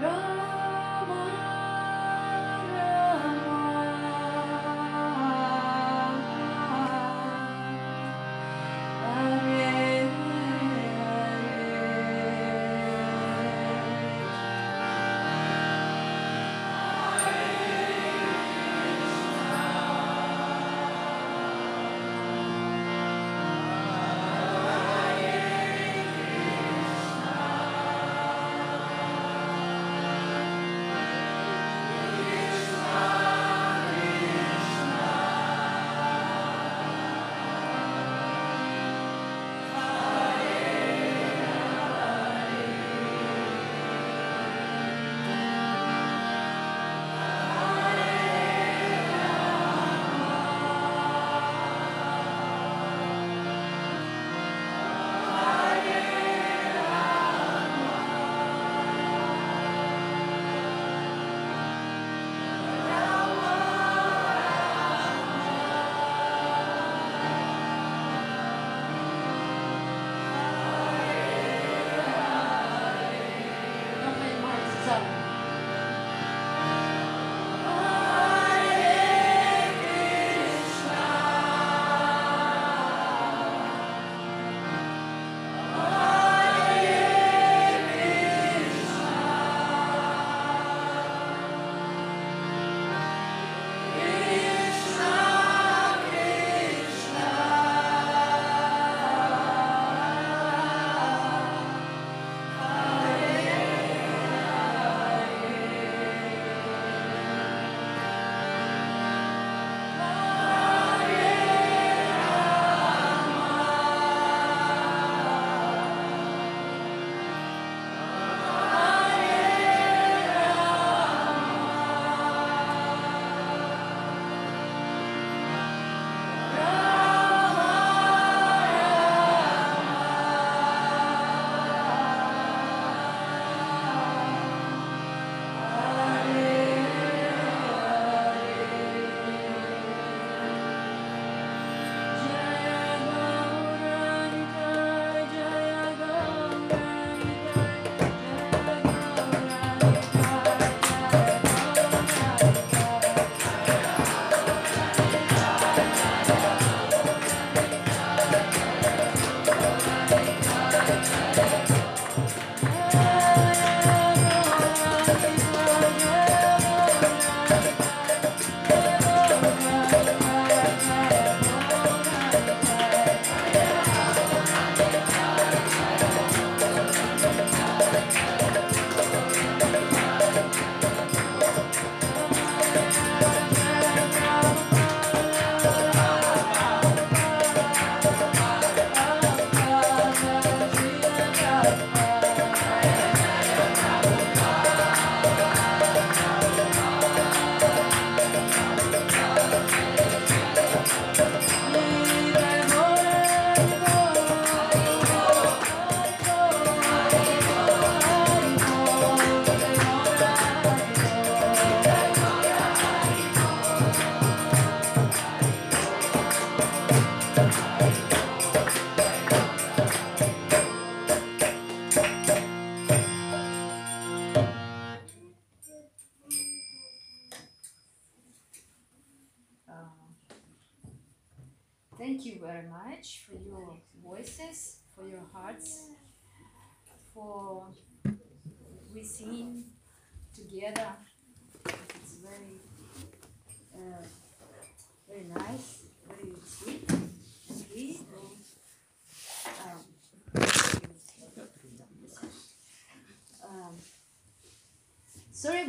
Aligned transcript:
Run. 0.00 0.37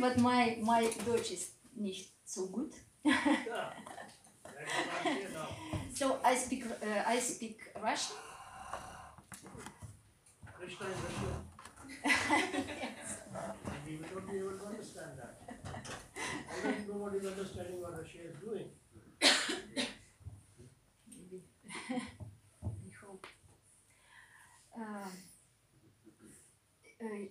but 0.00 0.18
my, 0.18 0.56
my 0.62 0.90
Deutsch 1.06 1.32
is 1.32 1.50
nicht 1.76 2.10
so 2.24 2.46
good. 2.46 2.72
so 5.94 6.18
I 6.24 6.34
speak, 6.34 6.64
uh, 6.66 7.02
I 7.06 7.18
speak 7.18 7.58
Russian. 7.82 8.16
yes. 12.02 13.18
We 14.30 14.38
understand 14.66 15.18
that. 15.18 15.34
I 15.74 16.70
don't 16.70 16.88
know 16.88 17.06
understanding 17.06 17.80
what 17.80 17.92
Russia 17.98 18.18
is 18.30 18.36
doing. 18.40 18.66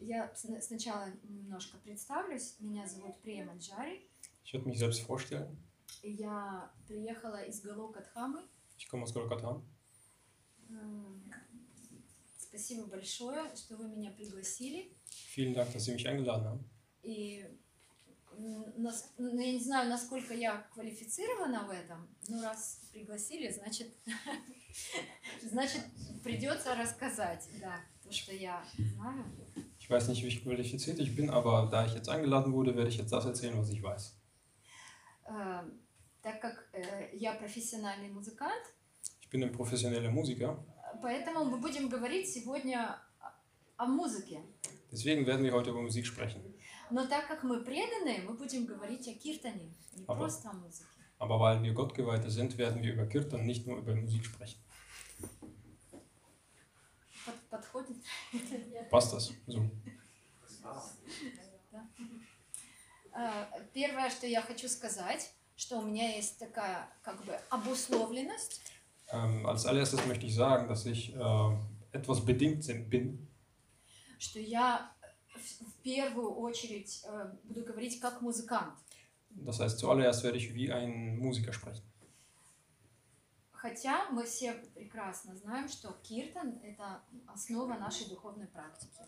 Я 0.01 0.33
сна- 0.35 0.61
сначала 0.61 1.07
немножко 1.23 1.77
представлюсь. 1.77 2.55
Меня 2.59 2.87
зовут 2.87 3.21
Прия 3.21 3.45
Манджари. 3.45 4.07
Würde 4.51 4.65
mich 4.67 4.79
selbst 4.79 5.01
vorstellen. 5.07 5.55
Я 6.03 6.71
приехала 6.87 7.41
из 7.43 7.61
Галокатхамы. 7.61 8.47
Komme 8.91 9.03
aus 9.03 9.13
Golgatha. 9.13 9.61
Эм, 10.69 11.23
Спасибо 12.37 12.85
большое, 12.87 13.55
что 13.55 13.75
вы 13.77 13.87
меня 13.89 14.11
пригласили. 14.11 14.91
Vielen 15.35 15.53
Dank, 15.53 15.71
dass 15.73 15.85
Sie 15.85 15.93
mich 15.93 16.07
eingeladen 16.07 16.45
haben. 16.45 16.63
И 17.03 17.45
нас- 18.77 19.13
ну, 19.17 19.37
я 19.39 19.51
не 19.51 19.59
знаю, 19.59 19.89
насколько 19.89 20.33
я 20.33 20.61
квалифицирована 20.73 21.65
в 21.67 21.69
этом, 21.69 22.07
но 22.27 22.41
раз 22.41 22.81
пригласили, 22.91 23.51
значит, 23.51 23.93
значит 25.43 25.81
придется 26.23 26.73
рассказать, 26.75 27.47
да, 27.59 27.81
то, 28.03 28.11
что 28.11 28.33
я 28.33 28.65
знаю. 28.77 29.25
Ich 29.88 29.88
weiß 29.90 30.08
nicht, 30.08 30.22
wie 30.24 30.40
qualifiziert 30.40 30.98
ich 30.98 31.14
bin, 31.14 31.30
aber 31.30 31.68
da 31.70 31.84
ich 31.86 31.94
jetzt 31.94 32.08
eingeladen 32.08 32.52
wurde, 32.52 32.74
werde 32.76 32.88
ich 32.90 32.96
jetzt 32.98 33.12
das 33.12 33.24
erzählen, 33.26 33.58
was 33.58 33.70
ich 33.70 33.82
weiß. 33.82 34.16
Э, 35.26 35.62
Так 36.22 36.40
как 36.40 36.68
э, 36.72 37.10
я 37.16 37.34
профессиональный 37.34 38.08
музыкант, 38.10 38.64
Ich 39.20 39.28
bin 39.30 39.42
ein 39.42 39.52
professioneller 39.52 40.10
Musiker, 40.10 40.56
поэтому 41.02 41.44
мы 41.44 41.58
будем 41.58 41.88
говорить 41.90 42.28
сегодня 42.32 42.98
о- 43.76 43.84
о 43.84 43.86
музыке. 43.86 44.40
deswegen 44.90 45.26
werden 45.26 45.44
wir 45.44 45.52
heute 45.52 45.70
über 45.70 45.82
Musik 45.82 46.06
sprechen. 46.06 46.40
Но 46.90 47.06
так 47.06 47.26
как 47.28 47.42
мы 47.44 47.62
преданы, 47.64 48.22
мы 48.26 48.34
будем 48.36 48.64
говорить 48.64 49.06
о 49.08 49.14
киртане, 49.14 49.74
не 49.96 50.04
Ага. 50.06 50.14
просто 50.20 50.48
о 50.50 50.54
музыке. 50.54 50.88
Aber 51.18 51.38
weil 51.40 51.62
wir 51.62 51.74
Gottgeweihte 51.74 52.30
sind, 52.30 52.56
werden 52.58 52.82
wir 52.82 52.94
über 52.94 53.06
Kirtan, 53.06 53.44
nicht 53.44 53.66
nur 53.66 53.78
über 53.78 53.94
Musik 53.94 54.24
sprechen. 54.24 54.58
Под- 57.49 57.61
подходит? 57.61 57.97
So. 59.47 59.69
Э, 63.13 63.45
Первое, 63.73 64.09
что 64.09 64.27
я 64.27 64.41
хочу 64.41 64.67
сказать, 64.69 65.31
что 65.55 65.79
у 65.79 65.81
меня 65.85 66.15
есть 66.15 66.37
такая 66.39 66.87
как 67.01 67.23
бы 67.25 67.33
обусловленность, 67.49 68.61
Ähm, 69.11 69.47
als 69.47 69.65
allererstes 69.65 70.05
möchte 70.05 70.27
ich 70.27 70.35
sagen, 70.35 70.67
dass 70.67 70.85
ich 70.85 71.15
äh, 71.15 71.57
etwas 71.91 72.23
bedingt 72.23 72.63
bin, 72.91 73.27
что 74.19 74.39
я 74.39 74.91
в 75.35 75.81
первую 75.81 76.35
очередь 76.35 77.01
э, 77.07 77.31
буду 77.45 77.63
говорить 77.63 77.99
как 77.99 78.21
музыкант. 78.21 78.77
Das 79.31 79.59
heißt, 79.59 79.79
zuallererst 79.79 80.23
werde 80.23 80.37
ich 80.37 80.53
wie 80.53 80.71
ein 80.71 81.17
Musiker 81.17 81.53
sprechen. 81.53 81.81
Хотя 83.61 84.09
мы 84.11 84.23
все 84.25 84.53
прекрасно 84.73 85.35
знаем, 85.35 85.67
что 85.67 85.91
киртан– 86.03 86.59
это 86.63 87.01
основа 87.27 87.73
нашей 87.73 88.07
духовной 88.07 88.47
практики. 88.47 89.01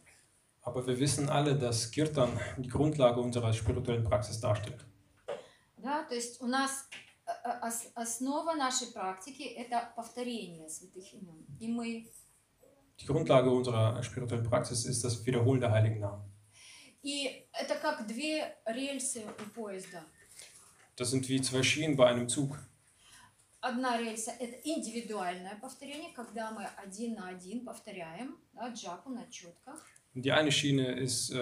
Aber 0.63 0.85
wir 0.85 0.99
wissen 0.99 1.29
alle, 1.29 1.55
dass 1.57 1.89
Kirtan 1.89 2.37
die 2.57 2.67
Grundlage 2.69 3.19
unserer 3.21 3.51
spirituellen 3.53 4.03
Praxis 4.03 4.39
darstellt. 4.41 4.79
Да, 5.77 6.03
то 6.03 6.13
есть 6.13 6.41
у 6.41 6.47
нас 6.47 6.87
э, 7.25 7.31
э, 7.45 7.59
ос- 7.67 7.91
основа 7.95 8.53
нашей 8.53 8.87
практики– 8.91 9.41
это 9.57 9.91
повторение 9.95 10.69
святых 10.69 11.13
имен. 11.13 11.45
И 11.59 11.67
мы 11.67 12.11
Die 12.99 13.07
Grundlage 13.07 13.49
unserer 13.49 14.03
spirituellen 14.03 14.43
Praxis 14.47 14.85
ist 14.85 15.03
das 15.03 15.25
Wiederholen 15.25 15.61
der 15.61 15.71
heiligen 15.71 15.99
Namen. 16.01 16.21
И 17.03 17.47
это 17.53 17.75
как 17.81 18.05
две 18.05 18.55
рельсы 18.65 19.23
у 19.25 19.49
поезда. 19.55 20.03
Das 20.97 21.09
sind 21.09 21.27
wie 21.29 21.41
zwei 21.41 21.63
Schienen 21.63 21.95
bei 21.95 22.07
einem 22.07 22.27
Zug. 22.27 22.59
Одна 23.61 23.95
рельса– 23.97 24.31
это 24.39 24.57
индивидуальное 24.63 25.55
повторение, 25.61 26.11
когда 26.13 26.49
мы 26.49 26.65
один 26.65 27.13
на 27.13 27.27
один 27.27 27.63
повторяем 27.63 28.39
да, 28.53 28.69
джапу 28.69 29.11
на 29.11 29.29
четках. 29.29 29.85
Die 30.15 30.31
eine 30.31 30.51
Schiene 30.51 30.99
ist, 30.99 31.29
äh, 31.31 31.35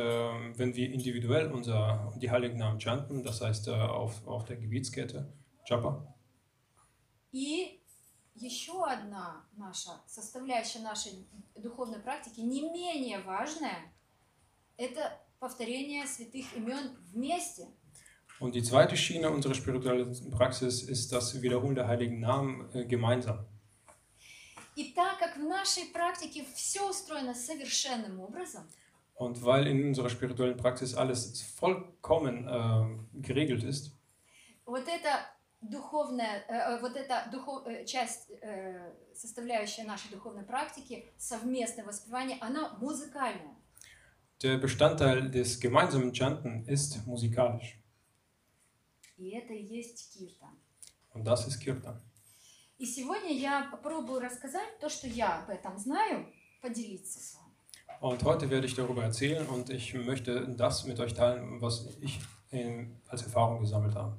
wenn 0.57 0.75
wir 0.75 0.91
individuell 0.91 1.51
unser, 1.51 2.13
die 2.17 2.29
heiligen 2.29 2.57
Namen 2.57 2.79
chanten, 2.79 3.23
das 3.23 3.41
heißt 3.41 3.69
äh, 3.69 3.71
auf, 3.71 4.27
auf 4.27 4.45
der 4.45 4.57
Gebietskette, 4.57 5.33
Japa. 5.65 6.05
И 7.31 7.81
еще 8.35 8.85
одна 8.85 9.45
наша 9.55 10.01
составляющая 10.05 10.79
нашей 10.79 11.25
духовной 11.55 11.99
практики, 11.99 12.41
не 12.41 12.69
менее 12.69 13.19
важная, 13.19 13.93
это 14.75 15.17
повторение 15.39 16.05
святых 16.05 16.53
имен 16.55 16.97
вместе. 17.13 17.69
Und 18.40 18.54
die 18.54 18.62
zweite 18.62 18.96
Schiene 18.96 19.30
unserer 19.30 19.54
spirituellen 19.54 20.30
Praxis 20.30 20.82
ist 20.82 21.12
das 21.12 21.40
Wiederholen 21.40 21.74
der 21.74 21.86
heiligen 21.88 22.20
Namen 22.20 22.68
äh, 22.74 22.84
gemeinsam. 22.84 23.46
И 24.76 24.92
так 24.92 25.20
как 25.20 25.36
в 25.36 25.42
нашей 25.42 25.84
практике 25.92 26.44
все 26.54 26.88
устроено 26.88 27.34
совершенным 27.34 28.20
образом, 28.20 28.64
Und 29.16 29.44
weil 29.44 29.68
in 29.68 29.84
unserer 29.86 30.10
spirituellen 30.10 30.56
Praxis 30.56 30.94
alles 30.94 31.42
vollkommen 31.42 32.48
äh, 32.48 33.20
geregelt 33.20 33.62
ist, 33.62 33.92
вот 34.66 34.88
эта 34.88 35.30
духовная, 35.60 36.44
э, 36.48 36.74
э, 36.74 36.80
вот 36.80 36.96
эта 36.96 37.28
духов, 37.30 37.66
э, 37.66 37.84
часть, 37.84 38.30
э, 38.42 38.92
составляющая 39.14 39.84
нашей 39.84 40.10
духовной 40.10 40.42
практики, 40.42 41.12
совместное 41.16 41.84
воспевание, 41.84 42.38
она 42.40 42.76
музыкальная. 42.80 43.54
der 44.42 44.58
Bestandteil 44.58 45.30
des 45.30 45.60
gemeinsamen 45.60 46.12
Chanten 46.12 46.66
ist 46.66 47.06
musikalisch. 47.06 47.78
И 49.19 49.29
это 49.31 49.53
и 49.53 49.61
есть 49.63 50.13
киртан. 50.13 50.57
Das 51.13 51.45
ist 51.47 51.59
Kirtan. 51.61 51.99
И 52.77 52.85
сегодня 52.85 53.33
я 53.33 53.67
попробую 53.69 54.21
рассказать 54.21 54.79
то, 54.79 54.87
что 54.87 55.07
я 55.07 55.39
об 55.43 55.49
этом 55.49 55.77
знаю, 55.77 56.25
поделиться 56.61 57.19
с 57.19 57.35
вами. 57.35 57.49
Und 58.01 58.23
heute 58.23 58.49
werde 58.49 58.67
ich 58.67 58.75
darüber 58.75 59.03
erzählen 59.03 59.45
und 59.49 59.69
ich 59.69 59.93
möchte 59.93 60.47
das 60.47 60.85
mit 60.85 60.99
euch 61.01 61.13
teilen, 61.13 61.59
was 61.59 61.85
ich 61.99 62.17
äh, 62.51 62.85
als 63.09 63.23
Erfahrung 63.23 63.59
gesammelt 63.59 63.95
habe. 63.95 64.17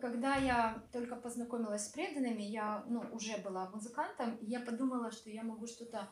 Когда 0.00 0.36
я 0.36 0.82
только 0.90 1.14
познакомилась 1.16 1.84
с 1.84 1.88
преданными, 1.90 2.42
я 2.42 2.82
ну, 2.88 3.00
уже 3.12 3.36
была 3.38 3.68
музыкантом, 3.70 4.34
и 4.36 4.46
я 4.46 4.60
подумала, 4.60 5.12
что 5.12 5.28
я 5.30 5.42
могу 5.44 5.66
что-то 5.66 6.08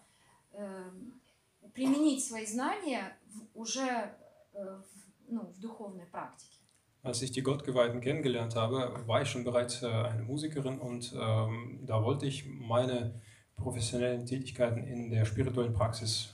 эм, 0.53 1.20
применить 1.73 2.23
свои 2.25 2.44
знания 2.47 3.16
в- 3.27 3.59
уже 3.59 4.14
э, 4.53 4.81
в, 4.83 4.87
ну, 5.29 5.40
в 5.47 5.59
духовной 5.61 6.05
практике. 6.07 6.54
Als 7.04 7.22
ich 7.22 7.32
die 7.32 7.42
Gottgeweihten 7.42 8.02
kennengelernt 8.02 8.56
habe, 8.56 9.04
war 9.08 9.22
ich 9.22 9.30
schon 9.30 9.44
bereits 9.44 9.84
äh, 9.84 9.88
eine 9.88 10.24
Musikerin 10.24 10.80
und 10.80 11.13
ähm, 11.18 11.80
da 11.86 12.04
wollte 12.04 12.26
ich 12.26 12.46
meine 12.46 13.22
professionellen 13.56 14.26
Tätigkeiten 14.26 14.84
in 14.84 15.10
der 15.10 15.26
spirituellen 15.26 15.74
Praxis, 15.74 16.30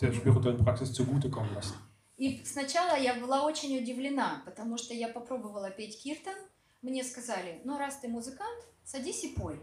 der 0.00 0.12
spirituellen 0.12 0.64
Praxis 0.64 0.92
zugutekommen 0.92 1.54
lassen. 1.54 1.74
И 2.16 2.42
сначала 2.44 2.96
я 2.96 3.14
была 3.14 3.44
очень 3.44 3.76
удивлена, 3.76 4.42
потому 4.44 4.78
что 4.78 4.94
я 4.94 5.08
попробовала 5.08 5.70
петь 5.70 6.00
киртан, 6.00 6.36
мне 6.80 7.02
сказали, 7.02 7.60
ну 7.64 7.76
раз 7.76 7.98
ты 7.98 8.08
музыкант, 8.08 8.64
садись 8.84 9.24
и 9.24 9.34
пой. 9.34 9.58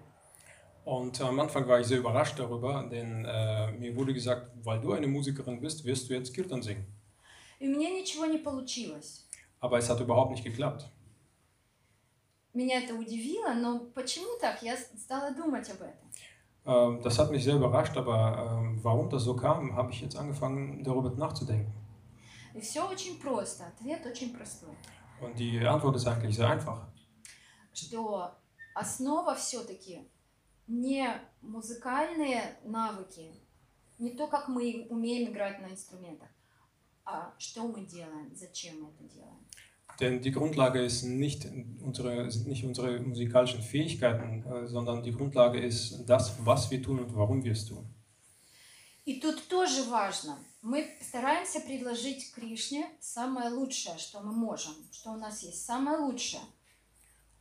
Und 0.83 1.21
am 1.21 1.39
Anfang 1.39 1.67
war 1.67 1.79
ich 1.79 1.87
sehr 1.87 1.99
überrascht 1.99 2.39
darüber, 2.39 2.87
denn 2.91 3.23
äh, 3.23 3.71
mir 3.73 3.95
wurde 3.95 4.13
gesagt, 4.13 4.51
weil 4.63 4.81
du 4.81 4.93
eine 4.93 5.07
Musikerin 5.07 5.61
bist, 5.61 5.85
wirst 5.85 6.09
du 6.09 6.13
jetzt 6.13 6.33
Kirtan 6.33 6.61
singen. 6.61 6.85
И 7.59 7.67
у 7.67 7.71
меня 7.71 7.91
ничего 7.91 8.25
не 8.25 8.39
получилось. 8.39 9.24
Aber 9.60 9.78
es 9.78 9.88
hat 9.88 10.00
überhaupt 10.00 10.30
nicht 10.30 10.44
geklappt. 10.44 10.88
Меня 12.52 12.82
это 12.82 12.94
удивило, 12.94 13.52
но 13.52 13.80
почему 13.94 14.38
так? 14.40 14.62
Я 14.62 14.76
стала 14.76 15.30
думать 15.30 15.68
об 15.68 15.82
этом. 15.82 16.06
Ähm, 16.64 17.02
das 17.02 17.18
hat 17.18 17.30
mich 17.30 17.44
sehr 17.44 17.56
überrascht, 17.56 17.96
aber 17.96 18.58
ähm, 18.58 18.82
warum 18.82 19.08
das 19.08 19.24
so 19.24 19.36
kam, 19.36 19.76
habe 19.76 19.92
ich 19.92 20.00
jetzt 20.00 20.16
angefangen, 20.16 20.82
darüber 20.82 21.10
nachzudenken. 21.10 21.72
И 22.54 22.60
все 22.60 22.88
очень 22.88 23.20
просто, 23.20 23.66
ответ 23.66 24.04
очень 24.06 24.34
простой. 24.34 24.74
Und 25.20 25.38
die 25.38 25.60
Antwort 25.60 25.96
ist 25.96 26.06
eigentlich 26.06 26.34
sehr 26.34 26.48
einfach. 26.48 26.88
Что 27.72 28.30
основа 28.74 29.34
все-таки 29.34 30.08
не 30.66 31.08
музыкальные 31.42 32.58
навыки, 32.64 33.32
не 33.98 34.10
то, 34.10 34.26
как 34.26 34.48
мы 34.48 34.86
умеем 34.90 35.30
играть 35.30 35.60
на 35.60 35.66
инструментах, 35.66 36.28
а 37.04 37.34
что 37.38 37.68
мы 37.68 37.84
делаем, 37.84 38.34
зачем 38.34 38.82
мы 38.82 38.88
это 38.88 39.04
делаем. 39.04 39.45
Denn 39.99 40.21
die 40.21 40.31
Grundlage 40.31 40.81
ist 40.81 41.03
nicht 41.03 41.47
unsere, 41.79 42.31
sind 42.31 42.47
nicht 42.47 42.65
unsere 42.65 42.99
musikalischen 42.99 43.61
Fähigkeiten, 43.61 44.43
äh, 44.51 44.67
sondern 44.67 45.03
die 45.03 45.11
Grundlage 45.11 45.59
ist 45.59 46.03
das, 46.07 46.35
was 46.43 46.71
wir 46.71 46.81
tun 46.81 46.99
und 46.99 47.15
warum 47.15 47.43
wir 47.43 47.51
es 47.51 47.65
tun. 47.65 47.85
И 49.05 49.19
тут 49.19 49.47
тоже 49.47 49.83
важно. 49.83 50.37
Мы 50.61 50.87
стараемся 51.01 51.59
предложить 51.59 52.31
Кришне 52.33 52.85
самое 52.99 53.49
лучшее, 53.49 53.97
что 53.97 54.21
мы 54.21 54.31
можем, 54.31 54.73
что 54.91 55.11
у 55.11 55.17
нас 55.17 55.41
есть 55.41 55.65
самое 55.65 55.97
лучшее. 55.97 56.41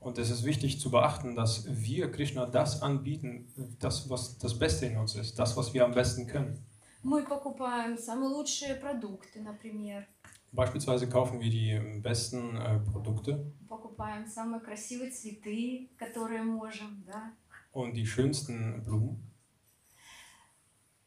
Und 0.00 0.18
es 0.18 0.30
ist 0.30 0.44
wichtig 0.44 0.80
zu 0.80 0.90
beachten, 0.90 1.36
dass 1.36 1.66
wir 1.66 2.10
Krishna 2.10 2.46
das 2.46 2.80
anbieten, 2.80 3.52
das, 3.78 4.08
was 4.08 4.38
das 4.38 4.58
Beste 4.58 4.86
in 4.86 4.96
uns 4.96 5.14
ist, 5.14 5.38
das, 5.38 5.54
was 5.58 5.74
wir 5.74 5.84
am 5.84 5.92
besten 5.92 6.26
können. 6.26 6.58
Мы 7.02 7.22
покупаем 7.24 7.98
самые 7.98 8.30
лучшие 8.30 8.74
продукты, 8.74 9.40
например. 9.40 10.06
Beispielsweise 10.55 11.09
kaufen 11.09 11.39
wir 11.41 11.49
die 11.49 11.99
besten 12.01 12.55
äh, 12.55 12.79
Produkte 12.79 13.51
покупаем 13.95 14.27
самые 14.27 14.61
красивые 14.61 15.11
цветы, 15.11 15.89
которые 15.97 16.43
можем, 16.43 17.03
да. 17.05 17.33
und 17.71 17.93
die 17.93 18.05
schönsten 18.05 18.83
Blumen. 18.83 19.21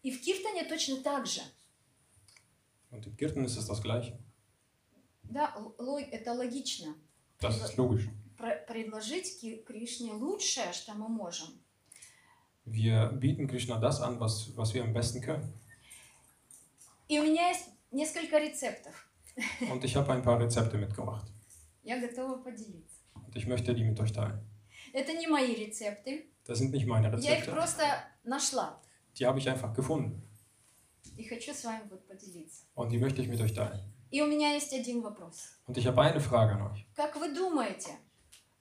И 0.02 0.10
в 0.10 0.20
Киртане 0.20 0.64
точно 0.64 1.02
так 1.02 1.26
же. 1.26 1.40
Und 2.90 3.06
in 3.06 3.16
Kirten 3.16 3.44
ist 3.44 3.56
es 3.56 3.66
das 3.66 3.82
Gleiche. 3.82 4.18
Да, 5.24 5.54
это 6.10 6.32
логично. 6.32 6.94
Das 7.40 7.60
ist 7.62 7.76
logisch. 7.76 8.08
Предложить 8.66 9.64
Кришне 9.66 10.12
лучшее, 10.12 10.72
что 10.72 10.94
мы 10.94 11.08
можем. 11.08 11.48
Wir 12.64 13.08
bieten 13.12 13.48
Krishna 13.48 13.78
das 13.78 14.00
an, 14.00 14.20
was, 14.20 14.56
was 14.56 14.72
wir 14.72 14.82
am 14.82 14.92
besten 14.92 15.20
können. 15.20 15.52
И 17.08 17.18
у 17.18 17.24
меня 17.24 17.48
есть 17.48 17.68
несколько 17.90 18.38
рецептов. 18.38 19.07
Und 19.71 19.83
ich 19.83 19.95
habe 19.95 20.13
ein 20.13 20.21
paar 20.21 20.39
Rezepte 20.39 20.77
mitgebracht. 20.77 21.25
Я 21.83 21.99
готова 21.99 22.37
поделиться. 22.43 22.99
Und 23.25 23.35
ich 23.35 23.47
möchte 23.47 23.73
die 23.73 23.83
mit 23.83 23.99
euch 23.99 24.11
teilen. 24.13 24.39
Это 24.93 25.13
не 25.13 25.27
мои 25.27 25.55
рецепты. 25.55 26.25
Das 26.45 26.59
sind 26.59 26.71
nicht 26.71 26.85
meine 26.85 27.07
Я 27.17 27.37
их 27.37 27.47
Rezepte. 27.47 27.51
просто 27.51 27.83
нашла. 28.23 28.79
Die 29.17 29.25
habe 29.25 29.39
ich 29.39 29.49
einfach 29.49 29.73
gefunden. 29.73 30.21
И 31.17 31.23
хочу 31.27 31.53
с 31.53 31.63
вами 31.63 31.81
вот 31.89 32.07
поделиться. 32.07 32.63
Und 32.75 32.91
die 32.91 32.97
möchte 32.99 33.21
ich 33.21 33.27
mit 33.27 33.41
euch 33.41 33.53
teilen. 33.53 33.79
И 34.11 34.21
у 34.21 34.27
меня 34.27 34.53
есть 34.53 34.71
один 34.73 35.01
вопрос. 35.01 35.49
Und 35.67 35.77
ich 35.77 35.87
habe 35.87 36.01
eine 36.01 36.19
Frage 36.19 36.53
an 36.53 36.61
euch. 36.71 36.85
Как 36.95 37.15
вы 37.15 37.33
думаете, 37.33 37.89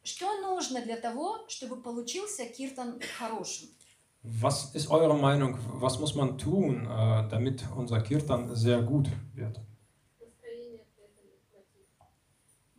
что 0.03 0.41
нужно 0.41 0.81
для 0.83 0.97
того, 0.97 1.47
чтобы 1.49 1.83
получился 1.83 2.47
киртан 2.47 2.99
хорошим? 3.19 3.69
Was 4.25 4.75
ist 4.75 4.89
eure 4.91 5.15
Meinung? 5.15 5.59
Was 5.81 5.99
muss 5.99 6.15
man 6.15 6.39
tun, 6.39 6.87
äh, 6.87 7.29
damit 7.29 7.65
unser 7.77 8.01
Kirtan 8.01 8.55
sehr 8.55 8.81
gut 8.83 9.09
wird? 9.35 9.61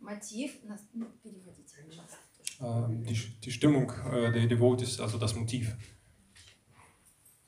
Мотив, 0.09 0.63
нас- 0.63 0.87
ну, 0.93 1.05
переводите, 1.23 1.75
пожалуйста. 1.85 2.17
Die, 2.59 3.39
die 3.41 3.51
Stimmung 3.51 3.91
äh, 4.11 4.31
der 4.33 4.47
Devotees, 4.47 4.99
also 4.99 5.19
das 5.19 5.35
Motiv. 5.35 5.75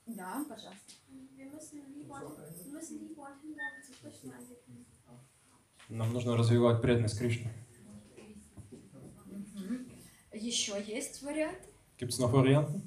Да, 0.06 0.46
пожалуйста. 0.48 0.94
Wir 1.36 1.48
müssen 1.50 1.82
zu 3.84 3.94
Krishna 4.00 4.38
entwickeln. 4.38 4.86
Нам 5.90 6.14
нужно 6.14 6.38
развивать 6.38 6.82
преданность 6.82 7.18
Кришне. 7.18 7.52
Еще 10.32 10.82
есть 10.84 11.24
вариант? 11.24 11.68
Gibt 11.98 12.14
es 12.14 12.20
noch 12.20 12.32
Varianten? 12.32 12.84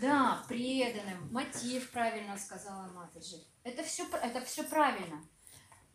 Да, 0.00 0.44
преданным. 0.48 1.32
Мотив, 1.32 1.90
правильно 1.92 2.36
сказала 2.36 2.88
Матаджи. 2.92 3.36
Это 3.64 3.82
все, 3.82 4.06
это 4.22 4.40
все 4.44 4.62
правильно. 4.64 5.24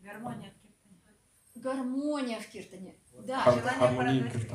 Гармония 0.00 0.50
в 0.50 0.60
киртане. 0.60 1.16
Гармония 1.54 2.40
в 2.40 2.46
киртане. 2.48 2.96
Да, 3.12 3.44
Har 3.44 3.54
желание 3.54 3.96
порадовать 3.96 4.50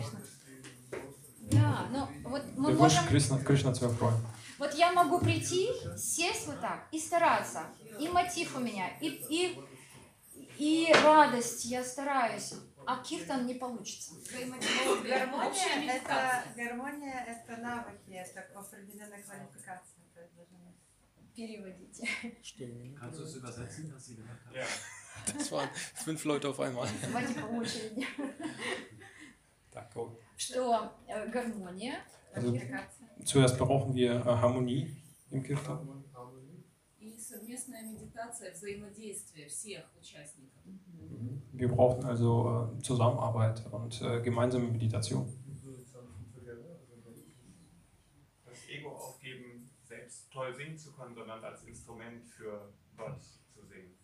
да, 1.51 1.85
но 1.91 2.09
вот 2.23 2.43
мы 2.55 2.71
Wunsch, 2.71 2.77
можем... 2.77 3.07
Krishna, 3.07 3.43
Krishna 3.43 3.71
zu 3.73 3.85
erfreuen. 3.85 4.19
Вот 4.57 4.73
я 4.73 4.91
могу 4.93 5.19
прийти, 5.19 5.69
сесть 5.97 6.47
вот 6.47 6.59
так 6.61 6.87
и 6.91 6.99
стараться. 6.99 7.65
И 7.99 8.07
мотив 8.07 8.55
у 8.55 8.59
меня, 8.59 8.89
и, 8.99 9.09
и, 9.29 9.59
и 10.57 10.93
радость, 11.03 11.65
я 11.65 11.83
стараюсь. 11.83 12.53
А 12.87 13.03
киртан 13.03 13.45
не 13.45 13.55
получится. 13.55 14.13
Ну, 14.13 15.03
гармония 15.03 15.95
это, 15.95 16.43
гармония 16.55 17.25
это 17.25 17.57
навыки, 17.61 18.11
это 18.11 18.41
определенная 18.59 19.21
квалификация. 19.23 19.95
Переводите. 21.34 22.06
Kannst 22.98 23.18
du 23.20 23.24
es 23.24 23.34
übersetzen, 23.36 23.92
was 23.94 24.06
sie 24.06 24.16
gesagt 24.16 24.46
hat? 24.46 24.54
Das 25.36 25.52
waren 25.52 25.68
fünf 25.94 26.24
Leute 26.24 26.48
auf 26.48 26.60
einmal. 26.60 26.88
Давайте 27.02 27.34
по 27.40 27.46
очереди. 27.46 28.06
Так, 29.70 29.92
go. 29.94 30.18
Что 30.36 30.90
э, 31.06 31.28
гармония, 31.30 31.94
Also, 32.34 32.50
Квалификация. 32.52 33.08
zuerst 33.24 33.58
brauchen 33.58 33.94
wir 33.94 34.14
äh, 34.14 34.24
Harmonie 34.24 34.96
im 35.30 35.42
Kirtan. 35.42 35.86
И 36.98 37.16
совместная 37.18 37.82
медитация, 37.82 38.52
взаимодействие 38.52 39.48
всех 39.48 39.84
участников. 39.98 40.60
Wir 41.52 41.68
brauchen 41.68 42.04
also 42.04 42.74
äh, 42.78 42.82
Zusammenarbeit 42.82 43.64
und 43.72 44.00
äh, 44.02 44.20
gemeinsame 44.22 44.68
Meditation. 44.68 45.26
Toll 50.35 50.53
singen 50.53 50.77
zu 50.77 50.91
können, 50.91 51.15
sondern 51.15 51.43
als 51.43 51.63
Instrument 51.63 52.23
für 52.25 52.73
Gott 52.97 53.21
zu 53.53 53.61
singen. 53.65 53.95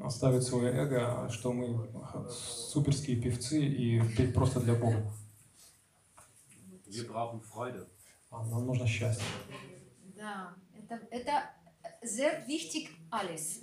Оставить 0.00 0.42
свое 0.42 0.72
эго, 0.72 1.28
что 1.30 1.52
мы 1.52 1.88
суперские 2.28 3.16
певцы 3.20 3.64
и 3.64 4.00
петь 4.14 4.34
просто 4.34 4.60
для 4.60 4.74
Бога. 4.74 5.10
А 8.30 8.44
нам 8.44 8.66
нужно 8.66 8.86
счастье. 8.86 9.24
да, 10.16 10.54
это, 10.74 11.06
это 11.10 11.50
sehr 12.02 12.46
wichtig 12.46 12.90
alles. 13.10 13.60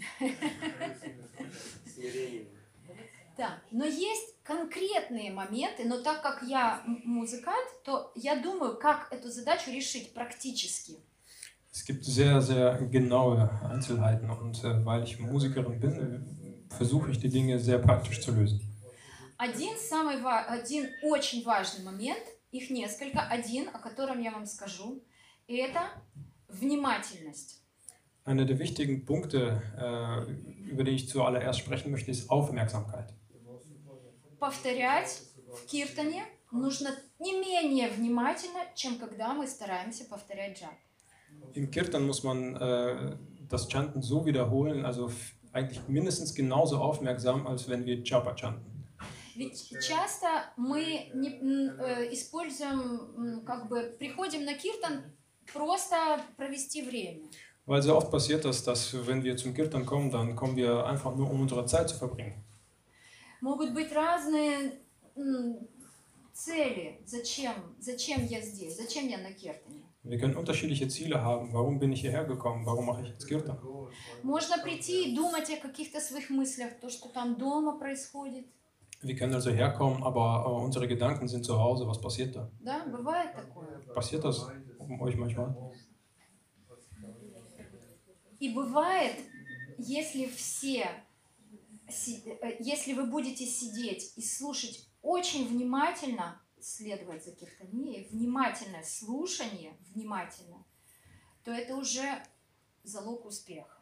Да, 3.35 3.59
но 3.71 3.83
есть 3.83 4.35
конкретные 4.43 5.31
моменты, 5.31 5.85
но 5.85 6.03
так 6.03 6.21
как 6.21 6.43
я 6.43 6.83
музыкант, 6.85 7.67
то 7.83 8.11
я 8.13 8.35
думаю, 8.39 8.77
как 8.77 9.11
эту 9.11 9.29
задачу 9.29 9.71
решить 9.71 10.13
практически. 10.13 10.99
Es 11.72 11.84
gibt 11.84 12.04
sehr, 12.04 12.40
sehr 12.42 12.74
genaue 12.90 13.48
Einzelheiten 13.70 14.30
und 14.30 14.64
äh, 14.64 14.84
weil 14.84 15.04
ich 15.04 15.18
Musikerin 15.20 15.78
bin, 15.80 15.92
äh, 16.70 16.74
versuche 16.74 17.10
ich 17.12 17.18
die 17.18 17.28
Dinge 17.28 17.58
sehr 17.58 17.78
praktisch 17.78 18.20
zu 18.20 18.32
lösen. 18.32 18.60
Один 19.36 19.76
самый 19.78 20.20
ва- 20.20 20.46
один 20.48 20.88
очень 21.02 21.44
важный 21.44 21.84
момент, 21.84 22.24
их 22.50 22.70
несколько, 22.70 23.20
один, 23.28 23.68
о 23.68 23.78
котором 23.78 24.20
я 24.20 24.32
вам 24.32 24.46
скажу, 24.46 25.00
и 25.46 25.56
это 25.56 25.80
внимательность. 26.48 27.62
Einer 28.24 28.44
der 28.44 28.58
wichtigen 28.58 29.06
Punkte, 29.06 29.62
äh, 29.78 30.68
über 30.70 30.84
die 30.84 30.90
ich 30.92 31.08
zuallererst 31.08 31.60
sprechen 31.60 31.90
möchte, 31.92 32.10
ist 32.10 32.28
Aufmerksamkeit. 32.28 33.14
Повторять 34.38 35.22
в 35.46 35.66
киртане 35.66 36.24
нужно 36.52 36.90
не 37.18 37.32
менее 37.40 37.88
внимательно, 37.88 38.60
чем 38.74 38.98
когда 38.98 39.34
мы 39.34 39.46
стараемся 39.46 40.04
повторять 40.04 40.58
джап. 40.60 40.74
Im 41.54 41.70
Kirtan 41.70 42.06
muss 42.06 42.22
man 42.22 42.56
äh, 42.56 43.16
das 43.48 43.68
Chanten 43.68 44.02
so 44.02 44.24
wiederholen, 44.26 44.84
also 44.84 45.06
f- 45.06 45.34
eigentlich 45.52 45.80
mindestens 45.88 46.34
genauso 46.34 46.78
aufmerksam, 46.78 47.46
als 47.46 47.68
wenn 47.68 47.84
wir 47.86 48.02
Japa 48.04 48.34
chanten. 48.36 48.64
Ведь 49.34 49.78
часто 49.80 50.26
мы 50.56 51.10
не, 51.14 51.38
м, 51.40 51.80
э, 51.80 52.12
используем, 52.12 52.80
м, 53.16 53.44
как 53.44 53.68
бы, 53.68 53.94
приходим 53.98 54.44
на 54.44 54.54
киртан 54.54 55.04
просто 55.52 55.96
провести 56.36 56.82
время. 56.82 57.28
Weil 57.66 57.82
sehr 57.82 57.94
oft 57.96 58.10
passiert 58.10 58.44
das, 58.44 58.64
dass 58.64 58.94
wenn 59.06 59.22
wir 59.22 59.36
zum 59.36 59.54
Kirtan 59.54 59.84
kommen, 59.86 60.10
dann 60.10 60.34
kommen 60.34 60.56
wir 60.56 60.86
einfach 60.86 61.14
nur, 61.14 61.30
um 61.30 61.40
unsere 61.42 61.66
Zeit 61.66 61.88
zu 61.88 61.96
verbringen. 61.96 62.42
Могут 63.40 63.72
быть 63.74 63.92
разные 63.94 64.80
м, 65.16 65.68
цели. 66.32 67.00
Зачем? 67.06 67.54
Зачем 67.78 68.24
я 68.26 68.40
здесь? 68.40 68.76
Зачем 68.76 69.06
я 69.08 69.18
на 69.18 69.32
киртане? 69.32 69.81
Wir 70.03 70.17
können 70.17 70.35
unterschiedliche 70.35 70.89
Ziele 70.89 71.21
haben. 71.21 71.53
Warum 71.53 71.79
bin 71.79 71.93
ich 71.93 72.01
hierher 72.01 72.25
gekommen? 72.25 72.65
Warum 72.65 72.85
mache 72.85 73.03
ich 73.03 73.09
jetzt 73.09 73.25
Kirtan? 73.25 73.57
Можно 74.21 74.57
прийти 74.57 75.11
и 75.11 75.15
думать 75.15 75.49
о 75.49 75.57
каких-то 75.57 76.01
своих 76.01 76.29
мыслях, 76.29 76.79
то, 76.81 76.89
что 76.89 77.07
там 77.09 77.37
дома 77.37 77.77
происходит. 77.79 78.45
Wir 79.01 79.15
können 79.15 79.33
also 79.33 79.51
herkommen, 79.51 80.01
aber 80.03 80.45
äh, 80.45 80.63
unsere 80.63 80.87
Gedanken 80.87 81.27
sind 81.27 81.45
zu 81.45 81.57
Hause. 81.59 81.87
Was 81.87 82.01
passiert 82.01 82.35
da? 82.35 82.49
Да, 82.59 82.85
бывает 82.85 83.33
такое. 83.33 83.79
Passiert 83.93 84.23
das 84.23 84.45
um 84.79 85.01
euch 85.01 85.15
manchmal? 85.15 85.55
И 88.39 88.49
бывает, 88.53 89.15
если 89.77 90.25
все, 90.27 90.89
э, 91.87 92.57
если 92.59 92.93
вы 92.93 93.05
будете 93.05 93.45
сидеть 93.45 94.13
и 94.17 94.21
слушать 94.21 94.89
очень 95.01 95.47
внимательно, 95.47 96.41
следовать 96.62 97.24
за 97.24 97.32
киртанией, 97.32 98.08
внимательное 98.10 98.82
слушание, 98.82 99.76
внимательно, 99.94 100.64
то 101.44 101.52
это 101.52 101.76
уже 101.76 102.22
залог 102.82 103.24
успеха. 103.26 103.78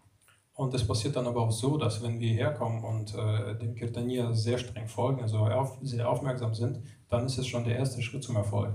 Und 0.54 0.72
es 0.72 0.86
passiert 0.86 1.14
dann 1.16 1.26
aber 1.26 1.42
auch 1.42 1.52
so, 1.52 1.76
dass 1.76 2.02
wenn 2.02 2.18
wir 2.18 2.32
herkommen 2.32 2.82
und 2.82 3.14
äh, 3.14 3.58
dem 3.58 3.74
Kirtanier 3.74 4.32
sehr 4.32 4.56
streng 4.56 4.88
folgen, 4.88 5.20
also 5.20 5.38
auf, 5.40 5.76
sehr 5.82 6.08
aufmerksam 6.08 6.54
sind, 6.54 6.82
dann 7.10 7.26
ist 7.26 7.36
es 7.36 7.46
schon 7.46 7.64
der 7.64 7.76
erste 7.76 8.00
Schritt 8.00 8.24
zum 8.24 8.36
Erfolg. 8.36 8.74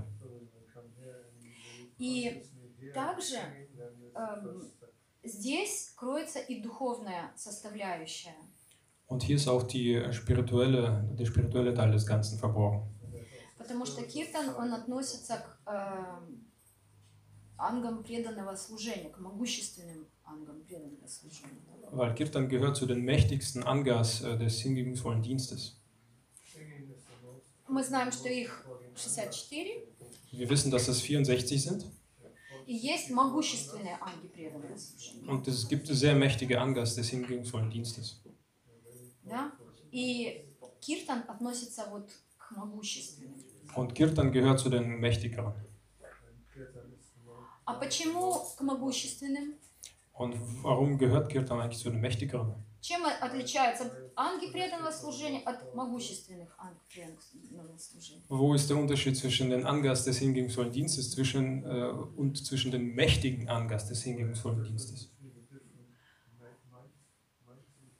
И 1.98 2.42
также 2.94 3.36
эм, 4.14 4.70
здесь 5.24 5.92
кроется 5.96 6.38
и 6.38 6.62
духовная 6.62 7.32
составляющая. 7.36 8.34
Und 9.06 9.24
hier 9.24 9.36
ist 9.36 9.48
auch 9.48 9.64
die 9.64 10.00
spirituelle, 10.12 11.04
der 11.18 11.26
spirituelle 11.26 11.74
Teil 11.74 11.90
des 11.90 12.06
Ganzen 12.06 12.38
verborgen. 12.38 12.82
Потому 13.67 13.85
что 13.85 14.01
киртан, 14.03 14.55
он 14.55 14.73
относится 14.73 15.37
к, 15.37 15.69
эм, 15.69 16.47
ангам 17.57 18.01
преданного 18.01 18.55
служения, 18.55 19.09
к 19.09 19.19
могущественным 19.19 20.07
ангам 20.23 20.61
преданного 20.61 21.07
служения. 21.07 21.61
Weil 21.91 22.15
Kirtan 22.15 22.47
gehört 22.47 22.77
zu 22.77 22.85
den 22.85 23.01
mächtigsten 23.03 23.63
Angas 23.63 24.21
äh, 24.21 24.37
des 24.37 24.61
hingebungsvollen 24.61 25.21
Dienstes. 25.21 25.73
Мы 27.67 27.83
знаем, 27.83 28.13
что 28.13 28.29
их 28.29 28.65
64, 28.95 29.83
Wir 30.31 30.49
wissen, 30.49 30.71
dass 30.71 30.87
es 30.87 31.01
64 31.01 31.61
sind 31.61 31.85
и 32.65 32.73
есть 32.73 33.09
могущественные 33.09 33.97
анги 33.99 34.27
преданного 34.27 34.77
служения. 34.77 35.29
und 35.29 35.45
es 35.49 35.67
gibt 35.67 35.87
sehr 35.87 36.15
mächtige 36.15 36.61
Angas 36.61 36.95
des 36.95 37.09
hingebungsvollen 37.09 37.69
Dienstes. 37.69 38.21
Да? 39.23 39.51
И 39.91 40.45
киртан 40.79 41.23
относится 41.27 41.85
вот 41.89 42.09
к 42.37 42.51
могущественным. 42.51 43.35
Und 43.74 43.94
Kirtan 43.94 44.32
gehört 44.32 44.60
zu 44.60 44.68
den 44.68 45.00
mächtigeren. 45.00 45.54
А 47.64 47.74
почему 47.74 48.34
к 48.56 48.60
могущественным? 48.60 49.54
Und 50.12 50.36
warum 50.62 50.98
gehört 50.98 51.30
Kirtan 51.30 51.60
eigentlich 51.60 51.78
zu 51.78 51.90
den 51.90 52.00
mächtigeren? 52.00 52.54
Чем 52.82 53.04
отличаются 53.04 54.10
анги 54.16 54.50
преданного 54.50 54.90
служения 54.90 55.40
от 55.44 55.72
могущественных 55.72 56.52
анг 56.58 56.76
преданного 56.88 57.78
служения? 57.78 58.24
Wo 58.28 58.54
ist 58.54 58.68
der 58.68 58.76
Unterschied 58.76 59.16
zwischen 59.16 59.50
den 59.50 59.64
Angas 59.64 60.04
des 60.04 60.18
hingebungsvollen 60.18 60.72
Dienstes 60.72 61.12
zwischen, 61.12 61.64
äh, 61.64 61.92
und 62.16 62.44
zwischen 62.44 62.72
den 62.72 62.94
mächtigen 62.94 63.48
Angas 63.48 63.88
des 63.88 64.02
hingebungsvollen 64.02 64.64
Dienstes? 64.64 65.12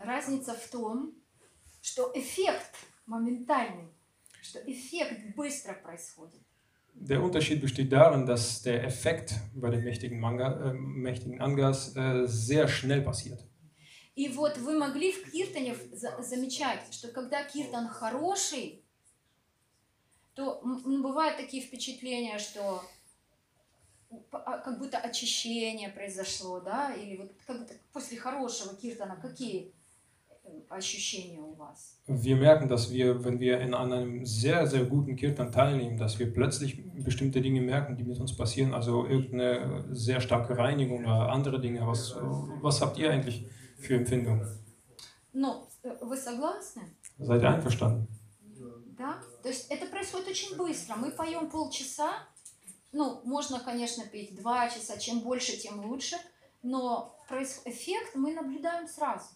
Разница 0.01 0.55
в 0.55 0.69
том, 0.69 1.15
что 1.81 2.11
эффект 2.15 2.75
моментальный, 3.07 3.89
что 4.48 4.60
эффект 4.60 5.36
быстро 5.36 5.74
происходит. 5.74 6.42
Der 6.94 7.22
Unterschied 7.22 7.62
besteht 7.62 7.92
darin, 7.92 8.26
dass 8.26 8.64
der 8.64 8.84
Effekt 8.84 9.36
bei 9.54 9.70
den 9.70 9.84
mächtigen, 9.84 10.20
Manga, 10.20 10.72
äh, 10.72 10.74
mächtigen 10.74 11.40
Angas 11.40 11.96
äh, 11.96 12.26
sehr 12.26 12.68
schnell 12.68 13.02
passiert. 13.02 13.40
И 14.16 14.30
вот 14.30 14.58
вы 14.58 14.80
могли 14.80 15.12
в 15.12 15.32
киртане 15.32 15.76
за- 15.92 16.24
замечать, 16.24 16.92
что 16.92 17.10
когда 17.10 17.44
киртан 17.44 17.88
хороший, 17.88 18.84
то 20.34 20.60
бывают 20.64 21.38
такие 21.38 21.62
впечатления, 21.62 22.40
что 22.40 22.84
а, 24.32 24.58
как 24.58 24.80
будто 24.80 24.98
очищение 24.98 25.90
произошло, 25.90 26.60
да, 26.62 26.96
или 26.96 27.18
вот 27.18 27.32
как 27.46 27.60
будто 27.60 27.76
после 27.94 28.18
хорошего 28.18 28.76
киртана 28.76 29.18
какие 29.22 29.72
Wir 32.07 32.37
merken, 32.37 32.69
dass 32.69 32.91
wir, 32.91 33.25
wenn 33.25 33.39
wir 33.41 33.61
in 33.61 33.75
einem 33.75 34.25
sehr, 34.27 34.67
sehr 34.67 34.85
guten 34.85 35.17
Kirtan 35.17 35.53
teilnehmen, 35.53 35.97
dass 35.99 36.19
wir 36.19 36.33
plötzlich 36.33 36.83
bestimmte 36.95 37.41
Dinge 37.41 37.61
merken, 37.61 37.97
die 37.97 38.05
mit 38.05 38.19
uns 38.19 38.37
passieren, 38.37 38.75
also 38.75 39.07
irgendeine 39.07 39.85
sehr 39.91 40.21
starke 40.21 40.57
Reinigung 40.57 41.05
oder 41.05 41.31
andere 41.31 41.61
Dinge. 41.61 41.87
Was, 41.87 42.15
was 42.63 42.81
habt 42.81 42.99
ihr 42.99 43.11
eigentlich 43.11 43.47
für 43.79 43.97
Empfindungen? 43.97 44.47
Ну, 45.33 45.67
э, 45.83 45.95
вы 46.03 46.17
согласны? 46.17 46.83
Seid 47.19 47.43
ihr 47.43 47.51
einverstanden? 47.51 48.07
Да? 48.99 49.21
То 49.43 49.49
есть 49.49 49.71
это 49.71 49.87
происходит 49.87 50.29
очень 50.29 50.57
быстро. 50.57 50.97
Мы 50.97 51.11
поем 51.13 51.49
полчаса, 51.51 52.11
ну, 52.93 53.21
можно, 53.25 53.59
конечно, 53.61 54.05
петь 54.07 54.37
два 54.41 54.69
часа, 54.69 54.99
чем 54.99 55.21
больше, 55.21 55.57
тем 55.57 55.81
лучше, 55.85 56.17
но 56.63 57.17
проис- 57.29 57.63
эффект 57.65 58.15
мы 58.15 58.35
наблюдаем 58.35 58.87
сразу. 58.87 59.27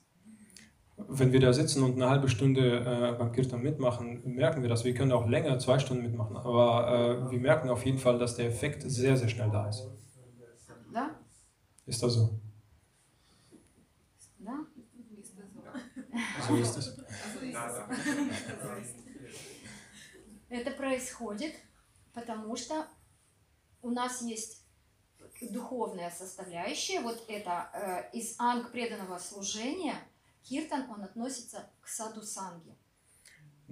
Wenn 1.01 1.31
wir 1.33 1.41
da 1.41 1.53
sitzen 1.53 1.83
und 1.83 1.95
eine 1.95 2.09
halbe 2.09 2.29
Stunde 2.29 2.81
äh, 2.81 3.19
beim 3.19 3.31
Kirtan 3.31 3.63
mitmachen, 3.63 4.23
merken 4.35 4.63
wir 4.63 4.69
das. 4.71 4.85
Wir 4.85 4.95
können 4.95 5.13
auch 5.13 5.29
länger, 5.29 5.59
zwei 5.59 5.79
Stunden 5.79 6.03
mitmachen, 6.03 6.37
aber 6.37 7.27
äh, 7.29 7.31
wir 7.31 7.39
merken 7.39 7.69
auf 7.69 7.85
jeden 7.85 7.99
Fall, 7.99 8.19
dass 8.19 8.37
der 8.37 8.47
Effekt 8.47 8.83
sehr, 8.83 9.17
sehr 9.17 9.29
schnell 9.29 9.51
da 9.51 9.69
ist. 9.69 9.87
Да? 10.93 11.11
Ist 11.85 12.03
das 12.03 12.15
so? 12.15 12.41
Да? 14.39 14.67
So 16.49 16.57
ist 16.57 16.77
es. 16.79 16.97
Это 20.49 20.71
происходит, 20.71 21.55
потому 22.15 22.57
что 22.57 22.87
у 23.83 23.91
нас 23.91 24.23
есть 24.23 24.65
духовная 25.41 26.11
составляющая, 26.11 27.01
вот 27.01 27.25
это 27.29 27.69
э, 27.75 28.17
из 28.17 28.37
анг 28.39 28.71
преданного 28.73 29.19
служения, 29.19 29.95
киртан, 30.44 30.90
он 30.90 31.04
относится 31.04 31.70
к 31.82 31.88
саду 31.88 32.22
санги. 32.22 32.76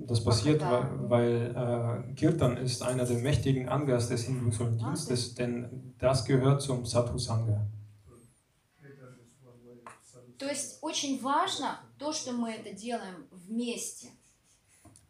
Das 0.07 0.23
passiert, 0.23 0.61
weil, 0.61 1.53
äh, 1.53 2.13
Kirtan 2.15 2.55
ist 2.55 2.81
einer 2.81 3.05
der 3.05 3.17
mächtigen 3.17 3.67
Angas 3.67 4.07
des 4.07 4.23
hinduistischen 4.23 4.77
Dienstes, 4.77 5.35
denn 5.35 5.93
das 5.99 6.23
gehört 6.23 6.61
zum 6.61 6.85
Sadhu 6.85 7.17
Sangha. 7.17 7.67
То 10.37 10.47
есть 10.47 10.77
очень 10.81 11.21
важно 11.21 11.81
то, 11.97 12.13
что 12.13 12.31
мы 12.31 12.51
это 12.51 12.71
делаем 12.71 13.27
вместе. 13.31 14.09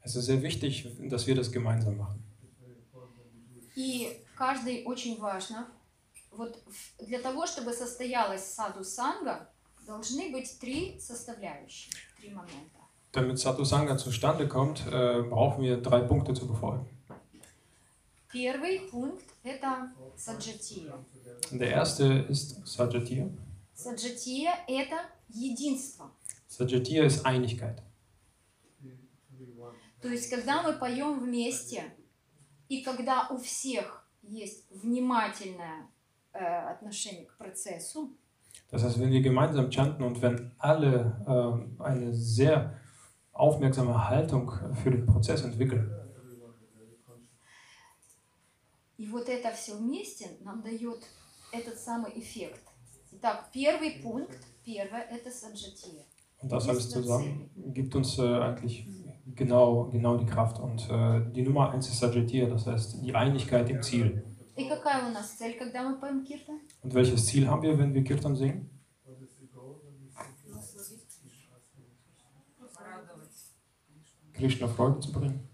Es 0.01 0.15
ist 0.15 0.25
sehr 0.25 0.41
wichtig, 0.41 0.87
dass 1.07 1.27
wir 1.27 1.35
das 1.35 1.51
gemeinsam 1.51 1.97
machen. 1.97 2.23
И 3.75 4.25
каждый 4.35 4.83
очень 4.85 5.19
важно, 5.19 5.67
вот 6.31 6.63
для 6.99 7.19
того, 7.19 7.45
чтобы 7.45 7.73
состоялась 7.73 8.43
саду 8.43 8.83
санга, 8.83 9.49
должны 9.89 10.31
быть 10.31 10.59
три 10.59 10.99
составляющие, 10.99 11.91
три 12.17 12.29
момента. 12.29 12.79
Damit 13.11 13.39
Sadhu 13.39 13.65
Sangha 13.65 13.97
zustande 13.97 14.47
kommt, 14.47 14.85
äh, 14.85 15.23
brauchen 15.23 15.63
wir 15.63 15.77
drei 15.77 16.01
Punkte 16.01 16.35
zu 16.35 16.47
befolgen. 16.47 16.85
Первый 18.31 18.81
пункт– 18.91 19.25
это 19.43 19.91
саджатия. 20.15 20.93
Der 21.49 21.71
erste 21.71 22.25
ist 22.29 22.67
Sajatiya. 22.67 23.31
Саджатия– 23.73 24.53
это 24.67 24.97
единство. 25.29 26.11
Sajatiya 26.47 27.05
ist 27.05 27.25
Einigkeit. 27.25 27.81
То 30.01 30.07
есть, 30.07 30.29
когда 30.29 30.61
мы 30.61 30.73
поем 30.73 31.19
вместе, 31.19 31.91
и 32.69 32.83
когда 32.83 33.27
у 33.29 33.37
всех 33.39 34.07
есть 34.21 34.69
внимательное 34.69 35.87
э, 36.33 36.45
отношение 36.45 37.25
к 37.25 37.35
процессу, 37.37 38.15
Das 38.70 38.82
heißt, 38.82 38.98
wenn 39.00 39.10
wir 39.10 39.22
gemeinsam 39.22 39.70
chanten 39.70 40.02
und 40.02 40.20
wenn 40.22 40.52
alle 40.58 41.68
äh, 41.78 41.82
eine 41.82 42.14
sehr 42.14 42.78
aufmerksame 43.32 44.08
Haltung 44.08 44.52
für 44.82 44.90
den 44.90 45.06
Prozess 45.06 45.42
entwickeln, 45.42 45.90
и 48.96 49.08
вот 49.08 49.28
это 49.28 49.52
все 49.52 49.74
вместе 49.76 50.38
нам 50.44 50.62
дает 50.62 51.04
этот 51.52 51.78
самый 51.78 52.12
эффект. 52.16 52.62
Итак, 53.10 53.50
первый 53.52 54.00
пункт, 54.02 54.38
первое – 54.64 55.10
это 55.10 55.30
саджатия. 55.30 56.04
und 56.44 56.52
das 56.52 56.68
alles 56.68 56.90
zusammen 56.90 57.50
gibt 57.72 57.94
uns 57.94 58.18
äh, 58.18 58.22
eigentlich 58.22 58.86
genau, 59.34 59.88
genau 59.90 60.16
die 60.18 60.26
Kraft. 60.26 60.60
Und 60.60 60.88
äh, 60.90 61.22
die 61.32 61.42
Nummer 61.42 61.70
eins 61.70 61.88
ist 61.88 61.98
Sajatiya, 61.98 62.48
das 62.48 62.66
heißt 62.66 63.02
die 63.02 63.14
Einigkeit 63.14 63.68
im 63.70 63.82
Ziel. 63.82 64.22
И 64.59 64.67
какая 64.67 65.07
у 65.07 65.11
нас 65.13 65.31
цель, 65.31 65.57
когда 65.57 65.89
мы 65.89 65.97
поем 65.97 66.25
киртан? 66.25 66.59
Und 66.81 66.93
welches 66.93 67.25
Ziel 67.27 67.47
haben 67.47 67.61
wir, 67.61 67.77
wenn 67.77 67.93
wir 67.93 68.03
Kirtan 68.03 68.35
singen? 68.35 68.69
Krishna 74.33 74.67
Freude 74.67 74.99
zu 74.99 75.13
bringen. 75.13 75.47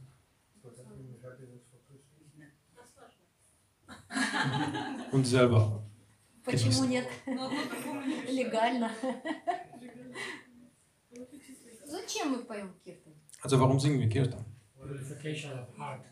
Und 5.12 5.26
selber. 5.26 5.84
Почему 6.44 6.86
нет? 6.86 7.08
Легально. 8.28 8.92
Зачем 11.86 12.32
мы 12.32 12.44
поем 12.44 12.74
киртан? 12.84 13.14
Also 13.42 13.60
warum 13.60 13.80
singen 13.80 14.00
wir 14.00 14.10
Kirtan? 14.10 14.44
Purification 14.76 15.54
of 15.60 15.78
heart. 15.78 16.06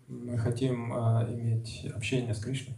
Мы 0.09 0.39
хотим 0.39 0.93
э, 0.93 1.35
иметь 1.35 1.87
общение 1.95 2.35
с 2.35 2.41
Кришной. 2.41 2.77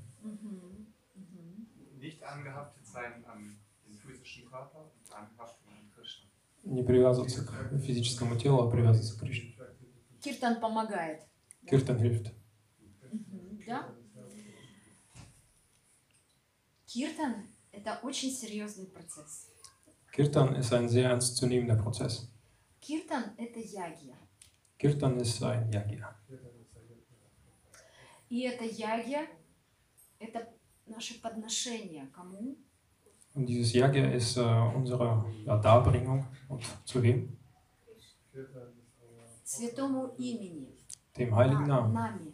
Не 6.64 6.82
привязываться 6.82 7.46
к 7.46 7.78
физическому 7.78 8.36
телу, 8.36 8.62
а 8.62 8.70
привязываться 8.70 9.16
к 9.16 9.20
Кришне. 9.20 9.56
Киртан 10.20 10.60
помогает. 10.60 11.22
Kirtan 11.64 11.98
hilft. 12.00 12.32
Да? 13.66 13.88
Киртан– 16.86 17.46
это 17.72 18.00
очень 18.02 18.30
серьезный 18.30 18.86
процесс. 18.86 19.48
Kirtan 20.12 20.56
ist 20.56 20.72
ein 20.72 20.88
sehr 20.88 21.10
ernstzunehmender 21.10 21.76
Prozess. 21.76 22.28
Киртан– 22.80 23.34
это 23.38 23.60
ягия. 23.60 24.18
Ist 24.82 25.02
ein 25.42 25.70
Yagya. 25.70 26.16
И 28.30 28.42
это 28.42 28.64
ягия– 28.64 29.26
это 30.20 30.48
наше 30.86 31.20
подношение 31.20 32.06
кому? 32.14 32.56
Und 33.34 33.46
dieses 33.46 33.72
Yagya 33.74 34.12
ist 34.12 34.36
äh, 34.36 34.40
unsere 34.40 35.24
ja, 35.44 35.58
Darbringung. 35.58 36.26
Und 36.48 36.64
zu 36.84 37.02
wem? 37.02 37.36
Святому 39.44 40.14
имени. 40.16 40.76
Dem 41.16 41.34
heiligen 41.34 41.66
Namen, 41.66 41.92
Нами. 41.92 42.32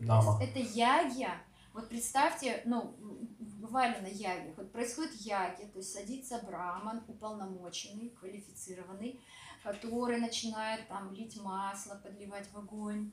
Nama. 0.00 0.38
Это 0.40 0.60
ягья. 0.60 1.42
Вот 1.72 1.88
представьте, 1.88 2.62
ну, 2.64 2.96
бывали 3.38 4.00
на 4.00 4.08
яге. 4.08 4.54
Вот 4.56 4.72
происходит 4.72 5.14
яги, 5.14 5.64
то 5.66 5.78
есть 5.78 5.92
садится 5.92 6.42
браман, 6.44 7.02
уполномоченный, 7.06 8.10
квалифицированный, 8.10 9.20
который 9.63 10.19
начинает 10.19 10.87
там 10.87 11.11
лить 11.13 11.39
масло, 11.41 11.95
подливать 12.03 12.47
в 12.53 12.57
огонь. 12.57 13.11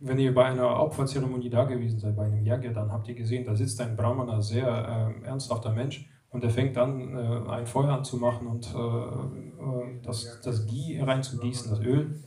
Wenn 0.00 0.18
ihr 0.18 0.34
bei 0.34 0.44
einer 0.46 0.80
Opferzeremonie 0.80 1.48
da 1.48 1.64
gewesen 1.64 1.98
seid, 2.00 2.16
bei 2.16 2.24
einem 2.26 2.44
Yagya, 2.44 2.72
dann 2.72 2.90
habt 2.92 3.08
ihr 3.08 3.14
gesehen, 3.14 3.44
da 3.46 3.54
sitzt 3.54 3.80
ein 3.80 3.96
Brahmana, 3.96 4.42
sehr 4.42 4.66
äh, 4.66 5.24
ernsthafter 5.26 5.70
Mensch, 5.72 6.04
und 6.30 6.42
er 6.42 6.50
fängt 6.50 6.76
an, 6.76 7.16
äh, 7.16 7.50
ein 7.50 7.66
Feuer 7.66 7.90
anzumachen 7.92 8.46
und 8.48 8.66
äh, 8.74 8.78
äh, 8.78 10.00
das, 10.02 10.40
das 10.42 10.66
Ghee 10.66 11.00
reinzugießen, 11.00 11.70
das 11.70 11.80
Öl. 11.80 12.20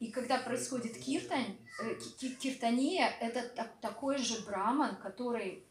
И 0.00 0.10
когда 0.10 0.38
происходит 0.38 0.96
киртань, 0.98 1.56
э, 1.82 1.94
ки- 1.94 2.16
ки- 2.18 2.34
киртания, 2.36 3.06
это 3.20 3.42
так- 3.54 3.80
такой 3.80 4.18
же 4.18 4.44
браман, 4.44 4.96
который 4.96 5.62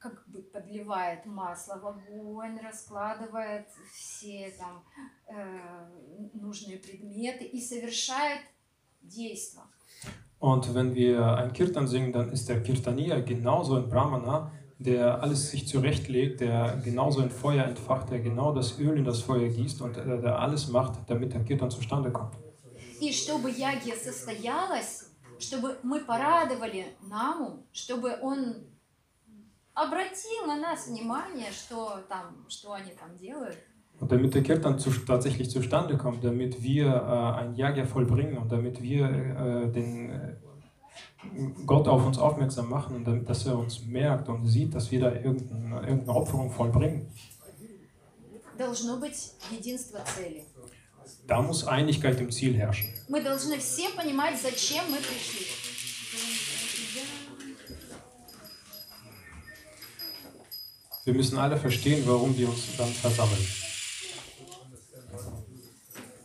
как 0.00 0.26
бы 0.28 0.40
подливает 0.42 1.26
масло 1.26 1.78
в 1.78 1.86
огонь, 1.86 2.58
раскладывает 2.58 3.66
все 3.92 4.52
там 4.58 4.82
э, 5.28 6.30
нужные 6.32 6.78
предметы 6.78 7.44
и 7.44 7.60
совершает 7.60 8.40
действо. 9.02 9.62
Und 10.38 10.74
wenn 10.74 10.94
wir 10.94 11.36
ein 11.36 11.52
Kirtan 11.52 11.86
singen, 11.86 12.12
dann 12.12 12.32
ist 12.32 12.48
der 12.48 12.62
Kirtanier 12.62 13.20
genauso 13.20 13.76
ein 13.76 13.90
Brahmana, 13.90 14.50
der 14.78 15.22
alles 15.22 15.50
sich 15.50 15.68
zurechtlegt, 15.68 16.40
der 16.40 16.80
genauso 16.82 17.20
ein 17.20 17.30
Feuer 17.30 17.64
entfacht, 17.64 18.10
der 18.10 18.20
genau 18.20 18.54
das 18.54 18.78
Öl 18.78 18.96
in 18.96 19.04
das 19.04 19.20
Feuer 19.20 19.48
gießt 19.48 19.82
und 19.82 19.98
äh, 19.98 20.18
der 20.18 20.38
alles 20.38 20.68
macht, 20.68 20.98
damit 21.08 21.34
der 21.34 21.44
Kirtan 21.44 21.70
zustande 21.70 22.10
kommt. 22.10 22.34
И 23.00 23.12
чтобы 23.12 23.50
ягия 23.50 23.96
состоялась, 23.96 25.10
чтобы 25.38 25.78
мы 25.82 26.00
порадовали 26.00 26.86
Наму, 27.08 27.66
чтобы 27.72 28.18
он 28.20 28.69
обратил 29.73 30.47
на 30.47 30.57
нас 30.57 30.87
внимание, 30.87 31.51
что 31.51 32.01
там, 32.09 32.45
что 32.49 32.73
они 32.73 32.91
там 32.91 33.15
делают. 33.17 33.57
Und 33.97 34.11
damit 34.11 34.33
der 34.33 34.43
Kirtan 34.43 34.77
zu, 34.77 34.91
tatsächlich 34.91 35.49
zustande 35.49 35.97
kommt, 35.97 36.21
damit 36.23 36.61
wir 36.61 36.87
äh, 36.87 37.39
ein 37.39 37.55
Yagya 37.55 37.85
vollbringen 37.85 38.37
und 38.37 38.51
damit 38.51 38.81
wir 38.81 39.05
äh, 39.05 39.71
den 39.71 40.09
äh, 40.09 40.35
Gott 41.65 41.87
auf 41.87 42.05
uns 42.05 42.17
aufmerksam 42.17 42.69
machen 42.69 42.97
und 42.97 43.05
damit, 43.05 43.29
dass 43.29 43.45
er 43.45 43.57
uns 43.57 43.85
merkt 43.85 44.27
und 44.27 44.45
sieht, 44.47 44.75
dass 44.75 44.91
wir 44.91 44.99
da 44.99 45.13
irgendein, 45.13 45.71
irgendeine 45.71 46.15
Opferung 46.15 46.51
vollbringen, 46.51 47.07
Должно 48.57 48.97
быть 48.97 49.33
единство 49.51 49.99
цели. 50.15 50.45
da 51.27 51.41
muss 51.41 51.65
Einigkeit 51.67 52.19
im 52.21 52.31
Ziel 52.31 52.53
herrschen. 52.55 52.89
Мы 53.09 53.21
должны 53.21 53.59
все 53.59 53.89
понимать, 53.89 54.41
зачем 54.41 54.83
мы 54.89 54.97
пришли. 54.97 55.45
Wir 61.05 61.13
müssen 61.13 61.37
alle 61.37 61.57
verstehen, 61.57 62.03
warum 62.07 62.35
wir 62.37 62.49
uns 62.49 62.75
dann 62.77 62.89
versammeln. 62.91 63.45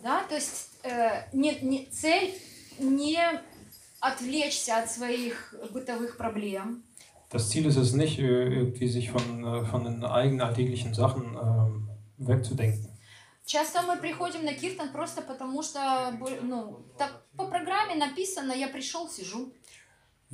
Да? 0.02 0.22
То 0.28 0.34
есть 0.36 0.70
э, 0.82 1.24
не, 1.32 1.52
не- 1.60 1.86
цель 1.90 2.32
не 2.78 3.18
отвлечься 4.00 4.78
от 4.78 4.90
своих 4.90 5.54
бытовых 5.72 6.16
проблем, 6.16 6.84
Das 7.32 7.48
Ziel 7.50 7.66
ist 7.66 7.76
es 7.76 7.92
nicht, 7.92 8.18
äh, 8.18 8.22
irgendwie 8.24 8.88
sich 8.88 9.10
von, 9.10 9.44
äh, 9.44 9.64
von 9.64 9.84
den 9.84 10.02
eigenen 10.04 10.40
alltäglichen 10.40 10.94
Sachen 10.94 11.36
ähm, 11.40 11.88
wegzudenken. 12.18 12.88
Часто 13.46 13.82
мы 13.82 13.96
приходим 13.98 14.44
на 14.44 14.52
киртан 14.54 14.90
просто 14.92 15.22
потому, 15.22 15.62
что 15.62 15.78
бо- 16.18 16.40
ну, 16.42 16.84
так 16.98 17.22
по 17.36 17.44
программе 17.46 17.94
написано, 17.94 18.52
я 18.52 18.66
пришел, 18.68 19.08
сижу. 19.08 19.52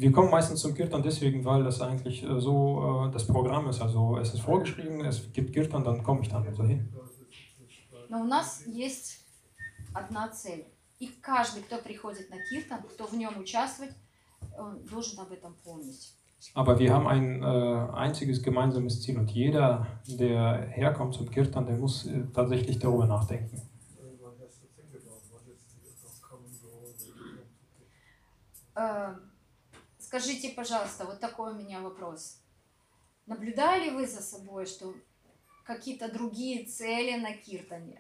Wir 0.00 0.12
kommen 0.12 0.30
meistens 0.30 0.60
zum 0.60 0.74
Kirtan 0.74 1.02
deswegen, 1.02 1.44
weil 1.44 1.64
das 1.64 1.80
eigentlich 1.80 2.22
äh, 2.22 2.40
so 2.40 3.06
äh, 3.08 3.12
das 3.12 3.26
Programm 3.26 3.68
ist. 3.68 3.80
Also 3.80 4.18
es 4.18 4.34
ist 4.34 4.40
vorgeschrieben, 4.40 5.04
es 5.04 5.32
gibt 5.32 5.52
Kirtan, 5.54 5.84
dann 5.84 6.02
komme 6.02 6.20
ich 6.22 6.28
dann 6.28 6.54
so 6.54 6.64
hin. 6.64 6.92
Но 8.08 8.20
у 8.20 8.24
нас 8.24 8.64
есть 8.66 9.24
одна 9.92 10.28
цель. 10.28 10.64
И 10.98 11.08
каждый, 11.20 11.62
кто 11.62 11.78
приходит 11.78 12.30
на 12.30 12.36
киртан, 12.50 12.82
кто 12.82 13.06
в 13.06 13.14
нем 13.14 13.38
участвует, 13.38 13.94
он 14.56 14.84
должен 14.86 15.18
об 15.20 15.32
этом 15.32 15.54
помнить. 15.64 16.14
Aber 16.54 16.78
wir 16.78 16.92
haben 16.92 17.06
ein 17.06 17.42
äh, 17.42 17.92
einziges 17.94 18.42
gemeinsames 18.42 19.02
Ziel 19.02 19.18
und 19.18 19.30
jeder, 19.30 19.86
der 20.06 20.66
herkommt 20.68 21.14
zum 21.14 21.30
Kirtan, 21.30 21.66
der 21.66 21.76
muss 21.76 22.06
äh, 22.06 22.24
tatsächlich 22.32 22.78
darüber 22.78 23.06
nachdenken. 23.06 23.62
Э, 28.74 29.14
Скажите, 30.11 30.49
пожалуйста, 30.49 31.05
вот 31.05 31.21
такой 31.21 31.53
у 31.53 31.55
меня 31.55 31.79
вопрос. 31.79 32.41
Наблюдали 33.27 33.91
вы 33.91 34.05
за 34.05 34.21
собой, 34.21 34.65
что 34.65 34.93
какие-то 35.63 36.11
другие 36.11 36.65
цели 36.65 37.17
на 37.17 37.31
киртане? 37.31 37.97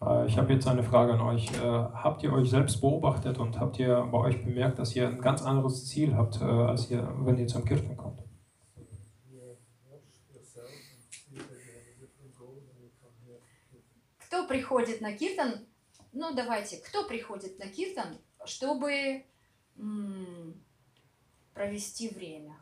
Äh, 0.00 0.26
ich 0.28 0.38
habe 0.38 0.52
jetzt 0.52 0.68
eine 0.68 0.84
Frage 0.84 1.14
an 1.14 1.20
euch. 1.20 1.50
Äh, 1.50 1.60
habt 1.60 2.22
ihr 2.22 2.32
euch 2.32 2.48
selbst 2.48 2.80
beobachtet 2.80 3.38
und 3.38 3.58
habt 3.58 3.80
ihr 3.80 4.02
bei 4.12 4.18
euch 4.18 4.44
bemerkt, 4.44 4.78
dass 4.78 4.94
ihr 4.94 5.08
ein 5.08 5.20
ganz 5.20 5.42
anderes 5.42 5.88
Ziel 5.88 6.14
habt, 6.14 6.40
äh, 6.40 6.44
als 6.44 6.88
ihr, 6.92 7.12
wenn 7.26 7.36
ihr 7.36 7.48
zum 7.48 7.64
Kirtan 7.64 7.96
kommt? 7.96 8.22
Кто 14.28 14.46
приходит 14.46 15.00
на 15.00 15.12
киртан? 15.12 15.66
Ну, 16.12 16.32
давайте, 16.34 16.76
кто 16.76 17.04
приходит 17.04 17.58
на 17.58 17.66
киртан, 17.66 18.16
чтобы 18.44 19.24
м, 19.76 20.54
провести 21.54 22.08
время? 22.08 22.56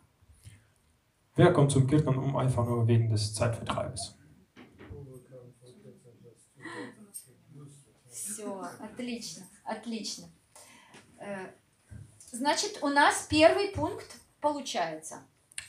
Wer 1.37 1.53
kommt 1.53 1.71
zum 1.73 1.87
Kirtan, 1.87 2.17
um 2.19 2.37
einfach 2.37 2.65
nur 2.67 2.87
wegen 2.87 3.11
des 3.11 3.35
Zeitvertreibes? 3.35 4.17
Все, 8.11 8.61
отлично, 8.81 9.47
отлично. 9.65 10.29
Э, 11.19 11.49
Значит, 12.33 12.79
у 12.83 12.89
нас 12.89 13.27
первый 13.29 13.69
пункт 13.73 14.21
получается. 14.41 15.21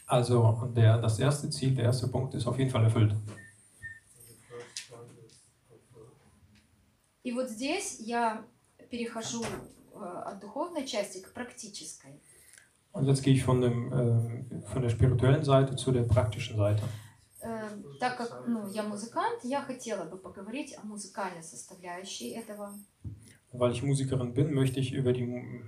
Also 0.05 0.67
der, 0.75 0.99
das 0.99 1.17
erste 1.19 1.49
Ziel, 1.49 1.73
der 1.73 1.85
erste 1.85 2.07
Punkt 2.07 2.35
ist 2.35 2.45
auf 2.45 2.57
jeden 2.59 2.69
Fall 2.69 2.83
erfüllt. 2.85 3.15
И 7.23 7.31
вот 7.31 7.49
здесь 7.49 7.99
я 7.99 8.45
перехожу 8.89 9.43
э, 9.43 9.97
от 10.25 10.39
духовной 10.39 10.85
части 10.85 11.19
к 11.19 11.33
практической. 11.33 12.19
Und 12.92 13.06
jetzt 13.06 13.22
gehe 13.22 13.34
ich 13.34 13.44
von, 13.44 13.60
dem, 13.60 13.92
äh, 13.92 14.62
von 14.68 14.80
der 14.82 14.88
spirituellen 14.90 15.44
Seite 15.44 15.76
zu 15.76 15.92
der 15.92 16.02
praktischen 16.04 16.56
Seite. 16.56 16.82
Э, 17.42 17.68
Так 18.00 18.16
как 18.16 18.46
ну, 18.48 18.66
я 18.68 18.82
музыкант, 18.82 19.40
я 19.44 19.60
хотела 19.62 20.04
бы 20.04 20.16
поговорить 20.16 20.74
о 20.78 20.86
музыкальной 20.86 21.42
составляющей 21.42 22.30
этого. 22.30 22.74
Weil 23.52 23.72
ich 23.72 23.82
Musikerin 23.82 24.32
bin, 24.34 24.52
möchte 24.54 24.80
ich 24.80 24.92
über, 24.92 25.12
die, 25.12 25.24
Mu- 25.26 25.62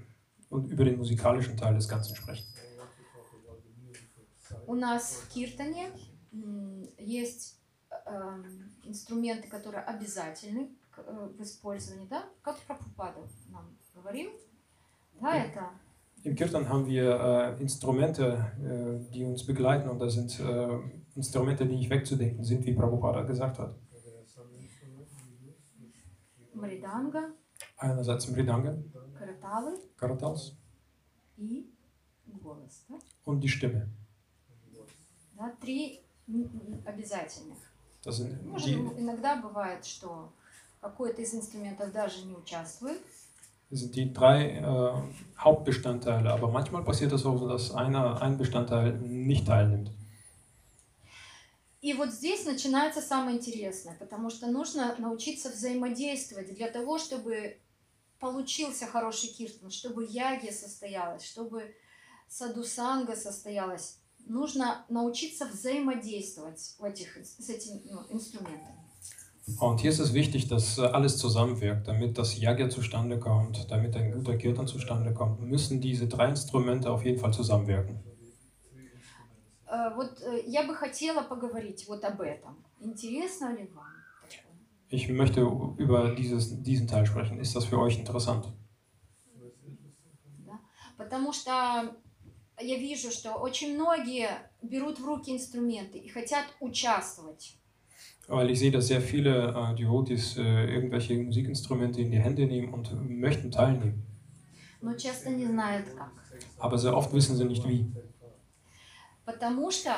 und 0.50 0.70
über 0.70 0.84
den 0.84 0.96
musikalischen 0.98 1.56
Teil 1.56 1.74
des 1.74 1.88
Ganzen 1.88 2.16
sprechen. 2.16 2.44
У 4.66 4.74
нас 4.74 5.22
в 5.22 5.28
Киртане 5.32 5.90
м, 6.32 6.86
есть 6.98 7.58
эм, 8.06 8.70
инструменты, 8.84 9.48
которые 9.48 9.82
обязательны 9.82 10.70
к- 10.90 11.00
э, 11.06 11.28
в 11.38 11.42
использовании, 11.42 12.06
да? 12.08 12.24
Как 12.42 12.58
Прабхупада 12.60 13.20
нам 13.50 13.76
говорил. 13.94 14.30
Да, 15.20 15.36
это 15.36 15.70
Im 16.24 16.34
Kirtan 16.34 16.68
haben 16.68 16.86
wir 16.86 17.56
äh, 17.58 17.62
Instrumente, 17.62 18.44
äh, 18.60 19.12
die 19.12 19.24
uns 19.24 19.46
begleiten 19.46 19.88
und 19.88 19.98
das 20.00 20.14
sind 20.14 20.38
äh, 20.40 20.78
Instrumente, 21.14 21.64
die 21.66 21.76
nicht 21.76 21.90
wegzudenken 21.90 22.44
sind, 22.44 22.64
wie 22.66 22.74
Prabhupada 22.74 23.22
gesagt 23.22 23.58
hat. 23.58 23.74
Мариданга, 26.54 27.32
Einerseits 27.76 28.28
Mridanga, 28.28 28.76
караталы 29.16 29.78
Karatals 29.96 30.56
и 31.36 31.70
голос. 32.42 32.84
Да? 32.88 32.98
und 33.24 33.40
die 33.40 33.48
Stimme. 33.48 33.88
Да, 35.36 35.54
три 35.60 36.00
м, 36.26 36.42
м, 36.42 36.82
обязательных. 36.84 37.58
Das 38.02 38.16
sind 38.16 38.44
Может, 38.44 38.66
die, 38.66 38.74
иногда 39.00 39.36
бывает, 39.36 39.84
что 39.84 40.32
какой-то 40.80 41.22
из 41.22 41.32
инструментов 41.34 41.92
даже 41.92 42.24
не 42.26 42.34
участвует. 42.34 43.00
Das 43.73 43.81
sind 43.81 43.95
die 43.95 44.13
drei 44.13 44.59
äh, 44.59 44.91
Hauptbestandteile, 45.37 46.31
aber 46.31 46.49
manchmal 46.49 46.83
passiert 46.83 47.11
es 47.11 47.25
auch 47.25 47.37
so, 47.37 47.47
dass 47.47 47.73
einer, 47.73 48.21
ein 48.21 48.37
Bestandteil 48.37 48.93
nicht 48.99 49.47
teilnimmt. 49.47 49.91
И 51.81 51.93
вот 51.93 52.13
здесь 52.13 52.45
начинается 52.45 53.01
самое 53.01 53.35
интересное, 53.35 53.95
потому 53.99 54.29
что 54.29 54.47
нужно 54.47 54.95
научиться 54.99 55.49
взаимодействовать 55.49 56.55
для 56.55 56.69
того, 56.69 56.97
чтобы 56.97 57.57
получился 58.19 58.87
хороший 58.87 59.27
киртан, 59.27 59.69
чтобы 59.69 60.05
яги 60.05 60.49
состоялась, 60.49 61.25
чтобы 61.25 61.75
садусанга 62.29 63.17
состоялась. 63.17 63.97
нужно 64.25 64.85
научиться 64.89 65.45
взаимодействовать 65.45 66.75
в 66.77 66.83
этих, 66.83 67.17
с 67.17 67.49
этими 67.49 67.81
ну, 67.85 68.05
инструментами. 68.09 68.82
Und 69.58 69.80
hier 69.80 69.90
ist 69.90 69.98
es 69.98 70.12
wichtig, 70.12 70.48
dass 70.48 70.78
äh, 70.78 70.82
alles 70.82 71.16
zusammenwirkt. 71.16 71.88
Damit 71.88 72.18
das 72.18 72.38
Yagya 72.38 72.68
zustande 72.68 73.18
kommt, 73.18 73.70
damit 73.70 73.96
ein 73.96 74.12
guter 74.12 74.36
Kirtan 74.36 74.66
zustande 74.66 75.14
kommt, 75.14 75.40
müssen 75.40 75.80
diese 75.80 76.06
drei 76.06 76.28
Instrumente 76.28 76.90
auf 76.90 77.04
jeden 77.04 77.18
Fall 77.18 77.32
zusammenwirken. 77.32 77.98
Э, 79.66 79.90
Вот 79.96 80.20
э, 80.20 80.42
я 80.46 80.64
бы 80.64 80.74
хотела 80.74 81.22
поговорить 81.22 81.86
вот 81.88 82.04
об 82.04 82.20
этом. 82.20 82.64
Интересно 82.80 83.54
ли 83.56 83.66
вам? 83.74 83.86
такое? 84.28 84.56
Ich 84.90 85.08
möchte 85.08 85.40
über 85.78 86.14
dieses, 86.14 86.62
diesen 86.62 86.86
Teil 86.86 87.06
sprechen. 87.06 87.40
Ist 87.40 87.56
das 87.56 87.64
für 87.64 87.78
euch 87.78 87.98
interessant? 87.98 88.46
Да? 90.46 90.60
Потому 90.96 91.32
что 91.32 91.50
я 92.60 92.76
вижу, 92.76 93.10
что 93.10 93.34
очень 93.34 93.74
многие 93.74 94.28
берут 94.62 94.98
в 94.98 95.04
руки 95.04 95.30
инструменты 95.30 95.98
и 95.98 96.08
хотят 96.08 96.44
участвовать. 96.60 97.56
Weil 98.28 98.50
ich 98.50 98.58
sehe, 98.58 98.70
dass 98.70 98.88
sehr 98.88 99.00
viele 99.00 99.48
äh, 99.54 99.74
Devotees 99.74 100.36
äh, 100.36 100.42
irgendwelche 100.74 101.16
Musikinstrumente 101.18 102.00
in 102.02 102.10
die 102.10 102.18
Hände 102.18 102.46
nehmen 102.46 102.72
und 102.74 102.92
möchten 103.08 103.50
teilnehmen. 103.50 104.04
но 104.80 104.94
часто 104.94 105.30
не 105.30 105.44
знают 105.46 105.86
как. 105.96 106.12
Aber 106.58 106.78
sehr 106.78 106.96
oft 106.96 107.12
wissen 107.12 107.36
sie 107.36 107.44
nicht 107.44 107.66
wie. 107.68 107.90
Потому 109.24 109.70
что 109.70 109.90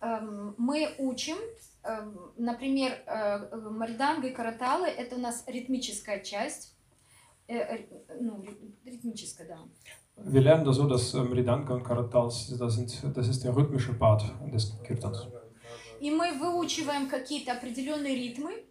эм, 0.00 0.54
мы 0.58 0.88
учим, 0.98 1.36
эм, 1.84 2.18
например, 2.36 2.92
э, 3.06 3.48
э, 3.50 3.56
Мариданга 3.70 4.28
и 4.28 4.32
Караталы 4.32 4.86
это 4.88 5.16
у 5.16 5.18
нас 5.20 5.44
ритмическая 5.46 6.20
часть. 6.20 6.74
Э, 7.48 7.56
э, 7.56 7.86
ну, 8.20 8.42
ри- 8.42 8.74
ритмическая, 8.84 9.46
да. 9.48 9.58
Wir 10.24 10.42
lernen 10.42 10.64
das 10.64 10.76
so, 10.76 10.86
dass 10.86 11.14
äh, 11.14 11.22
Mridanka 11.22 11.72
und 11.74 11.82
Karatals, 11.84 12.54
das, 12.58 12.74
sind, 12.74 13.02
das 13.16 13.28
ist 13.28 13.42
der 13.44 13.56
rhythmische 13.56 13.94
Part 13.94 14.22
des 14.52 14.78
Kirtans. 14.84 15.26
И 15.99 16.11
мы 16.11 16.37
выучиваем 16.37 17.09
какие-то 17.09 17.53
определенные 17.53 18.15
ритмы 18.15 18.63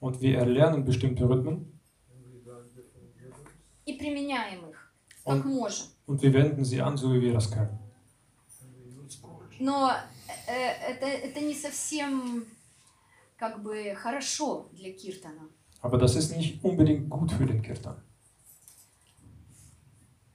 Und 0.00 0.20
wir 0.20 0.38
erlernen 0.38 0.84
bestimmte 0.84 1.24
Rhythmen 1.28 1.72
и 3.86 3.92
применяем 3.94 4.68
их, 4.70 4.92
как 5.24 5.34
Und- 5.36 5.44
можем. 5.46 5.86
und 6.06 6.20
wir 6.22 6.32
wenden 6.34 6.64
sie 6.64 6.80
an, 6.82 6.96
so 6.96 7.12
wie 7.12 7.20
wir 7.20 7.32
das 7.32 7.50
können. 7.50 7.78
Но 9.58 9.90
э, 10.48 10.52
это, 10.90 11.06
это 11.06 11.40
не 11.40 11.54
совсем 11.54 12.44
как 13.38 13.62
бы 13.62 13.94
хорошо 13.94 14.68
для 14.72 14.92
Киртана. 14.92 15.48
Aber 15.80 15.98
das 15.98 16.14
ist 16.16 16.36
nicht 16.36 16.62
unbedingt 16.64 17.08
gut 17.08 17.30
für 17.32 17.46
den 17.46 17.62
Kirtan. 17.62 17.96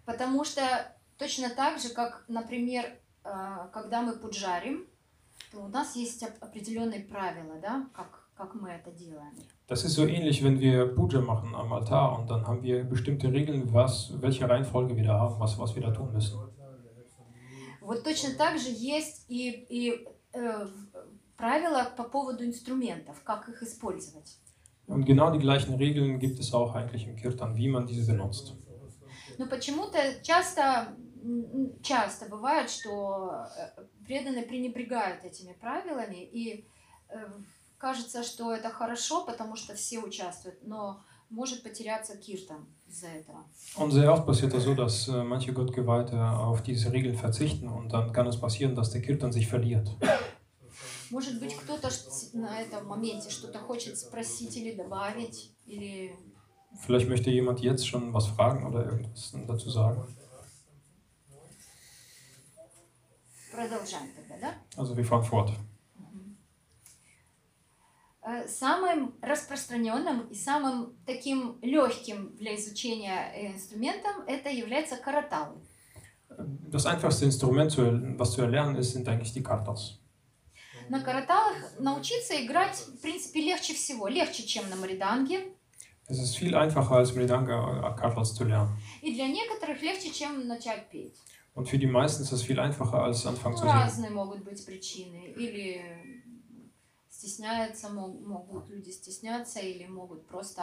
Потому 0.05 0.43
что 0.43 0.61
точно 1.17 1.49
так 1.49 1.79
же, 1.79 1.89
как, 1.89 2.25
например, 2.27 2.85
э, 3.23 3.67
когда 3.73 4.01
мы 4.01 4.13
пуджарим, 4.17 4.87
то 5.51 5.59
у 5.59 5.67
нас 5.67 5.95
есть 5.95 6.23
оп- 6.23 6.37
определенные 6.41 7.01
правила, 7.01 7.55
да, 7.61 7.85
как, 7.93 8.29
как 8.35 8.55
мы 8.55 8.69
это 8.69 8.91
делаем. 8.91 9.33
Das 9.67 9.83
ist 9.85 9.95
so 9.95 10.05
ähnlich, 10.05 10.43
wenn 10.43 10.59
wir 10.59 10.85
Puja 10.95 11.21
machen 11.21 11.53
am 11.55 11.71
Altar 11.73 12.19
und 12.19 12.29
dann 12.29 12.45
haben 12.47 12.61
wir 12.63 12.83
bestimmte 12.83 13.31
Regeln, 13.31 13.71
was, 13.73 14.11
welche 14.21 14.47
Reihenfolge 14.49 14.95
wir 14.95 15.03
da 15.03 15.19
haben, 15.19 15.39
was, 15.39 15.57
was 15.59 15.75
wir 15.75 15.81
da 15.81 15.91
tun 15.91 16.11
müssen. 16.13 16.39
Вот 17.81 18.03
точно 18.03 18.35
так 18.37 18.59
же 18.59 18.69
есть 18.69 19.25
и, 19.27 19.49
и 19.69 20.07
э, 20.33 20.65
в- 20.65 21.35
правила 21.35 21.89
по 21.97 22.03
поводу 22.03 22.43
инструментов, 22.45 23.21
как 23.23 23.49
их 23.49 23.61
использовать. 23.63 24.37
Und 24.87 25.05
genau 25.05 25.31
die 25.31 25.39
gleichen 25.39 25.75
Regeln 25.75 26.19
gibt 26.19 26.39
es 26.39 26.53
auch 26.53 26.75
eigentlich 26.75 27.07
im 27.07 27.15
Kirtan, 27.15 27.55
wie 27.55 27.67
man 27.69 27.85
diese 27.87 28.05
benutzt. 28.11 28.53
Но 29.37 29.47
почему-то 29.47 29.97
часто, 30.21 30.95
часто 31.83 32.27
бывает, 32.27 32.69
что 32.69 33.45
э, 33.57 33.83
преданные 34.05 34.43
пренебрегают 34.43 35.23
этими 35.23 35.53
правилами, 35.53 36.23
и 36.23 36.67
э, 37.09 37.15
кажется, 37.77 38.23
что 38.23 38.53
это 38.53 38.69
хорошо, 38.69 39.25
потому 39.25 39.55
что 39.55 39.75
все 39.75 39.99
участвуют, 39.99 40.59
но 40.63 41.03
может 41.29 41.63
потеряться 41.63 42.17
киртан 42.17 42.67
из-за 42.87 43.07
этого. 43.07 43.45
Und 43.77 43.91
sehr 43.91 44.11
oft 44.11 44.25
passiert 44.25 44.53
das 44.53 44.63
so, 44.63 44.75
dass 44.75 45.07
äh, 45.07 45.23
manche 45.23 45.53
Gottgeweihte 45.53 46.19
auf 46.21 46.61
diese 46.61 46.91
Regeln 46.91 47.15
verzichten 47.15 47.67
und 47.67 47.89
dann 47.93 48.11
kann 48.13 48.27
es 48.27 48.39
passieren, 48.39 48.75
dass 48.75 48.91
der 48.91 49.01
Kirtan 49.01 49.31
sich 49.31 49.47
verliert. 49.47 49.89
Может 51.09 51.41
быть, 51.41 51.55
кто-то 51.57 51.89
на 52.33 52.61
этом 52.61 52.87
моменте 52.87 53.29
что-то 53.29 53.59
хочет 53.59 53.97
спросить 53.97 54.55
или 54.55 54.73
добавить, 54.75 55.53
или... 55.65 56.15
Vielleicht 56.79 57.09
möchte 57.09 57.29
jemand 57.29 57.59
jetzt 57.59 57.85
schon 57.85 58.13
was 58.13 58.27
fragen 58.27 58.65
oder 58.65 58.85
irgendwas 58.85 59.33
dazu 59.45 59.69
sagen. 59.69 60.07
Продолжаем 63.51 64.09
тогда, 64.15 64.37
да? 64.39 64.81
Also 64.81 64.95
wir 64.95 65.03
fahren 65.05 65.23
fort. 65.23 65.51
Э, 68.23 68.47
Самым 68.47 69.15
распространенным 69.21 70.27
и 70.27 70.35
самым 70.35 70.95
таким 71.05 71.57
легким 71.61 72.35
для 72.37 72.55
изучения 72.55 73.31
э, 73.35 73.53
инструментом 73.53 74.21
это 74.27 74.49
является 74.49 74.95
караталы. 74.97 75.59
Das 76.71 76.85
einfachste 76.85 77.25
Instrument, 77.25 77.75
was 78.17 78.31
zu 78.31 78.41
erlernen 78.41 78.77
ist, 78.77 78.93
sind 78.93 79.07
eigentlich 79.09 79.33
die 79.33 79.43
Kartals. 79.43 79.97
На 80.87 81.01
караталах 81.01 81.79
научиться 81.79 82.33
играть, 82.45 82.75
в 82.77 83.01
принципе, 83.01 83.41
легче 83.41 83.73
всего. 83.73 84.07
Легче, 84.07 84.43
чем 84.43 84.69
на 84.69 84.75
мариданге. 84.75 85.53
Es 86.07 86.19
ist 86.19 86.35
viel 86.35 86.55
einfacher 86.55 86.95
als 86.95 87.13
Mridanga 87.15 87.95
Kartals 87.97 88.33
zu 88.33 88.43
lernen. 88.45 88.69
И 89.01 89.13
для 89.13 89.27
некоторых 89.27 89.81
легче, 89.81 90.11
чем 90.11 90.47
начать 90.47 90.89
петь. 90.89 91.15
Und 91.53 91.67
für 91.67 91.77
die 91.77 91.87
meisten 91.87 92.23
ist 92.23 92.31
es 92.31 92.43
viel 92.43 92.59
einfacher 92.59 93.03
als 93.03 93.25
anfangen 93.25 93.55
Ну, 93.55 93.61
zu 93.61 93.67
singen. 93.67 93.77
разные 93.83 94.09
могут 94.11 94.43
быть 94.43 94.65
причины. 94.65 95.33
Или 95.37 95.81
стесняются, 97.09 97.89
мо- 97.89 98.07
могут 98.25 98.69
люди 98.69 98.89
стесняться, 98.91 99.59
или 99.59 99.85
могут 99.87 100.25
просто 100.27 100.61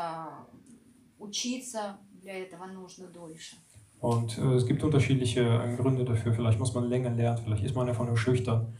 учиться. 1.19 1.99
Для 2.23 2.35
этого 2.45 2.67
нужно 2.67 3.07
дольше. 3.09 3.57
Und 4.01 4.39
äh, 4.39 4.55
es 4.55 4.65
gibt 4.67 4.83
unterschiedliche 4.83 5.41
äh, 5.43 5.77
Gründe 5.77 6.05
dafür. 6.05 6.33
Vielleicht 6.33 6.59
muss 6.59 6.73
man 6.75 6.85
länger 6.89 7.11
lernen, 7.11 7.39
vielleicht 7.45 7.65
ist 7.65 7.75
man 7.75 7.89
einfach 7.89 8.07
nur 8.07 8.17
schüchtern. 8.17 8.77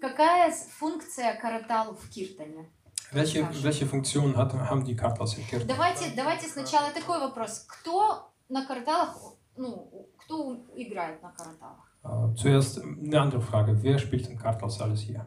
Какая 0.00 0.50
функция 0.50 1.34
каратал 1.34 1.94
в 1.94 2.08
киртане? 2.10 2.68
Welche, 3.12 3.46
welche 3.62 3.86
Funktion 3.86 4.36
hat, 4.36 4.52
haben 4.54 4.84
die 4.84 4.96
Kartals 4.96 5.34
im 5.36 5.46
Kirtan? 5.46 5.66
Давайте, 5.68 6.10
давайте 6.16 6.48
сначала 6.48 6.90
такой 6.92 7.20
вопрос. 7.20 7.64
Кто 7.68 8.32
на 8.48 8.64
караталах, 8.66 9.16
ну, 9.56 10.08
кто 10.24 10.64
играет 10.74 11.22
на 11.22 11.30
караталах? 11.32 11.88
Äh, 12.04 12.34
zuerst 12.34 12.80
eine 12.82 13.20
andere 13.20 13.40
Frage. 13.40 13.82
Wer 13.82 13.98
spielt 13.98 14.28
den 14.28 14.36
Kartals 14.38 14.80
alles 14.80 15.00
hier? 15.00 15.26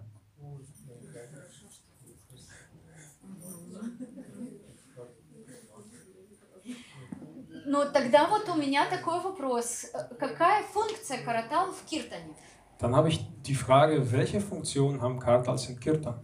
Ну, 7.68 7.84
тогда 7.91 8.28
вот 8.28 8.48
у 8.50 8.56
меня 8.56 8.88
такой 8.89 9.20
вопрос. 9.22 9.86
Э, 9.93 10.14
Какая 10.20 10.64
функция 10.64 11.24
каратал 11.24 11.72
в 11.72 11.84
киртане? 11.86 12.36
Dann 12.80 12.93
habe 12.96 13.10
ich 13.10 13.20
die 13.43 13.56
Frage, 13.56 14.12
welche 14.12 14.39
Funktion 14.41 15.02
haben 15.02 15.20
Kartals 15.20 15.68
im 15.70 15.80
Kirtan? 15.80 16.24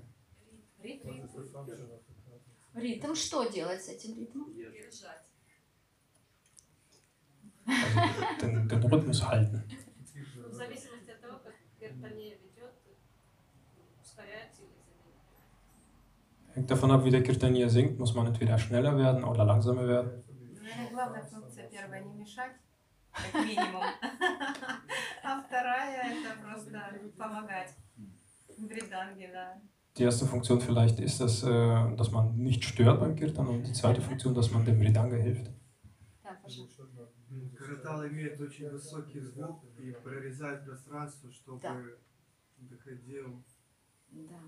Ритм, 2.74 3.16
что 3.16 3.44
делать 3.46 3.84
с 3.84 3.90
этим 3.90 4.16
ритмом? 4.18 4.54
Also 7.67 8.47
den, 8.47 8.69
den 8.69 8.83
Rhythmus 8.85 9.27
halten. 9.27 9.63
В 10.51 10.55
зависимости 10.55 11.11
от 11.11 11.21
того, 11.21 11.39
как 11.45 11.55
Киртане 11.79 12.37
ведет, 12.43 12.75
ускоряется 14.03 14.63
или 14.63 14.79
замедляется. 14.87 15.43
Hängt 16.55 16.71
davon 16.71 16.91
ab, 16.93 17.05
wie 17.05 17.11
der 17.11 17.23
Kirtanier 17.23 17.69
singt, 17.69 17.99
muss 17.99 18.15
man 18.15 18.27
entweder 18.27 18.59
schneller 18.59 18.97
werden 18.97 19.25
oder 19.25 19.45
langsamer 19.45 19.87
werden. 19.87 20.25
Наверное, 20.63 20.91
главная 20.91 21.25
функция 21.25 21.69
первая 21.69 22.03
не 22.03 22.15
мешать, 22.15 22.57
как 23.13 23.35
минимум. 23.45 23.83
А 25.23 25.43
вторая 25.43 26.13
это 26.13 26.41
просто 26.43 26.81
помогать. 27.19 27.75
В 28.57 28.67
бриданге, 28.67 29.31
да. 29.33 29.61
Die 29.99 30.03
erste 30.03 30.27
Funktion 30.27 30.61
vielleicht 30.61 31.01
ist, 31.01 31.21
dass, 31.21 31.43
äh, 31.43 31.97
dass 31.97 32.11
man 32.11 32.37
nicht 32.37 32.65
stört 32.65 33.01
beim 33.01 33.17
Kirtan 33.17 33.47
und 33.49 33.63
die 33.67 33.73
zweite 33.73 34.01
Funktion, 34.01 34.35
dass 34.35 34.51
man 34.51 34.65
dem 34.65 34.79
Mridanga 34.79 35.17
hilft. 35.17 35.51
Да, 36.41 36.41
пожалуйста. 36.43 36.83
Каратал 37.57 38.07
имеет 38.09 38.41
очень 38.41 38.69
высокий 38.71 39.21
звук 39.21 39.63
и 39.79 39.93
прорезает 39.93 40.65
пространство, 40.65 41.31
чтобы 41.33 41.61
Да. 41.61 41.77
доходил 42.59 43.43
Да, 44.11 44.41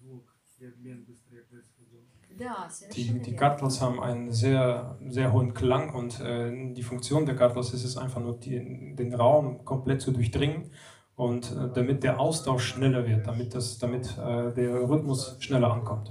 звук 0.00 0.34
и 0.58 0.66
обмен 0.66 1.04
быстрее 1.04 1.42
происходил. 1.42 2.00
да 2.38 2.66
Die, 2.68 2.70
совершенно 2.70 3.18
die 3.20 3.30
верно. 3.32 3.38
Kartals 3.38 3.80
haben 3.80 4.00
einen 4.00 4.30
sehr, 4.32 4.96
sehr 5.08 5.32
hohen 5.32 5.52
Klang 5.54 5.94
und 5.94 6.18
äh, 6.20 6.72
die 6.72 6.82
Funktion 6.82 7.26
der 7.26 7.36
Kartals 7.36 7.74
ist 7.74 7.84
es 7.84 7.96
einfach 7.96 8.20
nur, 8.20 8.38
die, 8.38 8.94
den 8.96 9.14
Raum 9.14 9.64
komplett 9.64 10.00
zu 10.02 10.12
durchdringen 10.12 10.72
und 11.16 11.50
äh, 11.52 11.70
damit 11.74 12.02
der 12.04 12.18
Austausch 12.20 12.64
schneller 12.64 13.06
wird, 13.06 13.26
damit, 13.26 13.54
das, 13.54 13.78
damit 13.78 14.16
äh, 14.18 14.52
der 14.54 14.88
Rhythmus 14.88 15.36
schneller 15.40 15.72
ankommt. 15.72 16.10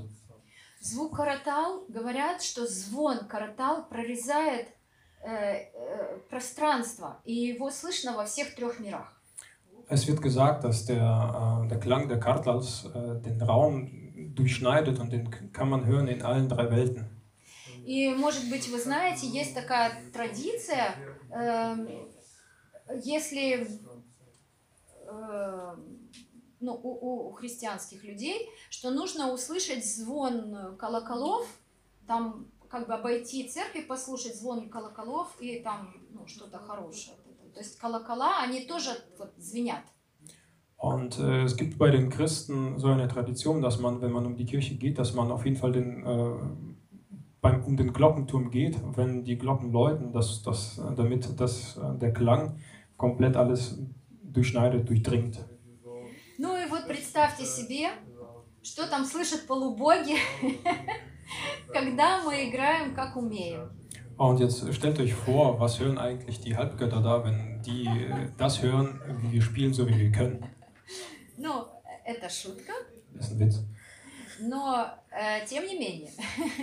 Звук 0.83 1.15
каратал, 1.15 1.85
говорят, 1.89 2.41
что 2.41 2.65
звон 2.67 3.27
каратал 3.27 3.87
прорезает 3.87 4.67
э, 5.26 5.70
э, 5.74 6.18
пространство, 6.30 7.20
и 7.24 7.34
его 7.34 7.70
слышно 7.70 8.16
во 8.16 8.24
всех 8.24 8.54
трех 8.54 8.78
мирах. 8.80 9.12
Es 9.88 10.06
wird 10.08 10.20
gesagt, 10.20 10.64
dass 10.64 10.86
der, 10.86 11.64
äh, 11.64 11.68
der 11.68 11.78
Klang 11.78 12.08
der 12.08 12.18
Kartlals 12.18 12.86
äh, 12.94 13.20
den 13.20 13.40
Raum 13.42 13.90
durchschneidet 14.34 14.98
und 14.98 15.12
den 15.12 15.30
kann 15.52 15.68
man 15.68 15.84
hören 15.84 16.08
in 16.08 16.22
allen 16.22 16.48
drei 16.48 16.70
Welten. 16.70 17.10
И, 17.84 18.08
может 18.14 18.50
быть, 18.50 18.68
вы 18.68 18.80
знаете, 18.80 19.28
есть 19.28 19.54
такая 19.54 19.92
традиция, 20.12 20.96
эм, 21.30 21.88
если 23.04 23.68
эм, 25.08 26.10
ну, 26.58 26.72
у, 26.82 27.28
у 27.28 27.32
христианских 27.32 28.02
людей, 28.02 28.48
что 28.70 28.90
нужно 28.90 29.32
услышать 29.32 29.86
звон 29.86 30.76
колоколов, 30.78 31.46
там 32.08 32.48
как 32.75 32.87
бы 32.87 32.93
обойти 32.93 33.47
церковь, 33.47 33.87
послушать 33.87 34.35
звон 34.35 34.69
колоколов 34.69 35.35
и 35.39 35.59
там 35.59 35.93
ну, 36.11 36.25
что-то 36.27 36.57
хорошее. 36.59 37.17
То 37.53 37.59
есть 37.59 37.77
колокола, 37.77 38.41
они 38.41 38.65
тоже 38.65 38.91
вот 39.17 39.33
звенят. 39.37 39.83
Und 40.77 41.19
äh, 41.19 41.43
es 41.43 41.57
gibt 41.57 41.77
bei 41.77 41.91
den 41.91 42.09
Christen 42.09 42.79
so 42.79 42.87
eine 42.87 43.07
Tradition, 43.07 43.61
dass 43.61 43.79
man, 43.79 44.01
wenn 44.01 44.11
man 44.11 44.25
um 44.25 44.35
die 44.35 44.45
Kirche 44.45 44.75
geht, 44.75 44.97
dass 44.97 45.13
man 45.13 45.31
auf 45.31 45.45
jeden 45.45 45.57
Fall 45.57 45.73
den, 45.73 46.03
äh, 46.03 46.39
beim, 47.39 47.63
um 47.63 47.77
den 47.77 47.93
Glockenturm 47.93 48.49
geht, 48.49 48.77
wenn 48.95 49.23
die 49.23 49.37
Glocken 49.37 49.71
läuten, 49.71 50.11
dass, 50.11 50.41
dass, 50.41 50.79
äh, 50.79 50.95
damit 50.95 51.39
dass, 51.39 51.77
äh, 51.77 51.99
der 51.99 52.13
Klang 52.13 52.57
komplett 52.97 53.35
alles 53.35 53.77
durchschneidet, 54.23 54.89
durchdringt. 54.89 55.45
Ну 56.39 56.57
и 56.57 56.67
вот 56.67 56.87
представьте 56.87 57.45
себе, 57.45 57.89
что 58.63 58.87
там 58.87 59.05
слышат 59.05 59.45
полубоги, 59.45 60.15
когда 61.72 62.22
мы 62.22 62.48
играем 62.48 62.94
как 62.94 63.16
умеем. 63.16 63.70
Und 64.18 64.40
jetzt 64.40 64.72
stellt 64.72 64.98
euch 64.98 65.12
vor, 65.12 65.60
was 65.60 65.78
hören 65.78 65.98
eigentlich 65.98 66.40
die 66.40 66.56
Halbgötter 66.56 67.02
da, 67.02 67.22
wenn 67.24 67.60
die 67.62 67.84
äh, 67.86 68.30
das 68.38 68.62
hören, 68.62 68.98
wie 69.20 69.32
wir 69.32 69.42
spielen, 69.42 69.74
so 69.74 69.86
wie 69.86 69.98
wir 69.98 70.10
können. 70.10 70.42
Ну, 71.36 71.66
это 72.04 72.30
шутка, 72.30 72.72
Das 73.14 73.26
ist 73.26 73.32
ein 73.32 73.40
Witz. 73.40 73.58
но 74.40 74.86
э, 75.10 75.44
тем 75.46 75.66
не 75.66 75.78
менее, 75.78 76.10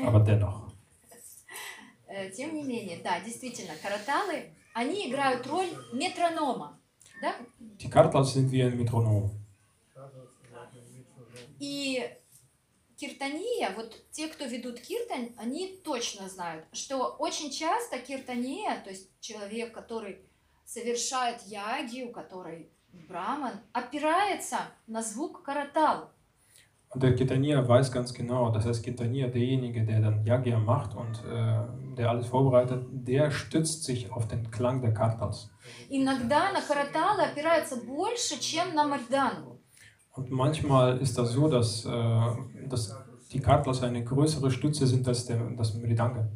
Aber 0.04 0.20
dennoch. 0.24 0.72
э, 2.08 2.30
тем 2.32 2.56
не 2.56 2.64
менее, 2.64 3.00
да, 3.04 3.20
действительно, 3.20 3.74
караталы, 3.84 4.50
они 4.74 5.10
играют 5.12 5.46
роль 5.46 5.70
метронома, 5.94 6.80
да? 7.22 7.36
Die 7.80 7.90
Kartals 7.90 8.34
sind 8.34 8.50
wie 8.52 8.64
ein 8.64 8.76
Metronom. 8.78 9.30
И 11.60 12.04
киртания, 13.04 13.70
вот 13.76 13.96
те, 14.12 14.28
кто 14.28 14.46
ведут 14.46 14.80
киртан, 14.80 15.30
они 15.38 15.80
точно 15.84 16.30
знают, 16.30 16.66
что 16.72 17.16
очень 17.20 17.52
часто 17.52 18.00
киртания, 18.00 18.82
то 18.84 18.90
есть 18.92 19.10
человек, 19.20 19.74
который 19.74 20.20
совершает 20.66 21.42
ягию, 21.46 22.12
который 22.14 22.70
браман, 23.10 23.56
опирается 23.74 24.60
на 24.88 25.02
звук 25.02 25.44
каратал. 25.44 26.12
Und 26.94 27.02
der 27.02 27.16
Kitanier 27.16 27.68
weiß 27.68 27.92
ganz 27.92 28.14
genau, 28.14 28.52
das 28.52 28.66
heißt 28.68 28.84
Kitanier, 28.84 29.28
derjenige, 29.28 29.84
der 29.84 30.00
dann 30.00 30.24
Yagya 30.24 30.60
macht 30.60 30.94
und 30.94 31.24
äh, 31.26 31.96
der 31.98 32.12
alles 32.12 32.28
vorbereitet, 32.28 32.86
der 32.92 33.32
stützt 33.32 33.84
sich 33.84 34.12
auf 34.12 34.28
den 34.28 34.52
Klang 34.52 34.80
der 34.82 34.94
Kartals. 34.94 35.50
Иногда 35.90 36.52
на 36.52 36.62
караталы 36.62 37.24
опираются 37.24 37.78
больше, 37.78 38.40
чем 38.40 38.76
на 38.76 38.86
мардангу. 38.88 39.63
Und 40.13 40.31
manchmal 40.31 40.99
ist 40.99 41.17
das 41.17 41.33
so, 41.33 41.49
dass, 41.49 41.85
äh, 41.85 42.69
dass 42.69 42.95
die 43.33 43.41
Kartals 43.41 43.83
eine 43.83 44.03
größere 44.05 44.51
Stütze 44.51 44.87
sind 44.87 45.07
als 45.07 45.27
der, 45.27 45.39
das 45.51 45.75
Meridange. 45.75 46.29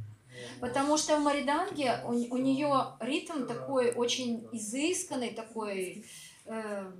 Потому 0.60 0.96
что 0.96 1.16
в 1.18 1.22
мариданге 1.22 2.02
у, 2.04 2.10
у 2.10 2.36
нее 2.36 2.96
ритм 3.00 3.46
такой 3.46 3.92
очень 3.92 4.46
изысканный, 4.52 5.30
такой 5.30 6.04
э, 6.46 6.92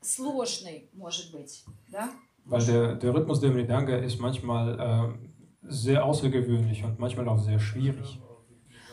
сложный, 0.00 0.88
может 0.92 1.32
быть, 1.32 1.64
да? 1.88 2.10
Weil 2.44 2.64
der, 2.64 2.94
der 2.96 3.14
Rhythmus 3.14 3.40
der 3.40 3.50
Meridange 3.50 3.98
ist 3.98 4.18
manchmal 4.18 4.78
äh, 4.80 5.28
sehr 5.62 6.04
außergewöhnlich 6.04 6.84
und 6.84 6.98
manchmal 6.98 7.28
auch 7.28 7.38
sehr 7.38 7.60
schwierig. 7.60 8.20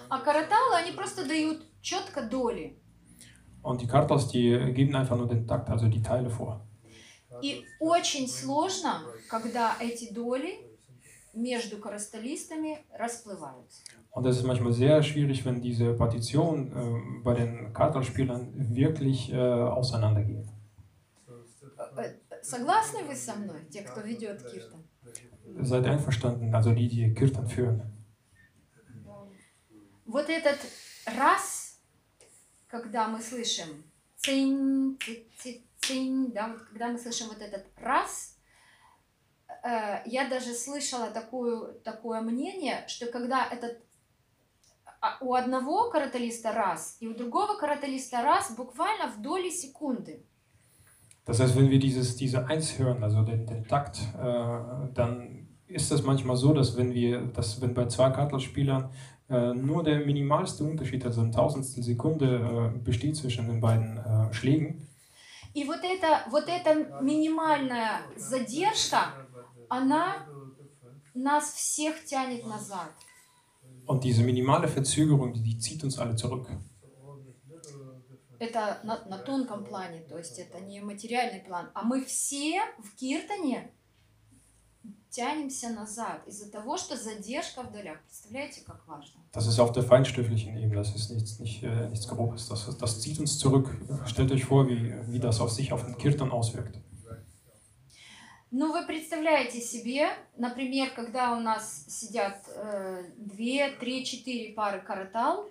А 0.09 0.19
караталы, 0.19 0.75
они 0.77 0.91
просто 0.91 1.27
дают 1.27 1.65
четко 1.81 2.21
доли. 2.21 2.79
Und 3.61 3.81
die 3.81 3.87
Kartals, 3.87 4.27
die 4.29 4.73
geben 4.73 4.95
einfach 4.95 5.17
nur 5.17 5.27
den 5.27 5.45
Takt, 5.45 5.69
also 5.69 5.87
die 5.87 6.01
Teile 6.01 6.29
vor. 6.29 6.65
И 7.42 7.66
очень 7.80 8.28
сложно, 8.28 9.02
когда 9.28 9.76
эти 9.80 10.12
доли 10.12 10.60
между 11.34 11.78
коростолистами 11.78 12.78
расплываются. 12.96 13.82
Und 14.14 14.26
es 14.26 14.36
ist 14.38 14.44
manchmal 14.44 14.72
sehr 14.72 15.02
schwierig, 15.02 15.44
wenn 15.46 15.62
diese 15.62 15.94
Partitionen 15.94 16.70
äh, 16.72 17.22
bei 17.24 17.34
den 17.34 17.72
Kartalspielern 17.72 18.74
wirklich 18.74 19.32
äh, 19.32 19.36
auseinandergehen. 19.38 20.46
Э, 21.96 22.02
э, 22.30 22.42
Согласны 22.42 23.04
вы 23.04 23.14
со 23.16 23.34
мной, 23.36 23.64
те, 23.70 23.82
кто 23.82 24.00
ведет 24.02 24.42
киртан? 24.50 24.84
Seid 25.62 25.86
einverstanden, 25.86 26.54
also 26.54 26.72
die, 26.74 26.88
die 26.88 27.14
Kirtan 27.14 27.46
führen. 27.48 27.82
Вот 30.06 30.28
этот 30.28 30.58
раз, 31.06 31.78
когда 32.68 33.08
мы 33.08 33.20
слышим 33.20 33.82
цинь, 34.16 34.96
ци- 35.00 35.24
ци- 35.38 35.62
цинь, 35.82 36.32
да, 36.32 36.48
вот 36.48 36.62
когда 36.62 36.88
мы 36.88 36.98
слышим 36.98 37.28
вот 37.28 37.40
этот 37.40 37.66
раз, 37.76 38.38
э, 39.64 40.02
я 40.06 40.28
даже 40.28 40.54
слышала 40.54 41.10
такую, 41.10 41.80
такое 41.80 42.20
мнение, 42.20 42.84
что 42.88 43.06
когда 43.06 43.46
этот 43.46 43.78
а, 45.00 45.18
у 45.20 45.34
одного 45.34 45.90
караталиста 45.90 46.52
раз 46.52 46.96
и 47.00 47.08
у 47.08 47.14
другого 47.14 47.56
караталиста 47.58 48.22
раз 48.22 48.54
буквально 48.56 49.08
в 49.10 49.20
доли 49.20 49.50
секунды. 49.50 50.24
Das 51.24 51.38
heißt, 51.38 51.56
wenn 51.56 51.70
wir 51.70 51.78
dieses, 51.78 52.16
diese 52.16 52.46
Eins 52.46 52.78
hören, 52.78 53.02
also 53.02 53.22
den, 53.22 53.46
den 53.46 53.64
Takt, 53.64 53.98
äh, 54.18 54.92
dann 54.94 55.48
ist 55.66 55.90
das 55.90 56.02
manchmal 56.02 56.36
so, 56.36 56.52
dass 56.52 56.76
wenn 56.76 56.92
wir, 56.94 57.22
dass 57.22 57.60
wenn 57.60 57.74
bei 57.74 57.86
zwei 57.86 58.10
Kartelspielern 58.10 58.90
äh, 59.28 59.54
nur 59.54 59.82
der 59.82 60.04
minimalste 60.04 60.64
Unterschied, 60.64 61.04
also 61.04 61.20
ein 61.20 61.32
Tausendstel 61.32 61.82
Sekunde, 61.82 62.72
äh, 62.74 62.78
besteht 62.78 63.16
zwischen 63.16 63.46
den 63.46 63.60
beiden 63.60 63.98
äh, 63.98 64.32
Schlägen. 64.32 64.88
И 65.54 65.64
вот 65.64 65.80
эта, 65.82 66.24
вот 66.30 66.48
эта 66.48 66.74
минимальная 67.02 68.02
задержка, 68.16 69.14
она 69.68 70.26
нас 71.14 71.52
всех 71.52 72.04
тянет 72.04 72.46
назад. 72.46 72.90
Und 73.86 74.04
diese 74.04 74.22
minimale 74.22 74.68
Verzögerung, 74.68 75.32
die, 75.34 75.58
zieht 75.58 75.82
uns 75.84 75.98
alle 75.98 76.16
zurück. 76.16 76.48
Это 78.38 78.80
на, 78.82 79.04
на 79.04 79.18
тонком 79.18 79.64
плане, 79.64 80.00
то 80.00 80.18
есть 80.18 80.38
это 80.38 80.58
не 80.60 80.80
материальный 80.80 81.40
план. 81.40 81.70
А 81.74 81.82
мы 81.82 82.04
все 82.04 82.60
в 82.78 82.96
Киртане 82.96 83.72
тянемся 85.10 85.70
назад 85.70 86.26
из-за 86.26 86.50
того, 86.50 86.76
что 86.76 86.96
задержка 86.96 87.62
в 87.62 87.70
долях. 87.70 88.00
Представляете, 88.02 88.62
как 88.64 88.86
важно? 88.88 89.21
Das 89.31 89.45
ist 89.45 89.59
auf 89.59 89.71
der 89.71 89.83
feinstofflichen 89.83 90.57
Ebene, 90.57 90.75
das 90.77 90.95
ist 90.95 91.11
nichts, 91.11 91.39
nicht, 91.39 91.61
äh, 91.63 91.87
nichts 91.89 92.07
Grobes. 92.07 92.47
Das, 92.49 92.75
das 92.77 93.01
zieht 93.01 93.19
uns 93.19 93.37
zurück. 93.37 93.69
Stellt 94.05 94.31
euch 94.31 94.45
vor, 94.45 94.67
wie, 94.67 94.93
wie 95.09 95.19
das 95.19 95.39
auf 95.41 95.51
sich 95.51 95.71
auf 95.73 95.85
den 95.85 95.97
Kirtan 95.97 96.31
auswirkt. 96.31 96.79
Ну, 98.49 98.71
вы 98.71 98.87
представляете 98.87 99.59
себе, 99.59 100.07
например, 100.37 100.89
когда 100.95 101.35
у 101.35 101.41
нас 101.41 101.85
сидят 101.89 102.37
э, 102.55 103.03
две, 103.17 103.71
три, 103.71 104.05
четыре 104.05 104.53
пары 104.53 104.79
каратал, 104.81 105.45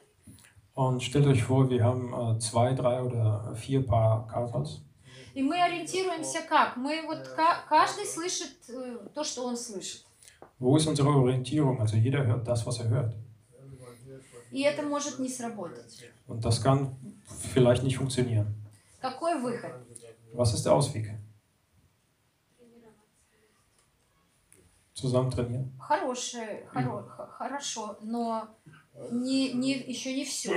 Und 0.74 1.02
stellt 1.02 1.26
euch 1.26 1.42
vor, 1.42 1.68
wir 1.70 1.84
haben 1.84 2.12
äh, 2.12 2.38
zwei, 2.38 2.72
drei 2.74 3.02
oder 3.02 3.54
vier 3.54 3.86
Paar 3.86 4.26
Kartals. 4.28 4.80
и 5.34 5.42
мы 5.42 5.62
ориентируемся 5.62 6.40
как? 6.48 6.76
Мы 6.78 7.02
вот 7.07 7.28
ка- 7.28 7.64
каждый 7.68 8.07
слышит 8.07 8.57
э, 8.70 8.96
то, 9.14 9.22
что 9.24 9.44
он 9.44 9.57
слышит. 9.59 10.04
Wo 10.59 10.76
ist 10.78 10.86
unsere 10.86 11.11
Orientierung? 11.11 11.78
Also 11.80 11.96
jeder 11.96 12.24
hört 12.26 12.48
das, 12.48 12.64
was 12.66 12.80
er 12.80 12.88
hört. 12.88 13.14
И 14.51 14.61
это 14.61 14.81
может 14.83 15.19
не 15.19 15.29
сработать. 15.29 16.09
Und 16.27 16.43
das 16.45 16.61
kann 16.61 16.95
vielleicht 17.53 17.83
nicht 17.83 17.97
funktionieren. 17.97 18.47
Какой 19.01 19.39
выход? 19.41 19.71
Was 20.33 20.53
ist 20.53 20.65
der 20.65 20.73
Ausweg? 20.73 21.09
Zusammen 24.93 25.31
trainieren. 25.31 25.71
Хорошее, 25.79 26.67
хоро- 26.71 27.07
хорошо, 27.37 27.97
но 28.01 28.47
не, 29.09 29.53
не, 29.53 29.73
еще 29.73 30.13
не 30.13 30.25
все. 30.25 30.51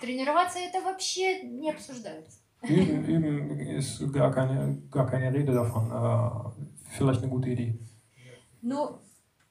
Тренироваться 0.00 0.58
это 0.60 0.80
вообще 0.82 1.42
не 1.42 1.70
обсуждается. 1.72 2.38
Üben, 2.62 3.04
üben 3.04 3.60
ist 3.78 4.00
gar 4.12 4.32
keine, 4.32 4.80
gar 4.90 5.06
keine 5.10 5.32
Rede 5.32 5.52
davon. 5.52 5.90
Äh, 5.90 6.50
vielleicht 6.96 7.22
eine 7.22 7.30
gute 7.30 7.48
Idee. 7.50 7.78
Ну, 8.62 9.00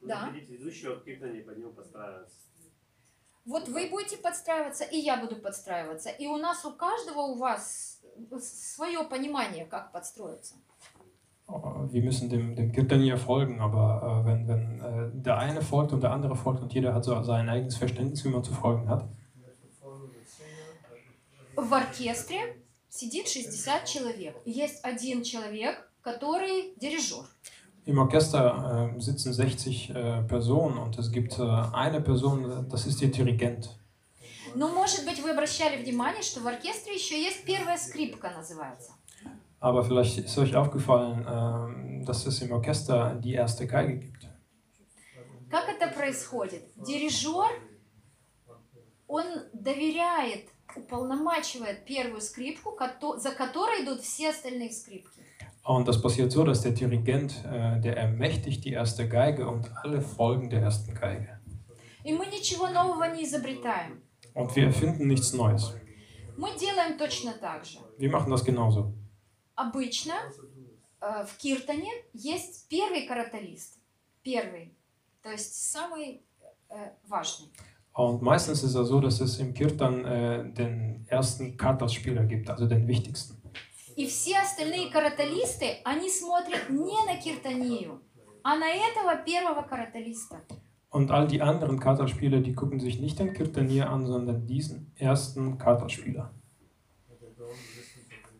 да. 0.02 0.32
Него 0.32 1.72
подстраиваться. 1.76 2.38
Вот 3.46 3.68
вы 3.68 3.90
будете 3.90 4.18
подстраиваться, 4.18 4.86
и 4.86 4.98
я 4.98 5.18
буду 5.18 5.36
подстраиваться. 5.36 6.10
И 6.10 6.28
у 6.28 6.38
нас, 6.38 6.64
у 6.66 6.72
каждого 6.72 7.22
у 7.22 7.36
вас 7.36 8.02
свое 8.40 9.04
понимание, 9.04 9.66
как 9.66 9.92
подстроиться. 9.92 10.56
Äh, 11.50 11.92
Wir 11.92 12.02
müssen 12.02 12.30
dem, 12.30 12.56
dem 12.56 12.72
Kirtanier 12.72 13.18
folgen, 13.18 13.60
aber 13.60 14.24
äh, 14.24 14.26
wenn, 14.26 14.48
wenn 14.48 14.80
äh, 14.80 15.12
der 15.14 15.38
eine 15.38 15.62
folgt 15.62 15.92
und 15.92 16.02
der 16.02 16.12
andere 16.12 16.36
folgt 16.36 16.62
und 16.62 16.74
jeder 16.74 16.94
hat 16.94 17.04
so 17.04 17.22
sein 17.22 17.50
eigenes 17.50 17.76
Verständnis, 17.76 18.24
wie 18.24 18.30
man 18.30 18.44
zu 18.44 18.54
folgen 18.54 18.88
hat, 18.90 19.06
В 21.56 21.72
оркестре 21.72 22.64
сидит 22.90 23.28
60 23.28 23.86
человек. 23.86 24.36
Есть 24.44 24.84
один 24.84 25.22
человек, 25.24 25.88
который 26.02 26.74
дирижер. 26.78 27.26
Im 27.86 27.98
Orchester 27.98 28.94
äh, 28.96 29.02
sitzen 29.02 29.34
60 29.34 29.90
äh, 29.90 30.22
Personen 30.24 30.78
und 30.78 30.98
es 30.98 31.12
gibt 31.12 31.38
äh, 31.38 31.44
eine 31.74 32.00
Person, 32.00 32.68
das 32.70 32.86
ist 32.86 33.02
der 33.02 33.10
Dirigent. 33.10 33.70
Ну, 34.56 34.70
может 34.70 35.04
быть, 35.06 35.22
вы 35.22 35.32
обращали 35.32 35.82
внимание, 35.84 36.22
что 36.22 36.40
в 36.40 36.48
оркестре 36.48 36.94
еще 36.96 37.22
есть 37.22 37.44
первая 37.44 37.78
скрипка, 37.78 38.30
называется. 38.30 38.92
Aber 39.60 39.84
vielleicht 39.84 40.18
ist 40.18 40.38
euch 40.38 40.56
aufgefallen, 40.56 41.26
ähm, 41.28 42.06
dass 42.06 42.26
es 42.26 42.42
im 42.42 42.52
Orchester 42.52 43.16
die 43.16 43.34
erste 43.34 43.66
Geige 43.66 43.98
gibt. 43.98 44.28
Как 45.50 45.70
это 45.70 45.88
происходит? 45.88 46.64
Дирижер, 46.76 47.50
он 49.08 49.26
доверяет, 49.54 50.50
уполномачивает 50.76 51.86
первую 51.86 52.22
скрипку, 52.22 52.78
за 53.18 53.32
которой 53.32 53.84
идут 53.84 54.02
все 54.02 54.32
остальные 54.32 54.72
скрипки. 54.72 55.22
Und 55.65 55.87
das 55.87 56.01
passiert 56.01 56.33
so, 56.33 56.45
dass 56.45 56.63
der 56.63 56.73
Dirigent, 56.73 57.45
äh, 57.45 57.79
der 57.81 57.97
ermächtigt 57.97 58.65
die 58.65 58.73
erste 58.73 59.07
Geige 59.09 59.47
und 59.49 59.71
alle 59.83 60.01
folgen 60.01 60.49
der 60.49 60.63
ersten 60.63 60.95
Geige. 60.95 61.39
И 62.05 62.13
мы 62.13 62.27
ничего 62.27 62.69
нового 62.69 63.05
не 63.05 63.25
изобретаем. 63.25 64.03
Und 64.35 64.55
wir 64.57 64.65
erfinden 64.65 65.09
nichts 65.09 65.35
Neues. 65.35 65.75
Мы 66.39 66.57
делаем 66.59 66.97
точно 66.97 67.33
так 67.33 67.65
же. 67.65 67.81
Wir 67.99 68.11
machen 68.11 68.31
das 68.31 68.45
genauso. 68.45 68.95
Обычно 69.57 70.15
э, 71.01 71.27
в 71.27 71.37
киртане 71.37 71.91
есть 72.15 72.69
первый 72.69 73.07
караталист. 73.07 73.77
Первый. 74.23 74.75
То 75.23 75.31
есть 75.31 75.71
самый 75.71 76.23
э, 76.71 76.93
важный. 77.07 77.51
Und 77.93 78.23
meistens 78.23 78.63
ist 78.63 78.77
es 78.77 78.89
so, 78.89 79.01
dass 79.01 79.21
es 79.21 79.39
im 79.39 79.53
Kirtan 79.53 80.05
äh, 80.05 80.53
den 80.53 81.05
ersten 81.09 81.57
Kartalspieler 81.57 82.25
gibt, 82.25 82.49
also 82.49 82.67
den 82.67 82.87
wichtigsten. 82.87 83.37
И 83.97 84.07
все 84.07 84.39
остальные 84.39 84.91
караталисты, 84.91 85.79
они 85.85 86.09
смотрят 86.09 86.71
не 86.71 86.97
на 87.07 87.17
киртанию, 87.21 88.01
а 88.45 88.57
на 88.57 88.69
этого 88.69 89.17
первого 89.25 89.63
караталиста. 89.63 90.41
Und 90.91 91.11
all 91.11 91.27
die 91.27 91.43
anderen 91.43 91.79
Kartalspieler, 91.79 92.41
die 92.41 92.55
gucken 92.55 92.81
sich 92.81 92.99
nicht 92.99 93.19
den 93.19 93.35
Kirtanier 93.35 93.91
an, 93.91 94.07
sondern 94.07 94.47
diesen 94.47 94.91
ersten 94.97 95.59
Kartalspieler. 95.59 96.33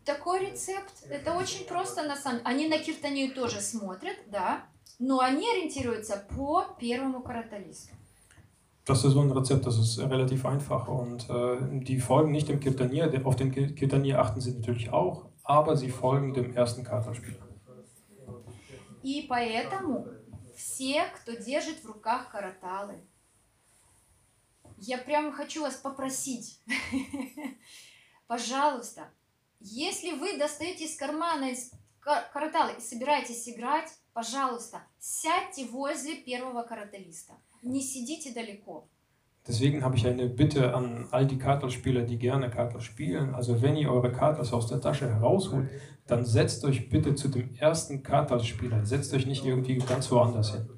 Такой 0.05 0.41
рецепт. 0.41 0.95
Это 1.11 1.33
очень 1.37 1.67
просто 1.67 2.03
на 2.05 2.17
самом 2.17 2.41
Они 2.45 2.67
на 2.69 2.79
киртанию 2.79 3.35
тоже 3.35 3.61
смотрят, 3.61 4.17
да, 4.31 4.65
но 4.99 5.21
они 5.21 5.47
ориентируются 5.51 6.25
по 6.35 6.65
первому 6.81 7.21
караталисту. 7.23 7.93
Das 8.87 9.05
ist 9.05 9.13
so 9.13 9.21
ein 9.21 9.31
Rezept, 9.33 9.67
das 9.67 9.77
ist 9.79 9.99
relativ 9.99 10.47
einfach. 10.47 10.89
Und 10.89 11.29
äh, 11.29 11.59
die 11.85 12.01
folgen 12.01 12.33
nicht 12.33 12.49
dem 12.49 12.59
Kirtanier, 12.59 13.09
der- 13.09 13.27
auf 13.27 13.37
den 13.37 13.51
Ki- 13.53 13.75
Kirtanier 13.75 14.19
achten 14.19 14.41
sie 14.41 14.53
natürlich 14.53 14.91
auch, 14.91 15.27
aber 15.44 15.76
sie 15.76 15.90
folgen 15.90 16.34
dem 16.34 16.56
ersten 16.56 16.84
Kartalspieler. 16.84 17.42
И 19.04 19.26
поэтому 19.28 20.08
все, 20.56 21.06
кто 21.16 21.34
держит 21.34 21.84
в 21.84 21.88
руках 21.88 22.32
караталы, 22.32 23.04
я 24.78 24.98
прямо 24.98 25.32
хочу 25.32 25.62
вас 25.62 25.76
попросить, 25.76 26.62
пожалуйста, 28.28 29.10
если 29.60 30.12
вы 30.12 30.38
достаете 30.38 30.86
из 30.86 30.98
кармана 30.98 31.52
из 31.52 31.72
ка- 32.00 32.30
караталы 32.34 32.74
и 32.78 32.82
собираетесь 32.82 33.48
играть, 33.50 33.94
пожалуйста, 34.14 34.84
сядьте 35.00 35.66
возле 35.66 36.16
первого 36.16 36.64
караталиста. 36.64 37.34
Не 37.62 37.82
сидите 37.82 38.34
далеко. 38.34 38.88
Deswegen 39.49 39.83
habe 39.83 39.97
ich 39.97 40.07
eine 40.07 40.27
Bitte 40.29 40.75
an 40.75 41.09
all 41.11 41.27
die 41.27 41.39
Kartelspieler, 41.39 42.03
die 42.03 42.19
gerne 42.19 42.51
Kartel 42.51 42.83
spielen. 42.83 43.35
Also 43.35 43.63
wenn 43.63 43.77
ihr 43.77 43.91
eure 43.91 44.13
Kartels 44.13 44.53
aus 44.53 44.67
der 44.67 44.79
Tasche 44.79 45.09
herausholt, 45.09 45.71
dann 46.07 46.27
setzt 46.27 46.65
euch 46.65 46.91
bitte 46.91 47.15
zu 47.15 47.29
dem 47.29 47.55
ersten 47.55 48.03
Kartelspieler. 48.03 48.85
Setzt 48.85 49.15
euch 49.15 49.27
nicht 49.27 49.47
irgendwie 49.47 49.79
ganz 49.79 50.11
woanders 50.11 50.53
hin. 50.53 50.69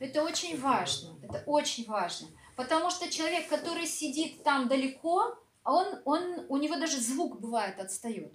Это 0.00 0.22
очень 0.22 0.60
важно, 0.62 1.18
это 1.22 1.42
очень 1.46 1.86
важно. 1.86 2.28
Потому 2.56 2.90
что 2.90 3.10
человек, 3.10 3.48
который 3.48 3.86
сидит 3.86 4.42
там 4.42 4.68
далеко, 4.68 5.34
он, 5.64 5.86
он, 6.04 6.20
у 6.48 6.56
него 6.56 6.76
даже 6.78 6.98
звук 7.00 7.40
бывает 7.40 7.78
отстает. 7.78 8.34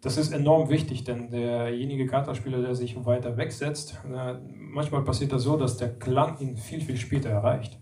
Das 0.00 0.16
ist 0.16 0.32
enorm 0.32 0.70
wichtig, 0.70 1.04
denn 1.04 1.30
derjenige 1.30 2.06
Kartelspieler, 2.06 2.62
der 2.62 2.74
sich 2.74 2.96
weiter 3.04 3.36
wegsetzt, 3.36 3.98
äh, 4.04 4.34
manchmal 4.54 5.04
passiert 5.04 5.32
das 5.32 5.42
so, 5.42 5.56
dass 5.56 5.76
der 5.76 5.98
Klang 5.98 6.38
ihn 6.40 6.56
viel, 6.56 6.80
viel 6.80 6.96
später 6.96 7.28
erreicht. 7.28 7.78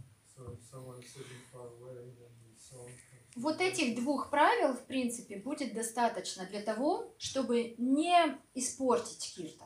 Вот 3.46 3.62
этих 3.62 3.96
двух 3.96 4.32
правил, 4.32 4.74
в 4.74 4.88
принципе, 4.88 5.38
будет 5.38 5.76
достаточно 5.76 6.48
для 6.48 6.62
того, 6.62 7.14
чтобы 7.20 7.76
не 7.78 8.12
испортить 8.56 9.36
кирта, 9.36 9.66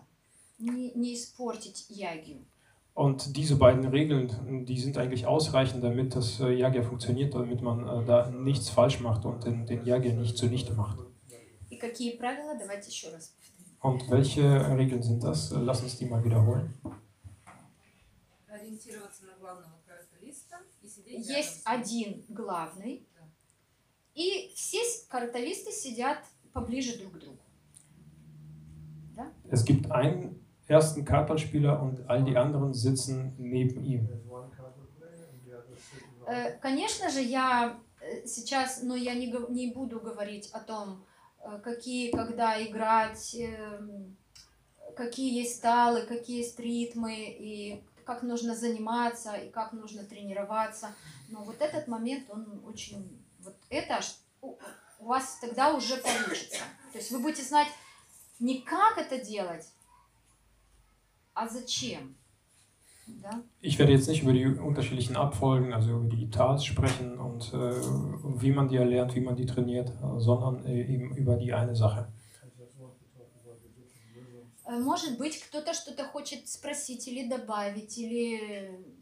не, 0.58 0.92
не 0.96 1.16
испортить 1.16 1.86
ягию. 1.88 2.46
Und 2.94 3.38
diese 3.38 3.56
beiden 3.56 3.86
Regeln, 3.86 4.66
die 4.66 4.78
sind 4.78 4.98
eigentlich 4.98 5.26
ausreichend, 5.26 5.82
damit 5.82 6.14
das 6.14 6.42
äh, 6.42 6.52
Jagia 6.52 6.84
funktioniert, 6.84 7.34
damit 7.34 7.62
man 7.62 7.88
äh, 7.88 8.06
da 8.06 8.30
nichts 8.30 8.70
falsch 8.70 9.00
macht 9.00 9.24
und 9.24 9.46
den, 9.46 9.66
den 9.66 9.86
Jagia 9.86 10.12
nicht 10.14 10.38
zunichte 10.38 10.74
macht. 10.74 11.00
И 11.70 11.78
какие 11.78 12.18
правила? 12.18 12.56
Давайте 12.60 12.90
еще 12.90 13.12
раз. 13.14 13.34
Und 13.82 14.10
welche 14.10 14.44
Regeln 14.78 15.02
sind 15.02 15.24
das? 15.24 15.54
Äh, 15.54 15.60
Lass 15.60 15.82
uns 15.82 15.96
die 15.98 16.06
mal 16.06 16.22
wiederholen. 16.26 16.74
Есть 21.06 21.62
один 21.66 22.26
главный, 22.30 23.06
и 24.20 24.52
все 24.54 24.80
караталисты 25.08 25.72
сидят 25.72 26.20
поближе 26.52 26.98
друг 27.00 27.14
к 27.14 27.20
другу. 27.20 27.40
Es 29.50 29.66
gibt 29.66 29.92
einen 29.92 30.40
ersten 30.68 31.04
Kartenspieler 31.04 31.82
und 31.82 32.10
all 32.10 32.24
die 32.24 32.38
anderen 32.38 32.74
sitzen 32.74 33.34
neben 33.38 33.84
ihm. 33.84 34.08
Э, 36.26 36.58
Конечно 36.60 37.10
же, 37.10 37.22
я 37.22 37.80
э, 38.02 38.26
сейчас, 38.28 38.84
но 38.84 38.96
я 38.96 39.16
не, 39.16 39.28
не 39.50 39.74
буду 39.74 40.00
говорить 40.00 40.50
о 40.52 40.60
том, 40.60 41.04
э, 41.44 41.60
какие, 41.64 42.12
когда 42.12 42.62
играть, 42.64 43.36
эм, 43.36 44.16
какие 44.96 45.34
есть 45.40 45.62
талы, 45.62 46.04
какие 46.04 46.38
есть 46.38 46.60
ритмы, 46.60 47.16
и 47.16 47.82
как 48.06 48.22
нужно 48.22 48.56
заниматься, 48.56 49.34
и 49.34 49.50
как 49.50 49.74
нужно 49.74 50.04
тренироваться. 50.04 50.94
Но 51.30 51.44
вот 51.44 51.62
этот 51.62 51.88
момент, 51.88 52.30
он 52.30 52.62
очень... 52.66 53.19
Вот 53.40 53.56
это 53.70 54.00
у 54.42 55.06
вас 55.06 55.38
тогда 55.42 55.74
уже 55.74 55.98
получится. 55.98 56.64
То 56.92 56.98
есть 56.98 57.12
вы 57.12 57.20
будете 57.20 57.44
знать 57.44 57.68
не 58.40 58.62
как 58.62 58.98
это 58.98 59.24
делать, 59.24 59.68
а 61.34 61.48
зачем. 61.48 62.16
Да? 63.08 63.42
Ich 63.62 63.80
werde 63.80 63.92
jetzt 63.92 64.08
nicht 64.08 64.22
über 64.22 64.34
die 64.34 64.46
unterschiedlichen 64.46 65.16
Abfolgen, 65.16 65.74
also 65.74 65.92
über 65.92 66.16
die 66.16 66.30
Tals 66.30 66.64
sprechen 66.64 67.20
und 67.20 67.52
äh, 67.54 67.74
wie 68.40 68.52
man 68.52 68.70
die 68.70 68.78
erlernt, 68.78 69.16
wie 69.16 69.22
man 69.22 69.36
die 69.36 69.48
trainiert, 69.48 69.90
äh, 69.90 70.20
sondern 70.20 70.64
äh, 70.66 70.84
eben 70.84 71.16
über 71.16 71.36
die 71.36 71.52
eine 71.52 71.76
Sache. 71.76 72.12
Э, 74.66 74.80
Может 74.80 75.18
быть, 75.18 75.42
кто-то 75.42 75.74
что-то 75.74 76.06
хочет 76.06 76.48
спросить 76.48 77.08
или 77.08 77.28
добавить, 77.28 77.98
или. 77.98 78.99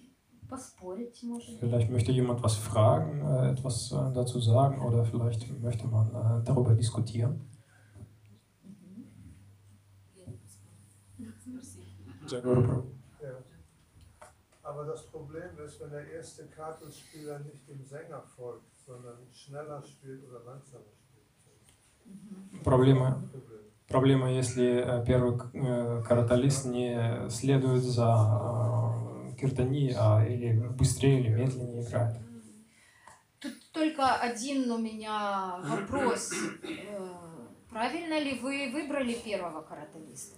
Vielleicht 1.61 1.91
möchte 1.91 2.13
jemand 2.13 2.43
was 2.43 2.57
fragen, 2.57 3.21
äh, 3.23 3.53
etwas 3.53 3.91
äh, 3.91 4.13
dazu 4.13 4.39
sagen 4.39 4.83
oder 4.83 5.05
vielleicht 5.05 5.49
möchte 5.63 5.87
man 5.87 6.09
äh, 6.09 6.45
darüber 6.45 6.75
diskutieren. 6.75 7.49
Sehr 12.27 12.41
gut. 12.43 12.85
Ja. 13.23 13.31
Aber 14.63 14.85
das 14.85 15.07
Problem 15.07 15.59
ist, 15.65 15.81
wenn 15.81 15.91
der 15.91 16.11
erste 16.13 16.47
Kartenspieler 16.47 17.39
nicht 17.41 17.69
dem 17.69 17.85
Sänger 17.85 18.23
folgt, 18.23 18.77
sondern 18.87 19.19
schneller 19.33 19.83
spielt 19.83 20.23
oder 20.29 20.45
langsamer 20.45 20.85
spielt. 20.95 22.63
Проблема, 22.63 23.23
Problem. 23.33 23.43
проблема, 23.89 24.31
если 24.31 24.83
э, 24.83 25.05
первый 25.05 25.39
э, 25.55 26.03
караталист 26.03 26.67
не 26.67 27.29
следует 27.29 27.83
за 27.83 28.11
э, 28.11 29.16
киртани, 29.40 29.94
а 29.98 30.26
или 30.26 30.54
быстрее 30.54 31.20
или 31.20 31.30
медленнее 31.30 31.84
играет. 31.84 32.18
Тут 33.40 33.54
только 33.72 34.16
один 34.16 34.72
у 34.72 34.78
меня 34.78 35.60
вопрос. 35.64 36.34
Э, 36.64 37.28
Правильно 37.70 38.20
ли 38.20 38.40
вы 38.40 38.72
выбрали 38.72 39.14
первого 39.14 39.62
караталиста? 39.62 40.38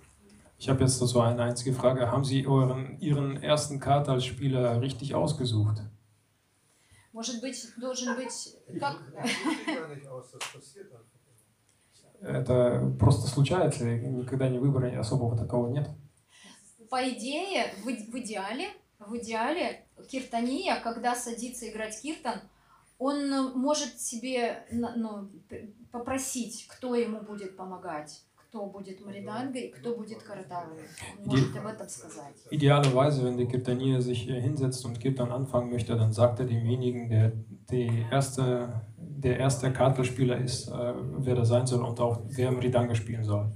Ich 0.57 0.67
habe 0.67 0.81
jetzt 0.83 1.01
dazu 1.01 1.21
eine 1.21 1.43
einzige 1.43 1.73
Frage. 1.73 2.11
Haben 2.11 2.25
Sie 2.25 2.45
euren, 2.45 2.99
Ihren 2.99 3.41
ersten 3.41 3.79
Kartalspieler 3.79 4.81
richtig 4.81 5.15
ausgesucht? 5.15 5.81
Может 7.13 7.41
быть, 7.41 7.65
должен 7.77 8.15
быть... 8.17 8.57
Как... 8.79 8.97
Это 12.21 12.93
просто 12.99 13.27
случается, 13.29 13.85
никогда 13.85 14.49
не 14.49 14.59
выбора 14.59 14.99
особого 14.99 15.37
такого 15.37 15.69
нет. 15.69 15.89
По 16.89 17.07
идее, 17.09 17.73
в, 17.77 17.85
в 17.85 18.19
идеале, 18.19 18.67
в 18.99 19.17
идеале, 19.17 19.85
киртания, 20.07 20.79
когда 20.81 21.15
садится 21.15 21.69
играть 21.69 22.01
киртан, 22.01 22.41
он 22.97 23.15
э, 23.33 23.41
может 23.55 23.99
себе 23.99 24.65
ну, 24.71 25.29
попросить, 25.91 26.67
кто 26.67 26.95
ему 26.95 27.21
будет 27.21 27.55
помогать, 27.55 28.21
кто 28.35 28.65
будет 28.65 29.03
Маридангой, 29.05 29.69
кто 29.69 29.95
будет. 29.95 30.17
Он 30.29 31.25
может 31.25 31.55
об 31.55 31.67
этом 31.67 31.87
сказать. 31.87 32.35
Idealerweise, 32.51 33.23
wenn 33.23 33.37
der 33.37 33.47
Kirtanier 33.47 34.01
sich 34.01 34.23
hier 34.23 34.41
hinsetzt 34.41 34.85
und 34.85 34.99
Kirtan 34.99 35.31
anfangen 35.31 35.69
möchte, 35.69 35.95
dann 35.95 36.11
sagt 36.11 36.39
er 36.41 36.45
demjenigen, 36.45 37.09
der 37.09 37.31
die 37.71 38.05
erste, 38.11 38.81
der 38.97 39.37
erste 39.39 39.71
Kartelspieler 39.71 40.37
ist, 40.37 40.67
äh, 40.67 40.93
wer 41.19 41.35
das 41.35 41.47
sein 41.47 41.65
soll 41.65 41.83
und 41.83 41.99
auch 42.01 42.19
wer 42.25 42.51
Mridanga 42.51 42.95
spielen 42.95 43.23
soll. 43.23 43.49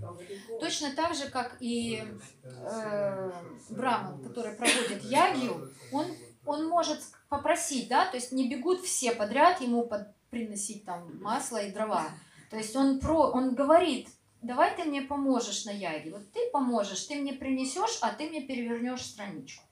Точно 0.64 0.92
так 0.96 1.14
же, 1.14 1.30
как 1.30 1.58
и 1.60 2.04
э, 2.44 3.32
Браман, 3.70 4.24
который 4.24 4.54
проводит 4.54 5.04
ягью, 5.04 5.70
он, 5.92 6.06
он 6.46 6.68
может 6.70 7.00
попросить, 7.28 7.90
да, 7.90 8.06
то 8.06 8.16
есть 8.18 8.32
не 8.32 8.50
бегут 8.50 8.82
все 8.82 9.12
подряд 9.12 9.60
ему 9.62 9.84
под- 9.84 10.08
приносить 10.30 10.86
там 10.86 11.22
масло 11.22 11.58
и 11.58 11.72
дрова. 11.72 12.06
То 12.50 12.58
есть 12.58 12.76
он, 12.76 13.00
про, 13.00 13.32
он 13.32 13.56
говорит, 13.56 14.08
давай 14.42 14.74
ты 14.76 14.86
мне 14.86 15.02
поможешь 15.02 15.66
на 15.66 15.72
яге, 15.72 16.12
вот 16.12 16.32
ты 16.32 16.40
поможешь, 16.54 17.04
ты 17.08 17.16
мне 17.16 17.34
принесешь, 17.34 18.00
а 18.02 18.10
ты 18.12 18.30
мне 18.30 18.42
перевернешь 18.42 19.02
страничку. 19.06 19.64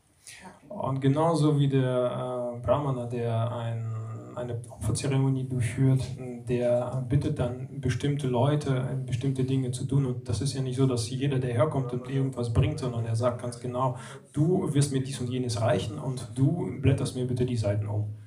например. 0.43 0.85
Und 0.85 0.99
genauso 0.99 1.57
wie 1.57 1.67
der 1.67 2.55
äh, 2.55 2.59
Brahmana, 2.65 3.05
der 3.05 3.51
ein, 3.51 4.00
eine 4.37 4.61
Opferzeremonie 4.69 5.47
durchführt, 5.47 6.01
der 6.47 7.05
bittet 7.07 7.39
dann 7.39 7.81
bestimmte 7.81 8.27
Leute, 8.27 9.03
bestimmte 9.05 9.43
Dinge 9.43 9.71
zu 9.71 9.85
tun. 9.85 10.05
Und 10.05 10.27
das 10.27 10.41
ist 10.41 10.53
ja 10.53 10.61
nicht 10.61 10.77
so, 10.77 10.87
dass 10.87 11.09
jeder, 11.09 11.39
der 11.39 11.53
herkommt 11.53 11.93
und 11.93 12.09
irgendwas 12.09 12.53
bringt, 12.53 12.79
sondern 12.79 13.05
er 13.05 13.15
sagt 13.15 13.41
ganz 13.41 13.59
genau, 13.59 13.97
du 14.33 14.73
wirst 14.73 14.91
mir 14.91 15.01
dies 15.01 15.19
und 15.21 15.29
jenes 15.29 15.61
reichen 15.61 15.99
und 15.99 16.31
du 16.35 16.79
blätterst 16.81 17.15
mir 17.15 17.27
bitte 17.27 17.45
die 17.45 17.57
Seiten 17.57 17.87
um. 17.87 18.17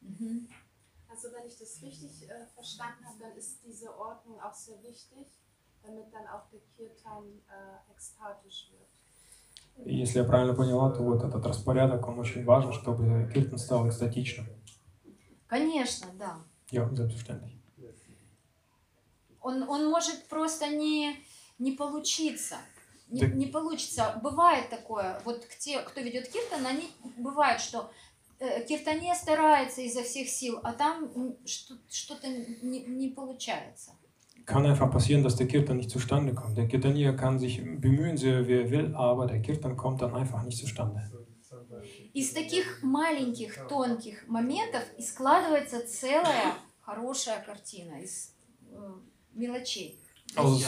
Mhm. 0.00 0.48
Also 1.08 1.28
wenn 1.34 1.46
ich 1.46 1.58
das 1.58 1.82
richtig 1.82 2.28
äh, 2.28 2.46
verstanden 2.54 3.04
habe, 3.04 3.18
dann 3.20 3.36
ist 3.36 3.60
diese 3.64 3.96
Ordnung 3.98 4.40
auch 4.40 4.54
sehr 4.54 4.80
wichtig, 4.82 5.26
damit 5.82 6.12
dann 6.12 6.26
auch 6.28 6.48
der 6.50 6.60
Kirtan 6.76 7.24
äh, 7.48 7.92
ekstatisch 7.92 8.70
wird. 8.70 8.77
И 9.84 9.96
если 9.96 10.18
я 10.18 10.24
правильно 10.24 10.54
поняла, 10.54 10.90
то 10.90 11.02
вот 11.02 11.22
этот 11.22 11.44
распорядок, 11.46 12.06
он 12.08 12.18
очень 12.18 12.44
важен, 12.44 12.72
чтобы 12.72 13.30
Киртан 13.32 13.58
стал 13.58 13.88
экстатичным. 13.88 14.46
Конечно, 15.46 16.08
да. 16.18 16.36
Ja, 16.70 16.88
selbstverständlich. 16.94 17.58
Он, 19.40 19.62
он 19.62 19.88
может 19.88 20.28
просто 20.28 20.68
не, 20.68 21.16
не 21.58 21.72
получиться. 21.72 22.56
Не, 23.08 23.20
Так- 23.20 23.34
не 23.34 23.46
получится. 23.46 24.20
Бывает 24.22 24.68
такое. 24.68 25.20
Вот 25.24 25.46
те, 25.58 25.80
кто 25.80 26.00
ведет 26.02 26.28
киртан, 26.28 26.66
они 26.66 26.90
бывает, 27.16 27.60
что 27.60 27.90
э, 28.40 28.66
киртане 28.66 29.14
старается 29.14 29.80
изо 29.80 30.02
всех 30.02 30.28
сил, 30.28 30.60
а 30.62 30.72
там 30.72 31.10
что-то 31.46 32.28
не, 32.28 32.80
не 32.84 33.08
получается. 33.08 33.92
Kann 34.47 34.65
einfach 34.65 34.91
passieren, 34.91 35.23
dass 35.23 35.37
der 35.37 35.47
Kirtan 35.47 35.77
nicht 35.77 35.89
zustande 35.89 36.33
kommt. 36.33 36.57
Der 36.57 36.67
Kirtanier 36.67 37.13
kann 37.13 37.39
sich 37.39 37.61
bemühen, 37.63 38.17
sehr 38.17 38.45
wie 38.47 38.53
er 38.53 38.69
will, 38.71 38.93
aber 38.93 39.25
der 39.25 39.41
Kirtan 39.41 39.77
kommt 39.77 40.01
dann 40.01 40.13
einfach 40.13 40.43
nicht 40.43 40.57
zustande. 40.57 41.01
Из 42.13 42.33
таких 42.33 42.81
маленьких, 42.83 43.67
тонких 43.67 44.27
моментов 44.27 44.83
и 44.97 45.01
складывается 45.01 45.85
целая 45.87 46.53
хорошая 46.81 47.41
картина 47.43 48.01
из 48.01 48.35
э, 48.71 48.93
мелочей. 49.33 49.99
Aus 50.35 50.63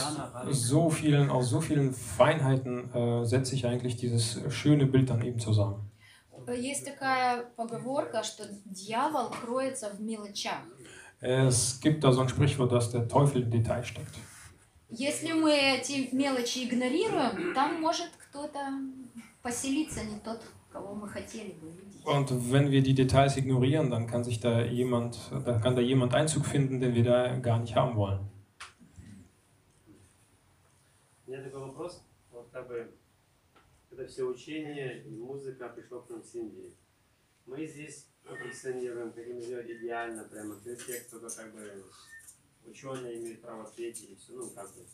so 0.50 0.90
vielen, 0.90 1.28
aus 1.28 1.50
so 1.50 1.60
vielen 1.60 1.92
Feinheiten 1.92 2.92
äh, 2.94 3.24
setzt 3.24 3.50
sich 3.50 3.66
eigentlich 3.66 3.96
dieses 3.96 4.40
schöne 4.52 4.86
Bild 4.86 5.10
dann 5.10 5.22
eben 5.22 5.40
zusammen. 5.40 5.90
Э, 6.46 6.54
Есть 6.54 6.84
такая 6.84 7.44
поговорка, 7.56 8.22
что 8.22 8.44
дьявол 8.64 9.30
кроется 9.30 9.90
в 9.90 10.00
мелочах. 10.00 10.62
Es 11.20 11.80
gibt 11.80 12.04
da 12.04 12.12
so 12.12 12.20
ein 12.20 12.28
Sprichwort, 12.28 12.72
dass 12.72 12.90
der 12.90 13.08
Teufel 13.08 13.42
im 13.42 13.50
Detail 13.50 13.84
steckt. 13.84 14.14
Если 14.88 15.32
мы 15.32 15.52
эти 15.52 16.14
мелочи 16.14 16.64
игнорируем, 16.64 17.52
там 17.54 17.80
может 17.80 18.10
кто-то 18.18 18.60
поселиться, 19.42 20.04
не 20.04 20.18
тот, 20.20 20.40
кого 20.70 20.94
мы 20.94 21.08
хотели 21.08 21.52
бы 21.52 21.70
видеть. 21.70 22.04
Und 22.04 22.30
wenn 22.52 22.70
wir 22.70 22.82
die 22.82 22.94
Details 22.94 23.36
ignorieren, 23.36 23.90
dann 23.90 24.06
kann 24.06 24.22
sich 24.22 24.38
da 24.38 24.62
jemand, 24.62 25.18
dann 25.44 25.60
kann 25.60 25.74
da 25.74 25.82
jemand 25.82 26.14
Einzug 26.14 26.46
finden, 26.46 26.80
den 26.80 26.94
wir 26.94 27.02
da 27.02 27.36
gar 27.36 27.58
nicht 27.58 27.74
haben 27.74 27.96
wollen. 27.96 28.20
У 31.26 31.30
меня 31.32 31.42
такой 31.42 31.62
вопрос. 31.62 32.04
Вот 32.30 32.48
как 32.52 32.68
бы 32.68 32.94
это 33.90 34.06
все 34.06 34.22
учение 34.22 35.02
и 35.02 35.10
музыка 35.16 35.68
пришло 35.68 36.00
к 36.00 36.10
нам 36.10 36.22
с 36.22 36.34
Индии. 36.36 36.72
Мы 37.46 37.66
здесь 37.66 38.06
позиционируем, 38.23 39.13
хотим 39.13 39.41
сделать 39.41 39.69
идеально, 39.69 40.23
прямо 40.23 40.55
без 40.63 40.83
тех, 40.85 41.07
кто 41.07 41.19
как 41.19 41.53
бы 41.53 41.83
ученые 42.65 43.19
имеют 43.19 43.41
право 43.41 43.69
петь 43.75 44.03
и 44.03 44.15
все, 44.15 44.33
ну 44.33 44.49
как 44.49 44.73
бы. 44.75 44.85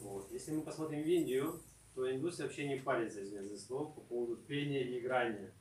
Вот. 0.00 0.30
Если 0.32 0.52
мы 0.52 0.62
посмотрим 0.62 1.02
в 1.02 1.06
Индию, 1.06 1.60
то 1.94 2.10
индусы 2.10 2.42
вообще 2.42 2.68
не 2.68 2.76
парятся, 2.80 3.24
за 3.24 3.58
слово, 3.58 3.92
по 3.92 4.00
поводу 4.00 4.36
пения 4.36 4.82
и 4.82 4.98
играния. 4.98 5.52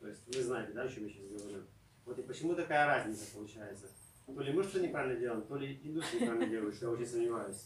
То 0.00 0.08
есть 0.08 0.22
вы 0.26 0.42
знаете, 0.42 0.72
да, 0.72 0.82
о 0.82 0.88
чем 0.88 1.06
я 1.06 1.10
сейчас 1.10 1.26
говорю? 1.28 1.64
Вот 2.04 2.18
и 2.18 2.22
почему 2.22 2.54
такая 2.54 2.86
разница 2.86 3.24
получается? 3.32 3.86
То 4.26 4.40
ли 4.42 4.52
мы 4.52 4.62
что 4.62 4.80
неправильно 4.80 5.18
делаем, 5.18 5.42
то 5.46 5.56
ли 5.56 5.80
индусы 5.82 6.16
неправильно 6.16 6.46
делают, 6.46 6.74
что 6.74 6.86
я 6.86 6.92
очень 6.92 7.06
сомневаюсь. 7.06 7.64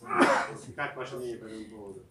Как 0.76 0.96
ваше 0.96 1.16
мнение 1.16 1.38
по 1.38 1.46
этому 1.46 1.76
поводу? 1.76 2.06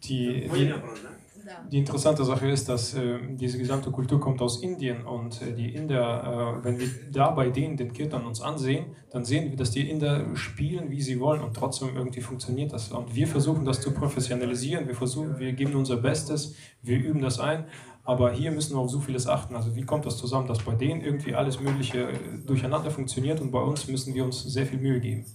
Die, 0.00 0.48
вопрос, 0.72 1.00
да? 1.00 1.10
Да. 1.47 1.65
die 1.71 1.77
interessante 1.77 2.25
Sache 2.25 2.49
ist, 2.49 2.67
dass 2.67 2.93
äh, 2.93 3.19
diese 3.29 3.57
gesamte 3.57 3.89
Kultur 3.89 4.19
kommt 4.19 4.41
aus 4.41 4.61
Indien 4.61 5.05
und 5.05 5.41
äh, 5.41 5.53
die 5.53 5.73
Inder, 5.75 6.59
äh, 6.59 6.65
wenn 6.65 6.77
wir 6.77 6.89
da 7.09 7.29
bei 7.31 7.49
denen 7.49 7.77
den 7.77 7.93
Kirtan 7.93 8.25
uns 8.25 8.41
ansehen, 8.41 8.87
dann 9.11 9.23
sehen 9.23 9.49
wir, 9.49 9.55
dass 9.55 9.71
die 9.71 9.89
Inder 9.89 10.35
spielen, 10.35 10.91
wie 10.91 11.01
sie 11.01 11.21
wollen 11.21 11.41
und 11.41 11.55
trotzdem 11.55 11.95
irgendwie 11.95 12.19
funktioniert 12.19 12.73
das. 12.73 12.91
Und 12.91 13.15
wir 13.15 13.27
versuchen 13.27 13.63
das 13.63 13.79
zu 13.79 13.91
professionalisieren, 13.91 14.87
wir 14.87 14.95
versuchen, 14.95 15.39
wir 15.39 15.53
geben 15.53 15.75
unser 15.75 15.95
Bestes, 15.95 16.55
wir 16.81 16.97
üben 16.97 17.21
das 17.21 17.39
ein, 17.39 17.67
aber 18.03 18.31
hier 18.31 18.51
müssen 18.51 18.75
wir 18.75 18.79
auf 18.79 18.89
so 18.89 18.99
vieles 18.99 19.25
achten. 19.25 19.55
Also 19.55 19.73
wie 19.73 19.83
kommt 19.83 20.05
das 20.05 20.17
zusammen, 20.17 20.47
dass 20.47 20.59
bei 20.63 20.75
denen 20.75 20.99
irgendwie 20.99 21.33
alles 21.33 21.61
Mögliche 21.61 22.09
äh, 22.09 22.13
durcheinander 22.45 22.91
funktioniert 22.91 23.39
und 23.39 23.51
bei 23.51 23.61
uns 23.61 23.87
müssen 23.87 24.13
wir 24.13 24.25
uns 24.25 24.43
sehr 24.43 24.65
viel 24.65 24.79
Mühe 24.79 24.99
geben. 24.99 25.25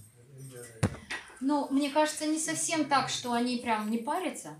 Ну, 1.39 1.67
мне 1.71 1.89
кажется, 1.89 2.25
не 2.25 2.39
совсем 2.39 2.85
так, 2.85 3.09
что 3.09 3.33
они 3.33 3.57
прям 3.57 3.89
не 3.89 3.97
парятся, 3.97 4.51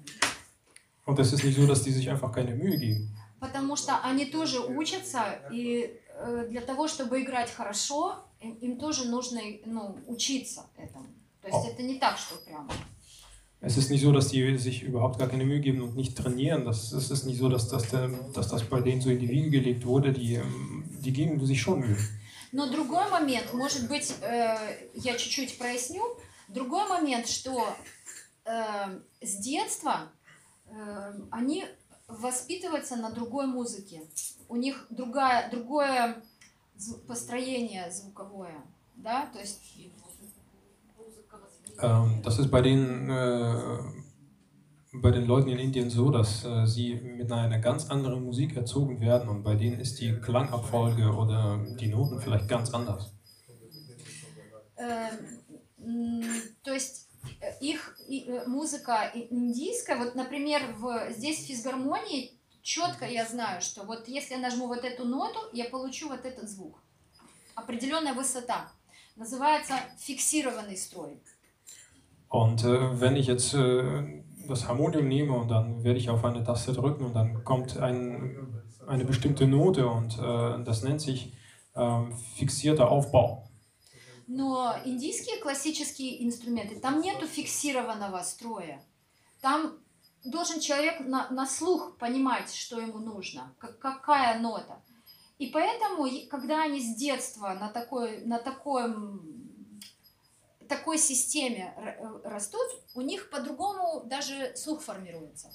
Und 1.07 1.19
es 1.19 1.33
ist 1.33 1.43
nicht 1.43 1.57
so, 1.57 1.67
dass 1.67 1.83
die 1.83 1.91
sich 1.91 2.09
einfach 2.09 2.31
keine 2.31 2.55
Mühe 2.55 2.77
geben. 2.77 3.09
потому 3.39 3.75
что 3.75 3.99
они 4.03 4.25
тоже 4.27 4.61
учатся, 4.61 5.37
и 5.51 5.99
э, 6.17 6.47
для 6.49 6.61
того, 6.61 6.87
чтобы 6.87 7.21
играть 7.21 7.51
хорошо, 7.51 8.23
им, 8.39 8.53
им 8.61 8.77
тоже 8.77 9.09
нужно 9.09 9.41
ну, 9.65 9.97
учиться 10.07 10.65
этому. 10.77 11.07
То 11.41 11.49
есть 11.49 11.67
О. 11.67 11.69
это 11.69 11.83
не 11.83 11.99
так, 11.99 12.17
что 12.17 12.35
прям. 12.37 12.69
Es 13.59 13.77
ist 13.77 13.89
nicht 13.89 14.01
so, 14.01 14.11
dass 14.13 14.27
die 14.29 14.57
sich 14.57 14.83
überhaupt 14.83 15.19
gar 15.19 15.27
keine 15.29 15.43
Mühe 15.45 15.59
geben 15.61 15.81
und 15.81 15.95
nicht 15.95 16.17
trainieren. 16.17 16.63
Das, 16.65 16.91
es 16.93 17.11
ist 17.11 17.25
nicht 17.25 17.37
so, 17.39 17.49
dass 17.49 17.67
das, 17.69 17.89
der- 17.89 18.09
dass 18.33 18.47
das 18.49 18.63
bei 18.63 18.79
denen 18.81 19.01
so 19.01 19.09
in 19.09 19.19
die 19.19 19.29
Wiege 19.29 19.49
gelegt 19.49 19.85
wurde. 19.85 20.11
Die, 20.13 20.35
ähm, 20.35 20.85
die 21.03 21.11
geben 21.11 21.45
sich 21.45 21.61
schon 21.61 21.79
Mühe. 21.81 21.97
Но 22.53 22.69
другой 22.69 23.09
момент, 23.09 23.53
может 23.53 23.87
быть, 23.89 24.13
э, 24.21 24.55
я 24.95 25.17
чуть-чуть 25.17 25.57
проясню. 25.57 26.03
Другой 26.49 26.87
момент, 26.87 27.27
что 27.27 27.65
э, 28.45 28.99
с 29.21 29.37
детства 29.37 30.11
э, 30.16 30.16
они 31.30 31.64
воспитываются 32.08 32.96
на 32.96 33.10
другой 33.10 33.46
музыке. 33.46 34.02
У 34.48 34.56
них 34.56 34.86
другая, 34.90 35.50
другое 35.50 36.22
построение 37.06 37.90
звуковое, 37.90 38.62
да, 38.96 39.26
то 39.32 39.38
есть 39.40 39.60
Ähm, 41.80 42.22
das 42.22 42.38
ist 42.38 42.50
bei 42.50 42.60
den, 42.60 43.08
äh, 43.08 43.78
bei 44.92 45.10
den 45.10 45.26
Leuten 45.26 45.48
in 45.48 45.58
Indien 45.58 45.90
so, 45.90 46.10
dass 46.10 46.44
äh, 46.44 46.66
sie 46.66 46.94
mit 46.94 47.30
einer 47.30 47.58
ganz 47.60 47.88
anderen 47.88 48.24
Musik 48.24 48.56
erzogen 48.56 49.00
werden 49.00 49.28
und 49.28 49.42
bei 49.44 49.54
denen 49.54 49.78
ist 49.78 50.00
die 50.00 50.14
Klangabfolge 50.14 51.12
oder 51.12 51.64
die 51.78 51.88
Noten 51.88 52.20
vielleicht 52.20 52.48
ganz 52.48 52.74
anders. 52.74 53.12
Э, 54.76 55.10
м, 55.80 56.22
то 56.64 56.72
есть 56.72 57.07
э, 57.07 57.07
их 57.60 57.98
э, 58.08 58.46
музыка 58.46 59.10
индийская, 59.14 59.96
вот, 59.96 60.14
например, 60.14 60.62
в, 60.78 61.12
здесь 61.12 61.38
в 61.40 61.46
физгармонии 61.46 62.38
четко 62.62 63.06
я 63.06 63.24
знаю, 63.24 63.60
что 63.60 63.84
вот 63.84 64.08
если 64.08 64.34
я 64.34 64.40
нажму 64.40 64.66
вот 64.66 64.84
эту 64.84 65.04
ноту, 65.04 65.38
я 65.52 65.64
получу 65.66 66.08
вот 66.08 66.24
этот 66.24 66.48
звук. 66.48 66.82
Определенная 67.54 68.14
высота. 68.14 68.70
Называется 69.16 69.74
фиксированный 69.98 70.76
строй. 70.76 71.20
Und 72.28 72.62
äh, 72.62 73.00
wenn 73.00 73.16
ich 73.16 73.26
jetzt 73.26 73.54
äh, 73.54 74.22
das 74.46 74.68
Harmonium 74.68 75.08
nehme 75.08 75.32
und 75.32 75.50
dann 75.50 75.82
werde 75.82 75.98
ich 75.98 76.10
auf 76.10 76.24
eine 76.24 76.44
Taste 76.44 76.72
drücken 76.72 77.04
und 77.04 77.14
dann 77.14 77.42
kommt 77.44 77.78
ein, 77.78 78.62
eine 78.86 79.04
bestimmte 79.04 79.46
Note 79.46 79.86
und 79.86 80.18
äh, 80.18 80.64
das 80.64 80.82
nennt 80.82 81.00
sich 81.00 81.32
ähm, 81.74 82.12
fixierter 82.36 82.90
Aufbau. 82.90 83.47
Но 84.28 84.76
индийские 84.84 85.38
классические 85.38 86.22
инструменты, 86.22 86.78
там 86.78 87.00
нету 87.00 87.26
фиксированного 87.26 88.22
строя. 88.22 88.84
Там 89.40 89.78
должен 90.22 90.60
человек 90.60 91.00
на, 91.00 91.30
на 91.30 91.46
слух 91.46 91.96
понимать, 91.96 92.54
что 92.54 92.78
ему 92.78 92.98
нужно, 92.98 93.54
как, 93.58 93.78
какая 93.78 94.38
нота. 94.38 94.82
И 95.38 95.46
поэтому, 95.46 96.06
когда 96.28 96.62
они 96.64 96.78
с 96.78 96.94
детства 96.96 97.54
на 97.54 97.70
такой, 97.70 98.20
на 98.26 98.38
таком, 98.38 99.22
такой 100.68 100.98
системе 100.98 101.72
э, 101.76 102.28
растут, 102.28 102.68
у 102.94 103.00
них 103.00 103.30
по-другому 103.30 104.02
даже 104.04 104.54
слух 104.56 104.82
формируется. 104.82 105.50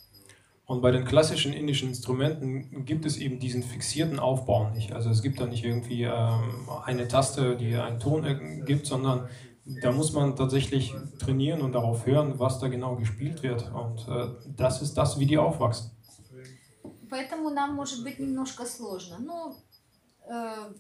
Und 0.67 0.83
bei 0.83 0.91
den 0.91 1.07
klassischen 1.07 1.55
indischen 1.55 1.89
Instrumenten 1.89 2.85
gibt 2.85 3.07
es 3.07 3.17
eben 3.17 3.39
diesen 3.39 3.63
fixierten 3.63 4.19
Aufbau 4.19 4.69
nicht. 4.71 4.93
Also 4.93 5.09
es 5.09 5.23
gibt 5.23 5.41
da 5.41 5.47
nicht 5.47 5.65
irgendwie 5.65 6.03
ähm, 6.03 6.69
eine 6.85 7.09
Taste, 7.09 7.57
die 7.57 7.75
einen 7.75 7.99
Ton 7.99 8.25
ergibt, 8.25 8.87
sondern 8.87 9.29
da 9.83 9.93
muss 9.93 10.13
man 10.13 10.37
tatsächlich 10.37 10.95
trainieren 11.19 11.63
und 11.63 11.73
darauf 11.73 12.05
hören, 12.05 12.39
was 12.39 12.59
da 12.59 12.69
genau 12.69 12.97
gespielt 12.97 13.43
wird. 13.43 13.71
Und 13.73 14.07
äh, 14.09 14.29
das 14.57 14.83
ist 14.83 14.95
das, 14.95 15.19
wie 15.19 15.27
die 15.27 15.39
aufwachsen. 15.39 15.91
Поэтому 17.09 17.49
нам 17.49 17.75
может 17.75 18.05
быть 18.05 18.19
немножко 18.19 18.67
сложно. 18.67 19.19
Ну, 19.19 19.57
э, 20.29 20.75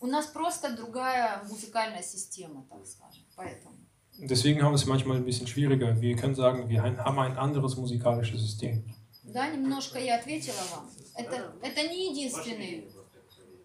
у 0.00 0.06
нас 0.06 0.26
просто 0.26 0.76
другая 0.76 1.42
музыкальная 1.44 2.02
система, 2.02 2.66
так 2.68 2.86
скажем. 2.86 3.24
Поэтому. 3.36 3.76
Deswegen 4.18 4.62
haben 4.62 4.72
wir 4.72 4.76
es 4.76 4.86
manchmal 4.86 5.16
ein 5.16 5.24
bisschen 5.24 5.46
schwieriger. 5.46 5.98
Wir 6.00 6.14
können 6.16 6.34
sagen, 6.34 6.68
wir 6.68 6.82
haben 6.82 7.18
ein 7.18 7.36
anderes 7.38 7.76
musikalisches 7.76 8.40
System. 8.40 8.84
Да, 9.24 9.48
немножко 9.48 9.98
я 9.98 10.16
ответила 10.18 10.56
вам. 10.74 10.90
Это, 11.16 11.52
это 11.62 11.88
не 11.88 12.10
единственный, 12.10 12.84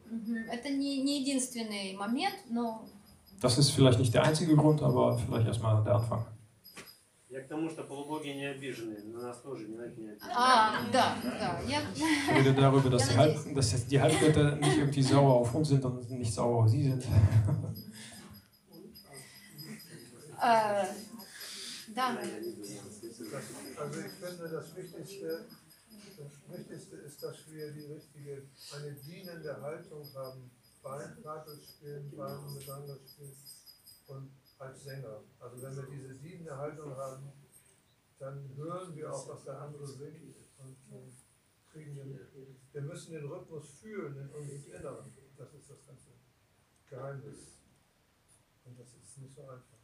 Мгм. 0.09 0.35
это 0.51 0.69
не, 0.69 1.01
не 1.01 1.21
единственный 1.21 1.93
момент, 1.97 2.35
но 2.49 2.85
Das 3.41 3.57
ist 3.57 3.71
vielleicht 3.71 3.99
nicht 3.99 4.13
der 4.13 4.23
einzige 4.23 4.55
Grund, 4.55 4.81
aber 4.81 5.17
vielleicht 5.17 5.47
erstmal 5.47 5.83
der 5.83 5.95
Anfang. 5.95 6.25
Я 7.29 7.41
к 7.41 7.47
тому, 7.49 7.69
что 7.69 7.83
полубоги 7.83 8.29
не 8.29 8.45
обижены, 8.45 8.95
на 9.11 9.23
нас 9.23 9.41
тоже 9.41 9.67
не 9.67 9.75
надо 9.75 9.99
не 9.99 10.09
обижены. 10.11 10.31
А, 10.33 10.71
да, 10.93 11.15
да. 11.23 11.59
Я... 11.67 11.81
Ich 11.95 12.33
rede 12.37 12.53
darüber, 12.53 12.89
dass 12.89 13.09
die, 13.09 13.17
Halb, 13.17 13.55
dass 13.55 13.71
jetzt 13.73 13.91
die 13.91 13.99
Halbgötter 13.99 14.55
nicht 14.55 14.77
irgendwie 14.77 15.01
sauer 15.01 15.33
auf 15.41 15.53
uns 15.53 15.67
sind 15.67 15.83
und 15.83 16.09
nicht 16.11 16.33
sauer 16.33 16.63
auf 16.63 16.69
sie 16.69 16.83
sind. 16.83 17.03
Äh, 20.42 20.86
danke. 21.94 22.22
Also 23.76 24.00
ich 24.00 24.12
finde, 24.12 24.48
das 24.48 24.74
Wichtigste, 24.76 25.44
das 26.16 26.58
Wichtigste 26.58 26.96
ist, 26.96 27.22
dass 27.22 27.50
wir 27.50 27.72
die 27.72 27.84
richtige, 27.84 28.42
eine 28.74 28.92
dienende 28.92 29.60
Haltung 29.60 30.06
haben 30.14 30.50
beim 30.82 31.22
Kartelspielen, 31.22 32.16
beim 32.16 32.54
Gesangerspielen 32.54 33.36
und 34.06 34.30
als 34.58 34.84
Sänger. 34.84 35.20
Also 35.40 35.62
wenn 35.62 35.76
wir 35.76 35.86
diese 35.90 36.14
dienende 36.14 36.56
Haltung 36.56 36.96
haben, 36.96 37.32
dann 38.18 38.56
hören 38.56 38.96
wir 38.96 39.12
auch, 39.12 39.28
was 39.28 39.44
der 39.44 39.60
andere 39.60 39.86
singt 39.86 40.36
und, 40.58 40.76
und 40.90 41.12
kriegen 41.70 41.94
den, 41.96 42.18
wir 42.72 42.82
müssen 42.82 43.12
den 43.12 43.26
Rhythmus 43.26 43.70
fühlen 43.80 44.16
in 44.16 44.28
unserem 44.30 44.64
Inneren. 44.72 45.12
Das 45.36 45.52
ist 45.52 45.70
das 45.70 45.86
ganze 45.86 46.10
Geheimnis. 46.88 47.58
Und 48.64 48.78
das 48.78 48.88
ist 48.88 49.18
nicht 49.18 49.34
so 49.34 49.42
einfach. 49.42 49.79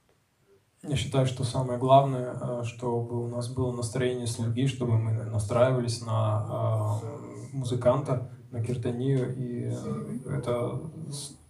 Я 0.89 0.97
считаю, 0.97 1.27
что 1.27 1.45
самое 1.45 1.79
главное, 1.79 2.37
э, 2.41 2.63
чтобы 2.65 3.25
у 3.25 3.29
нас 3.29 3.49
было 3.49 3.73
настроение 3.73 4.27
слуги, 4.27 4.67
чтобы 4.67 4.99
мы 4.99 5.13
настраивались 5.25 6.01
на 6.03 7.01
э, 7.03 7.57
музыканта, 7.57 8.31
на 8.51 8.63
киртанию, 8.63 9.35
и 9.37 9.71
э, 9.73 10.39
это, 10.39 10.81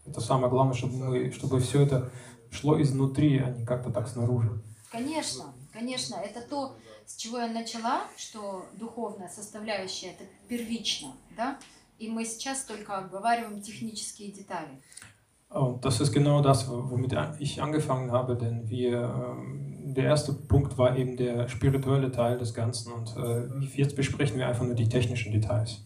это 0.06 0.20
самое 0.20 0.50
главное, 0.50 0.74
чтобы, 0.74 0.94
мы, 0.94 1.30
чтобы 1.32 1.60
все 1.60 1.82
это 1.82 2.10
шло 2.50 2.80
изнутри, 2.80 3.38
а 3.38 3.50
не 3.50 3.66
как-то 3.66 3.90
так 3.90 4.08
снаружи. 4.08 4.62
Конечно, 4.90 5.54
конечно, 5.72 6.14
это 6.14 6.40
то, 6.40 6.76
с 7.04 7.16
чего 7.16 7.38
я 7.38 7.48
начала, 7.48 8.04
что 8.16 8.64
духовная 8.72 9.28
составляющая 9.28 10.08
это 10.08 10.24
первично, 10.48 11.12
да, 11.36 11.58
и 11.98 12.08
мы 12.08 12.24
сейчас 12.24 12.64
только 12.64 12.96
обговариваем 12.96 13.60
технические 13.60 14.32
детали. 14.32 14.82
Und 15.48 15.84
das 15.84 16.00
ist 16.00 16.12
genau 16.12 16.42
das, 16.42 16.68
womit 16.68 17.14
ich 17.38 17.62
angefangen 17.62 18.10
habe, 18.10 18.36
denn 18.36 18.68
wir, 18.68 19.02
ähm, 19.02 19.94
der 19.94 20.04
erste 20.04 20.32
Punkt 20.32 20.76
war 20.76 20.96
eben 20.96 21.16
der 21.16 21.48
spirituelle 21.48 22.10
Teil 22.10 22.36
des 22.38 22.52
Ganzen 22.52 22.92
und 22.92 23.16
äh, 23.16 23.64
jetzt 23.76 23.96
besprechen 23.96 24.38
wir 24.38 24.48
einfach 24.48 24.64
nur 24.64 24.74
die 24.74 24.88
technischen 24.88 25.32
Details. 25.32 25.82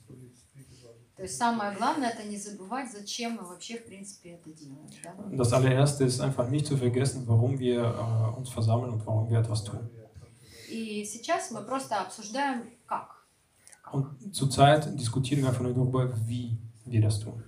Das 5.33 5.53
allererste 5.53 6.05
ist 6.05 6.19
einfach 6.21 6.49
nicht 6.49 6.65
zu 6.67 6.79
vergessen, 6.79 7.25
warum 7.27 7.59
wir 7.59 7.83
äh, 7.83 8.39
uns 8.39 8.49
versammeln 8.49 8.91
und 8.95 9.07
warum 9.07 9.29
wir 9.29 9.39
etwas 9.39 9.63
tun. 9.63 9.81
Und 13.93 14.35
zurzeit 14.35 14.99
diskutieren 14.99 15.43
wir 15.43 15.49
einfach 15.49 15.63
nur 15.63 15.75
darüber, 15.75 16.11
wie 16.27 16.57
wir 16.87 17.03
das 17.03 17.21
tun. 17.21 17.43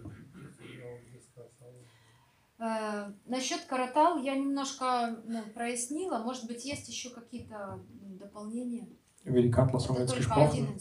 Э, 2.62 3.10
насчет 3.26 3.64
каратал 3.64 4.22
я 4.22 4.36
немножко 4.36 5.16
ну, 5.26 5.42
прояснила. 5.52 6.18
Может 6.18 6.46
быть, 6.46 6.64
есть 6.64 6.88
еще 6.88 7.10
какие-то 7.10 7.80
дополнения? 8.20 8.86
Über 9.24 9.42
die 9.42 9.50
Katlas 9.50 9.88
haben 9.88 9.96
wir 9.96 10.02
jetzt 10.02 10.16
gesprochen. 10.16 10.78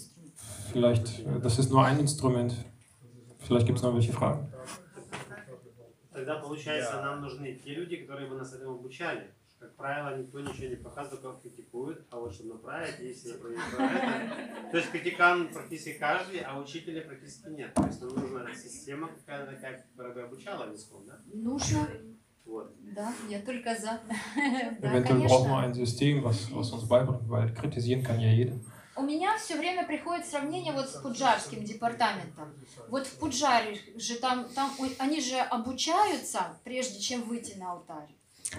Vielleicht, 0.72 1.20
äh, 1.20 1.40
das 1.40 1.58
ist 1.58 1.72
nur 1.72 1.84
ein 1.84 2.00
Instrument. 2.00 2.54
Vielleicht 3.40 3.66
gibt 3.66 3.80
es 3.80 3.84
noch 3.84 3.96
welche 3.96 4.14
Fragen. 4.14 4.48
Тогда, 6.14 6.36
получается, 6.40 7.02
нам 7.02 7.22
нужны 7.22 7.56
те 7.56 7.74
люди, 7.74 7.96
которые 7.96 8.30
бы 8.30 8.36
нас 8.36 8.54
этому 8.54 8.76
обучали. 8.76 9.34
Как 9.62 9.76
правило, 9.76 10.18
никто 10.18 10.40
ничего 10.40 10.70
не 10.70 10.76
показывает, 10.76 11.22
только 11.22 11.42
критикует, 11.42 12.04
а 12.10 12.18
вот 12.18 12.34
чтобы 12.34 12.56
направить, 12.56 13.00
если 13.00 13.36
это. 13.36 14.72
То 14.72 14.78
есть 14.78 14.90
критикан 14.90 15.50
практически 15.50 16.00
каждый, 16.00 16.40
а 16.40 16.60
учителя 16.60 17.02
практически 17.02 17.50
нет. 17.50 17.72
То 17.76 17.86
есть 17.86 18.02
нам 18.02 18.16
нужна 18.16 18.56
система 18.56 19.10
какая-то 19.10 19.52
такая, 19.52 19.86
которая 19.92 20.16
бы 20.16 20.22
обучала 20.24 20.72
языком, 20.72 21.06
да? 21.06 21.20
Нужно, 21.32 21.88
Вот. 22.44 22.74
да, 22.80 23.14
я 23.30 23.40
только 23.44 23.76
за. 23.76 24.00
Да, 24.82 24.94
Eventuell 24.94 25.20
brauchen 25.20 25.52
wir 25.52 25.62
конечно. 25.62 25.62
ein 25.62 25.74
System, 25.76 26.24
was, 26.24 26.52
was 26.52 26.72
uns 26.72 26.88
beibringt, 26.88 27.30
weil 27.30 27.54
kritisieren 27.54 28.02
kann 28.02 28.20
ja 28.20 28.34
jeder. 28.34 28.60
У 28.96 29.04
меня 29.04 29.38
все 29.38 29.58
время 29.58 29.86
приходит 29.86 30.26
сравнение 30.26 30.74
вот 30.74 30.90
с 30.90 30.96
пуджарским 31.02 31.64
департаментом. 31.64 32.54
Вот 32.90 33.06
в 33.06 33.20
Пуджаре 33.20 33.78
же 33.96 34.16
там, 34.16 34.50
там 34.56 34.72
они 34.98 35.22
же 35.22 35.38
обучаются, 35.38 36.60
прежде 36.64 37.00
чем 37.00 37.22
выйти 37.22 37.58
на 37.58 37.74
алтарь. 37.74 38.10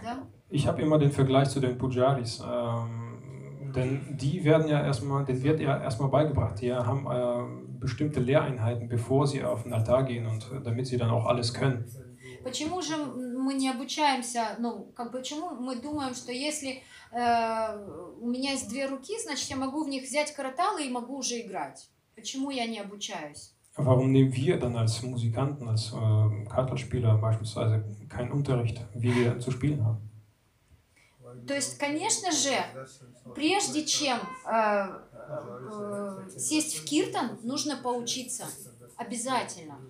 Да? 0.04 0.28
Ich 0.50 0.68
habe 0.68 0.82
immer 0.82 0.98
den 0.98 1.12
Vergleich 1.12 1.50
zu 1.50 1.60
den 1.60 1.78
Pujaris. 1.78 2.42
Ähm, 2.42 3.72
denn 3.76 4.18
die 4.18 4.44
werden 4.44 4.68
ja 4.68 4.84
erstmal, 4.84 5.26
das 5.26 5.44
wird 5.44 5.60
ja 5.60 5.82
erstmal 5.82 6.10
beigebracht. 6.10 6.62
Die 6.62 6.74
haben 6.74 7.08
ähm, 7.12 7.80
bestimmte 7.80 8.20
Lehreinheiten, 8.20 8.88
bevor 8.88 9.28
sie 9.28 9.44
auf 9.44 9.64
den 9.64 9.74
Altar 9.74 10.04
gehen 10.04 10.26
und 10.26 10.44
äh, 10.52 10.62
damit 10.64 10.88
sie 10.88 10.98
dann 10.98 11.10
auch 11.10 11.26
alles 11.26 11.54
können. 11.54 11.86
Почему 12.44 12.82
же 12.82 12.96
мы 12.96 13.56
не 13.56 13.70
обучаемся, 13.70 14.56
ну, 14.60 14.92
как 14.96 15.12
бы, 15.12 15.18
почему 15.18 15.50
мы 15.50 15.76
думаем, 15.76 16.14
что 16.14 16.32
если 16.32 16.82
э, 17.12 18.16
у 18.22 18.28
меня 18.28 18.52
есть 18.52 18.70
две 18.70 18.86
руки, 18.86 19.14
значит, 19.22 19.50
я 19.50 19.58
могу 19.58 19.84
в 19.84 19.90
них 19.90 20.04
взять 20.04 20.34
караталы 20.34 20.86
и 20.86 20.90
могу 20.90 21.18
уже 21.18 21.42
играть? 21.42 21.90
Почему 22.16 22.50
я 22.50 22.66
не 22.66 22.80
обучаюсь? 22.80 23.52
Warum 23.77 24.13
nehmen 24.13 24.35
wir 24.35 24.59
dann 24.59 24.77
als 24.77 25.03
Musikanten, 25.03 25.67
als 25.67 25.93
äh, 25.93 26.45
Kartenspieler 26.45 27.17
beispielsweise 27.17 27.83
keinen 28.09 28.31
Unterricht, 28.31 28.81
wie 28.95 29.15
wir 29.15 29.41
zu 29.41 29.51
spielen 29.51 29.85
haben? 29.85 30.13
То 31.47 31.55
есть, 31.55 31.79
конечно 31.79 32.31
же, 32.31 32.55
прежде 33.35 33.85
чем 33.85 34.19
э, 34.47 35.01
э, 35.29 36.29
сесть 36.39 36.79
в 36.79 36.85
киртан, 36.85 37.39
нужно 37.43 37.77
поучиться. 37.77 38.45
Обязательно. 38.97 39.81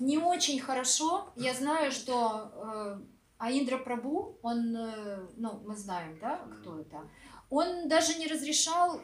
Не 0.00 0.18
очень 0.18 0.58
хорошо. 0.58 1.28
Я 1.36 1.54
знаю, 1.54 1.92
что 1.92 2.50
э, 2.54 3.00
Аиндра 3.38 3.78
Прабу, 3.78 4.38
он, 4.42 4.74
э, 4.74 5.26
ну, 5.36 5.60
мы 5.66 5.76
знаем, 5.76 6.18
да, 6.20 6.38
кто 6.58 6.80
это, 6.80 7.08
он 7.50 7.88
даже 7.88 8.18
не 8.18 8.26
разрешал 8.26 9.00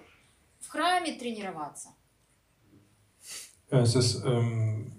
в 0.60 0.68
храме 0.68 1.12
тренироваться. 1.18 1.90
Es 3.71 3.95
ist 3.95 4.23
ähm, 4.25 4.91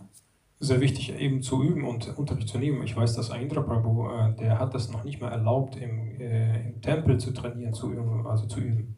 sehr 0.60 0.80
wichtig, 0.80 1.14
eben 1.18 1.42
zu 1.42 1.62
üben 1.62 1.84
und 1.84 2.18
Unterricht 2.18 2.48
zu 2.48 2.58
nehmen. 2.58 2.82
Ich 2.82 2.96
weiß, 2.96 3.14
dass 3.14 3.30
Aindra 3.30 3.62
Prabhu, 3.62 4.08
äh, 4.10 4.34
der 4.36 4.58
hat 4.58 4.74
das 4.74 4.90
noch 4.90 5.04
nicht 5.04 5.20
mal 5.20 5.30
erlaubt, 5.30 5.76
im, 5.76 6.20
äh, 6.20 6.68
im 6.68 6.80
Tempel 6.82 7.18
zu 7.18 7.32
trainieren, 7.32 7.72
zu 7.72 7.90
üben, 7.92 8.26
also 8.26 8.46
zu 8.46 8.60
üben. 8.60 8.96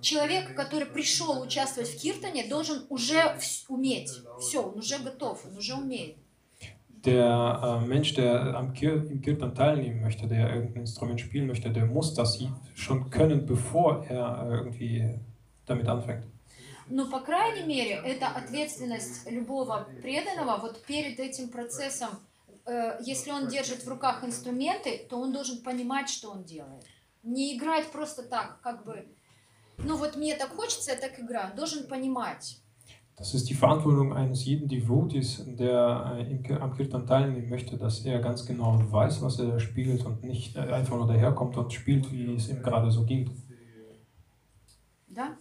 Человек, 0.00 0.54
который 0.56 0.86
пришел 0.86 1.40
участвовать 1.42 1.88
в 1.90 2.00
киртане, 2.00 2.48
должен 2.48 2.84
уже 2.88 3.18
вс- 3.38 3.64
уметь. 3.68 4.10
Все, 4.40 4.62
он 4.62 4.78
уже 4.78 4.98
готов, 4.98 5.44
он 5.46 5.56
уже 5.56 5.74
умеет. 5.74 6.16
Der 7.04 7.60
äh, 7.62 7.86
Mensch, 7.86 8.14
der 8.14 8.56
am 8.56 8.72
Kir 8.72 9.06
im 9.08 9.20
Kirtan 9.20 9.54
teilnehmen 9.54 10.00
möchte, 10.00 10.26
der 10.26 10.52
irgendein 10.52 10.80
Instrument 10.82 11.20
spielen 11.20 11.46
möchte, 11.46 11.70
der 11.70 11.86
muss 11.86 12.14
das 12.14 12.38
schon 12.74 13.10
können, 13.10 13.46
bevor 13.46 14.04
er 14.06 14.48
äh, 14.50 14.54
irgendwie 14.56 15.14
damit 15.66 15.86
anfängt. 15.86 16.24
Но, 16.91 17.09
по 17.09 17.21
крайней 17.21 17.63
мере, 17.65 18.01
это 18.03 18.27
ответственность 18.27 19.31
любого 19.31 19.87
преданного 20.01 20.57
вот 20.57 20.83
перед 20.83 21.19
этим 21.21 21.47
процессом. 21.47 22.09
Э, 22.65 22.99
Если 23.01 23.31
он 23.31 23.47
держит 23.47 23.85
в 23.85 23.87
руках 23.87 24.25
инструменты, 24.25 25.07
то 25.09 25.17
он 25.17 25.31
должен 25.31 25.63
понимать, 25.63 26.09
что 26.09 26.31
он 26.31 26.43
делает. 26.43 26.83
Не 27.23 27.55
играть 27.55 27.89
просто 27.91 28.23
так, 28.23 28.59
как 28.61 28.83
бы, 28.83 29.07
ну 29.77 29.95
вот 29.95 30.17
мне 30.17 30.35
так 30.35 30.49
хочется, 30.49 30.91
я 30.91 30.97
так 30.97 31.17
играю. 31.17 31.51
Он 31.51 31.55
должен 31.55 31.87
понимать. 31.87 32.57
Das 33.17 33.33
ist 33.35 33.47
die 33.49 33.53
Verantwortung 33.53 34.13
eines 34.13 34.43
jeden 34.45 34.67
Devotees, 34.67 35.43
der 35.45 36.17
äh, 36.27 36.53
am 36.55 36.75
Kirtan 36.75 37.05
teilnehmen 37.05 37.49
möchte, 37.49 37.77
dass 37.77 38.03
er 38.03 38.19
ganz 38.19 38.45
genau 38.45 38.81
weiß, 38.91 39.21
was 39.21 39.39
er 39.39 39.45
da 39.45 39.59
spielt 39.59 40.03
und 40.05 40.23
nicht 40.23 40.55
äh, 40.57 40.59
einfach 40.59 40.97
nur 40.97 41.07
daherkommt 41.07 41.55
und 41.55 41.71
spielt, 41.71 42.11
wie 42.11 42.35
es 42.35 42.49
ihm 42.49 42.61
gerade 42.63 42.89
so 42.91 43.05
geht. 43.05 43.29
Да? 45.07 45.37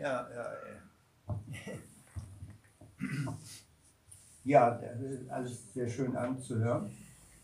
Ja, 0.00 0.28
ja. 0.34 0.46
Ja, 4.44 4.70
das 4.72 5.00
ist 5.00 5.30
alles 5.30 5.72
sehr 5.72 5.88
schön 5.88 6.14
anzuhören. 6.16 6.90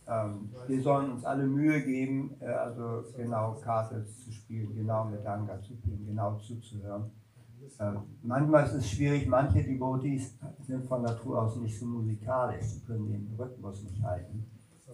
Ähm, 0.07 0.51
wir 0.67 0.83
sollen 0.83 1.13
uns 1.13 1.25
alle 1.25 1.47
Mühe 1.47 1.81
geben, 1.83 2.37
äh, 2.41 2.47
also 2.47 3.05
genau 3.17 3.55
Karte 3.63 4.05
zu 4.05 4.31
spielen, 4.33 4.75
genau 4.75 5.05
mit 5.05 5.25
Danga 5.25 5.61
zu 5.63 5.75
spielen, 5.75 6.05
genau 6.07 6.37
zuzuhören. 6.37 7.11
Ähm, 7.79 8.03
manchmal 8.23 8.67
ist 8.67 8.75
es 8.75 8.91
schwierig, 8.91 9.27
manche 9.27 9.63
Devotees 9.63 10.35
sind 10.67 10.85
von 10.87 11.03
Natur 11.03 11.43
aus 11.43 11.57
nicht 11.57 11.79
so 11.79 11.87
musikalisch, 11.87 12.65
sie 12.65 12.81
können 12.81 13.11
den 13.11 13.35
Rhythmus 13.39 13.83
nicht 13.83 14.03
halten. 14.03 14.45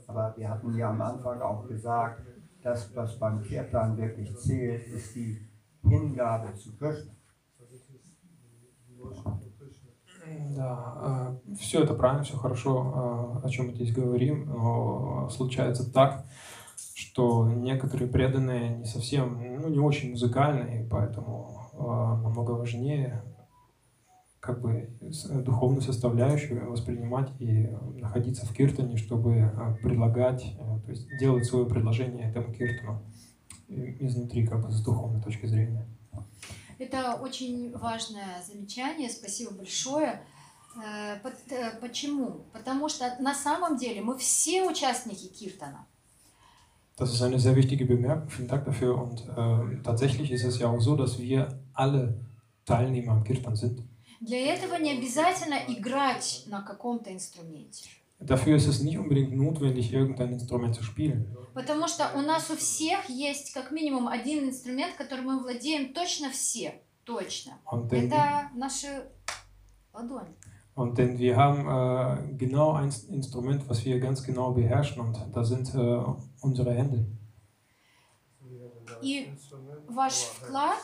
Aber 0.06 0.34
wir 0.36 0.48
hatten 0.48 0.76
ja 0.76 0.90
am 0.90 1.00
Anfang 1.00 1.40
auch 1.40 1.66
gesagt, 1.66 2.22
das, 2.66 2.90
was 2.96 3.16
beim 3.20 3.42
Kirtan 3.42 3.96
wirklich 3.96 4.36
zählt, 4.38 4.88
ist 4.88 5.14
die 5.14 5.38
Hingabe 5.82 6.52
zu 6.56 6.76
Krishna. 6.76 7.12
Да, 10.56 11.38
все 11.56 11.84
это 11.84 11.94
правильно, 11.94 12.24
все 12.24 12.36
хорошо, 12.36 13.40
о 13.44 13.48
чем 13.48 13.66
мы 13.66 13.74
здесь 13.74 13.92
говорим, 13.92 14.46
но 14.46 15.28
случается 15.30 15.88
так, 15.92 16.26
что 16.96 17.48
некоторые 17.48 18.10
преданные 18.10 18.76
не 18.78 18.86
совсем, 18.86 19.38
ну, 19.60 19.68
не 19.68 19.78
очень 19.78 20.10
музыкальные, 20.10 20.88
поэтому 20.90 21.70
намного 21.78 22.52
важнее 22.52 23.22
как 24.46 24.60
бы 24.60 24.88
духовную 25.44 25.82
составляющую 25.82 26.70
воспринимать 26.70 27.30
и 27.40 27.68
находиться 27.96 28.46
в 28.46 28.52
киртане, 28.52 28.96
чтобы 28.96 29.52
предлагать, 29.82 30.54
то 30.84 30.90
есть 30.90 31.06
делать 31.18 31.44
свое 31.44 31.66
предложение 31.66 32.30
этому 32.30 32.54
киртану 32.54 33.02
изнутри, 33.68 34.46
как 34.46 34.62
бы 34.62 34.70
с 34.70 34.80
духовной 34.80 35.20
точки 35.20 35.46
зрения. 35.46 35.84
Это 36.78 37.14
очень 37.14 37.76
важное 37.76 38.42
замечание, 38.46 39.08
спасибо 39.08 39.52
большое. 39.52 40.22
Э, 40.76 41.16
э, 41.50 41.80
почему? 41.80 42.44
Потому 42.52 42.88
что 42.88 43.16
на 43.20 43.34
самом 43.34 43.76
деле 43.78 44.02
мы 44.02 44.18
все 44.18 44.62
участники 44.62 45.28
Киртана. 45.28 45.86
Das 46.98 47.12
ist 47.12 47.20
eine 47.22 47.38
sehr 47.38 47.54
wichtige 47.56 47.84
Bemerkung. 47.84 48.30
Vielen 48.30 48.48
Dank 48.48 48.64
dafür. 48.64 48.96
Und 48.96 49.20
äh, 49.28 49.82
tatsächlich 49.82 50.30
ist 50.30 50.44
es 50.44 50.58
ja 50.58 50.68
auch 50.68 50.80
so, 50.80 50.96
dass 50.96 51.18
wir 51.18 51.60
alle 51.74 52.18
Teilnehmer 52.64 53.12
am 53.12 53.24
Kirtan 53.24 53.54
sind. 53.54 53.82
Для 54.26 54.40
этого 54.54 54.74
не 54.74 54.90
обязательно 54.90 55.54
играть 55.68 56.44
на 56.46 56.60
каком-то 56.60 57.12
инструменте. 57.12 57.88
Dafür 58.18 58.56
ist 58.56 58.66
es 58.66 58.80
nicht 58.80 58.98
unbedingt 58.98 59.36
notwendig, 59.36 59.92
irgendein 59.92 60.32
Instrument 60.32 60.74
zu 60.74 60.82
spielen. 60.82 61.26
Потому 61.54 61.86
что 61.86 62.10
у 62.14 62.22
нас 62.22 62.50
у 62.50 62.56
всех 62.56 63.08
есть 63.08 63.52
как 63.52 63.70
минимум 63.70 64.08
один 64.08 64.48
инструмент, 64.48 64.96
которым 64.96 65.26
мы 65.26 65.40
владеем 65.40 65.92
точно 65.92 66.30
все. 66.30 66.80
Точно. 67.04 67.52
Und 67.70 67.88
denn, 67.92 68.06
Это 68.06 68.50
наши 68.54 68.88
ладони. 69.92 70.34
Und 70.74 70.98
denn 70.98 71.18
wir 71.18 71.36
haben 71.36 71.60
äh, 71.68 72.36
genau 72.36 72.72
ein 72.72 72.92
Instrument, 73.08 73.68
was 73.68 73.84
wir 73.84 74.00
ganz 74.00 74.24
genau 74.24 74.52
beherrschen, 74.52 75.00
und 75.00 75.16
das 75.32 75.48
sind 75.48 75.72
äh, 75.74 76.02
unsere 76.40 76.72
Hände. 76.72 77.06
И 79.02 79.28
ваш 79.88 80.14
вклад 80.14 80.78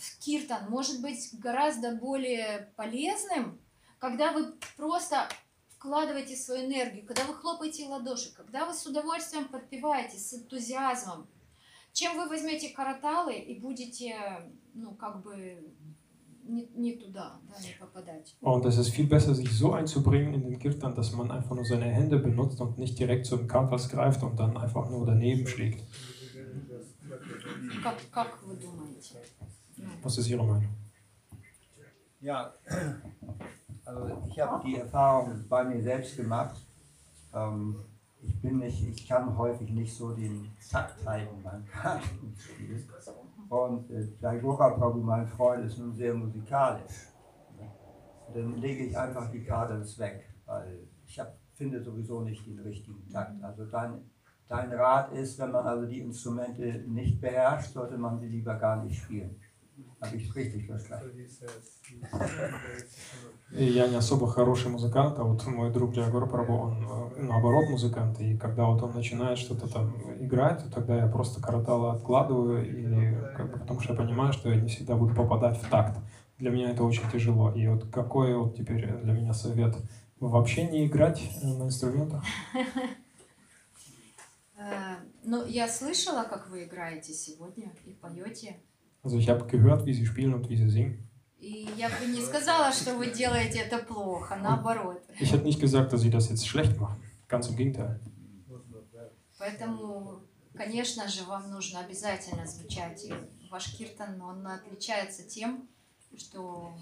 в 0.00 0.18
киртан 0.18 0.70
может 0.70 1.02
быть 1.02 1.30
гораздо 1.38 1.94
более 1.94 2.72
полезным, 2.76 3.60
когда 3.98 4.32
вы 4.32 4.54
просто 4.76 5.28
вкладываете 5.76 6.36
свою 6.36 6.66
энергию, 6.66 7.06
когда 7.06 7.24
вы 7.24 7.34
хлопаете 7.34 7.86
ладоши, 7.86 8.34
когда 8.34 8.66
вы 8.66 8.74
с 8.74 8.86
удовольствием 8.86 9.46
подпеваете, 9.48 10.18
с 10.18 10.34
энтузиазмом, 10.34 11.26
чем 11.92 12.16
вы 12.16 12.28
возьмете 12.28 12.70
караталы 12.70 13.34
и 13.34 13.58
будете, 13.58 14.16
ну, 14.74 14.94
как 14.94 15.22
бы 15.22 15.62
не, 16.44 16.66
не 16.74 16.96
туда, 16.96 17.40
да, 17.48 17.60
не 17.60 17.74
попадать. 17.78 18.36
Und 18.40 18.64
es 18.64 18.78
ist 18.78 18.90
viel 18.90 19.06
besser, 19.06 19.34
sich 19.34 19.52
so 19.52 19.72
einzubringen 19.72 20.34
in 20.34 20.42
den 20.42 20.58
Kirtan, 20.58 20.94
dass 20.94 21.12
man 21.12 21.30
einfach 21.30 21.54
nur 21.54 21.64
seine 21.64 21.86
Hände 21.86 22.18
benutzt 22.18 22.60
und 22.60 22.78
nicht 22.78 22.98
direkt 22.98 23.26
zum 23.26 23.46
Kartals 23.46 23.88
greift 23.88 24.22
und 24.22 24.38
dann 24.38 24.56
einfach 24.56 24.88
nur 24.90 25.06
daneben 25.06 25.46
schlägt. 25.46 25.82
Как, 27.82 27.96
как 28.10 28.42
вы 28.42 28.54
думаете? 28.56 29.16
Was 30.02 30.18
ist 30.18 30.28
Ihre 30.28 30.44
Meinung? 30.44 30.68
Ja, 32.20 32.52
also 33.84 34.22
ich 34.28 34.40
habe 34.40 34.62
die 34.66 34.76
Erfahrung 34.76 35.44
bei 35.48 35.64
mir 35.64 35.82
selbst 35.82 36.16
gemacht. 36.16 36.56
Ähm, 37.34 37.76
ich 38.22 38.40
bin 38.42 38.58
nicht, 38.58 38.86
ich 38.86 39.08
kann 39.08 39.36
häufig 39.36 39.70
nicht 39.70 39.96
so 39.96 40.12
den 40.12 40.50
Takt 40.70 41.06
halten 41.06 41.42
beim 41.42 41.64
Kartenspiel. 41.66 42.86
Und 43.48 43.90
äh, 43.90 44.06
Jagora 44.20 44.70
Prabhu, 44.70 45.00
mein 45.00 45.26
Freund, 45.26 45.64
ist 45.64 45.78
nun 45.78 45.94
sehr 45.94 46.14
musikalisch. 46.14 47.08
Dann 48.34 48.56
lege 48.58 48.84
ich 48.84 48.96
einfach 48.96 49.30
die 49.30 49.42
Karte 49.42 49.82
weg, 49.98 50.28
weil 50.44 50.86
ich 51.06 51.18
hab, 51.18 51.36
finde 51.54 51.82
sowieso 51.82 52.20
nicht 52.20 52.46
den 52.46 52.60
richtigen 52.60 53.08
Takt. 53.08 53.42
Also 53.42 53.64
dein, 53.64 54.10
dein 54.46 54.72
Rat 54.72 55.12
ist, 55.12 55.38
wenn 55.38 55.50
man 55.50 55.66
also 55.66 55.86
die 55.86 56.00
Instrumente 56.00 56.84
nicht 56.86 57.20
beherrscht, 57.20 57.72
sollte 57.72 57.98
man 57.98 58.20
sie 58.20 58.28
lieber 58.28 58.54
gar 58.56 58.84
nicht 58.84 59.02
spielen. 59.02 59.40
Verstanden? 60.00 61.28
Я 63.52 63.88
не 63.88 63.96
особо 63.96 64.28
хороший 64.28 64.70
музыкант, 64.70 65.18
а 65.18 65.24
вот 65.24 65.44
мой 65.46 65.72
друг 65.72 65.92
Джагор 65.92 66.28
Прабу, 66.28 66.54
он 66.54 66.86
э, 67.16 67.22
наоборот 67.22 67.68
музыкант, 67.68 68.20
и 68.20 68.36
когда 68.38 68.66
вот 68.66 68.80
он 68.82 68.94
начинает 68.94 69.38
что-то 69.38 69.68
там 69.68 69.92
играть, 70.20 70.62
то 70.62 70.70
тогда 70.70 70.96
я 70.96 71.08
просто 71.08 71.42
караталы 71.42 71.90
откладываю, 71.90 72.64
и 72.64 73.34
как 73.36 73.50
бы, 73.50 73.58
потому 73.58 73.80
что 73.80 73.92
я 73.92 73.98
понимаю, 73.98 74.32
что 74.32 74.50
я 74.50 74.60
не 74.60 74.68
всегда 74.68 74.94
буду 74.94 75.16
попадать 75.16 75.58
в 75.60 75.68
такт. 75.68 75.98
Для 76.38 76.50
меня 76.50 76.70
это 76.70 76.84
очень 76.84 77.10
тяжело. 77.10 77.52
И 77.52 77.66
вот 77.66 77.90
какой 77.90 78.36
вот 78.36 78.56
теперь 78.56 78.86
для 78.86 79.12
меня 79.12 79.34
совет? 79.34 79.76
Вообще 80.20 80.68
не 80.68 80.86
играть 80.86 81.20
э, 81.42 81.46
на 81.46 81.64
инструментах? 81.64 82.22
Э, 84.56 84.96
ну, 85.24 85.46
я 85.46 85.66
слышала, 85.68 86.22
как 86.24 86.50
вы 86.50 86.64
играете 86.64 87.14
сегодня 87.14 87.72
и 87.84 87.92
поете. 87.94 88.56
Also 89.02 89.16
ich 89.18 89.28
habe 89.28 89.46
gehört, 89.46 89.86
wie 89.86 89.94
sie 89.94 90.06
spielen 90.06 90.34
und 90.34 90.48
wie 90.48 90.56
sie 90.56 90.68
singen. 90.68 91.06
И 91.38 91.70
я 91.78 91.88
бы 91.88 92.04
не 92.04 92.20
сказала, 92.20 92.70
что 92.70 92.94
вы 92.96 93.10
делаете 93.10 93.60
это 93.60 93.78
плохо, 93.78 94.36
наоборот. 94.36 95.02
Ich 95.18 95.32
hätte 95.32 95.44
nicht 95.44 95.58
gesagt, 95.58 95.92
dass 95.92 96.02
sie 96.02 96.10
das 96.10 96.28
jetzt 96.28 96.46
schlecht 96.46 96.78
machen. 96.78 97.02
Ganz 97.28 97.48
im 97.48 97.56
Gegenteil. 97.56 97.98
Поэтому, 99.38 100.20
конечно 100.54 101.08
же, 101.08 101.24
вам 101.24 101.50
нужно 101.50 101.80
обязательно 101.80 102.46
звучать. 102.46 103.04
И 103.04 103.14
ваш 103.50 103.74
киртан, 103.74 104.20
он 104.20 104.46
отличается 104.46 105.22
тем, 105.22 105.66
что 106.14 106.76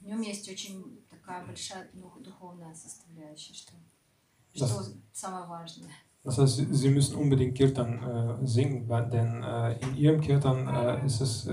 в 0.00 0.06
нем 0.06 0.20
есть 0.20 0.48
очень 0.50 1.00
такая 1.08 1.46
большая 1.46 1.88
духовная 1.92 2.74
составляющая, 2.74 3.54
что, 3.54 3.74
что 4.52 4.84
самое 5.12 5.46
важное. 5.46 5.92
Das 6.24 6.38
heißt, 6.38 6.62
Sie 6.70 6.88
müssen 6.88 7.16
unbedingt 7.16 7.54
Kirtan 7.54 8.40
äh, 8.42 8.46
singen, 8.46 8.88
denn 9.12 9.42
äh, 9.42 9.78
in 9.84 9.96
Ihrem 9.96 10.20
Kirtan 10.22 10.66
äh, 10.66 11.06
ist 11.06 11.20
es 11.20 11.46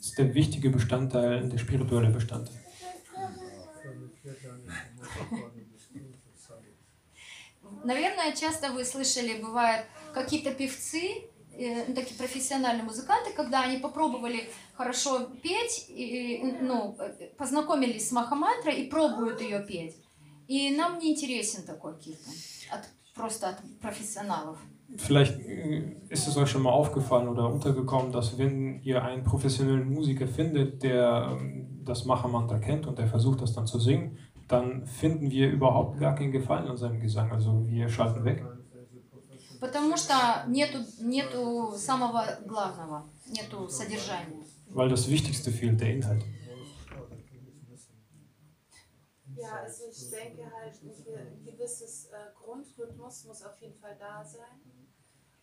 ist 0.00 0.18
der 0.18 0.34
wichtige 0.34 0.68
Bestandteil, 0.68 1.48
der 1.48 1.58
spirituelle 1.58 2.10
Bestandteil. 2.10 2.58
Наверное, 7.84 8.32
часто 8.36 8.72
вы 8.72 8.84
слышали, 8.84 9.40
бывают 9.40 9.86
какие-то 10.12 10.52
певцы, 10.52 11.24
э, 11.52 11.92
такие 11.94 12.16
профессиональные 12.18 12.84
музыканты, 12.84 13.32
когда 13.32 13.62
они 13.62 13.78
попробовали 13.78 14.48
хорошо 14.74 15.30
петь, 15.42 15.86
и, 15.88 16.42
ну, 16.60 16.96
познакомились 17.38 18.08
с 18.08 18.12
Махамантрой 18.12 18.82
и 18.82 18.90
пробуют 18.90 19.40
ее 19.40 19.60
петь. 19.60 19.96
И 20.48 20.70
нам 20.76 20.98
не 20.98 21.12
интересен 21.12 21.64
такой 21.64 21.98
киртан. 21.98 22.34
От 23.11 23.13
просто 23.15 23.49
от 23.49 23.57
профессионалов. 23.81 24.57
Vielleicht 24.95 25.37
äh, 25.39 25.97
ist 26.09 26.27
es 26.27 26.37
euch 26.37 26.49
schon 26.49 26.61
mal 26.63 26.71
aufgefallen 26.71 27.27
oder 27.27 27.49
untergekommen, 27.49 28.11
dass 28.11 28.37
wenn 28.37 28.81
ihr 28.83 29.03
einen 29.03 29.23
professionellen 29.23 29.91
Musiker 29.93 30.27
findet, 30.27 30.81
der 30.81 31.37
ähm, 31.37 31.83
das 31.83 32.05
Machamantra 32.05 32.59
kennt 32.59 32.87
und 32.87 32.97
der 32.97 33.07
versucht 33.07 33.41
das 33.41 33.53
dann 33.53 33.67
zu 33.67 33.79
singen, 33.79 34.17
dann 34.47 34.85
finden 34.85 35.29
wir 35.29 35.49
überhaupt 35.49 35.99
gar 35.99 36.15
keinen 36.15 36.31
Gefallen 36.31 36.67
an 36.67 36.77
seinem 36.77 37.01
Gesang. 37.01 37.31
Also 37.31 37.67
wir 37.67 37.89
schalten 37.89 38.23
weg. 38.23 38.45
Потому 39.59 39.97
что 39.97 40.13
нету, 40.47 40.77
нету 41.01 41.73
самого 41.75 42.23
главного, 42.45 43.09
нету 43.27 43.67
содержания. 43.67 44.45
Weil 44.69 44.89
das 44.89 45.09
Wichtigste 45.09 45.51
fehlt, 45.51 45.81
der 45.81 45.93
Inhalt. 45.95 46.23
Ja, 49.35 49.61
also 49.63 49.83
ich 49.89 50.09
denke 50.09 50.43
halt, 50.43 50.73
ein 50.83 51.40
gewisses 51.62 52.06
äh, 52.06 52.30
Grundrhythmus 52.34 53.24
muss 53.24 53.42
auf 53.42 53.58
jeden 53.60 53.76
Fall 53.78 53.96
da 53.98 54.24
sein. 54.24 54.60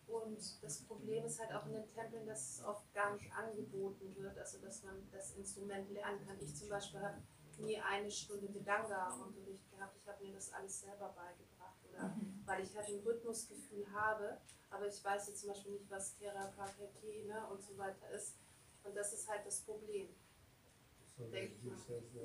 Und 0.06 0.62
das 0.62 0.82
Problem 0.82 1.24
ist 1.24 1.38
halt 1.40 1.52
auch 1.52 1.66
in 1.66 1.72
den 1.72 1.86
Tempeln, 1.88 2.26
dass 2.26 2.56
es 2.56 2.64
oft 2.64 2.92
gar 2.92 3.14
nicht 3.14 3.32
angeboten 3.32 4.14
wird, 4.16 4.36
also 4.38 4.58
dass 4.58 4.82
man 4.82 5.08
das 5.12 5.32
Instrument 5.36 5.88
lernen 5.90 6.26
kann. 6.26 6.36
Ich 6.40 6.54
zum 6.56 6.68
Beispiel 6.68 7.00
habe 7.00 7.22
nie 7.58 7.78
eine 7.80 8.10
Stunde 8.10 8.52
Vedanga-Unterricht 8.52 9.70
gehabt. 9.70 9.96
Ich 9.96 10.06
habe 10.08 10.24
mir 10.24 10.34
das 10.34 10.52
alles 10.52 10.80
selber 10.80 11.08
beigebracht, 11.10 11.78
oder 11.88 12.08
Mhm. 12.08 12.42
weil 12.44 12.62
ich 12.64 12.76
halt 12.76 12.88
ein 12.88 12.98
Rhythmusgefühl 13.00 13.86
habe, 13.92 14.38
aber 14.70 14.88
ich 14.88 15.02
weiß 15.04 15.28
jetzt 15.28 15.40
zum 15.40 15.50
Beispiel 15.50 15.72
nicht, 15.72 15.88
was 15.90 16.16
Therapaketi 16.16 17.24
ne, 17.26 17.46
und 17.48 17.62
so 17.62 17.78
weiter 17.78 18.10
ist. 18.10 18.34
Und 18.82 18.96
das 18.96 19.12
ist 19.12 19.28
halt 19.28 19.46
das 19.46 19.60
Problem. 19.60 20.08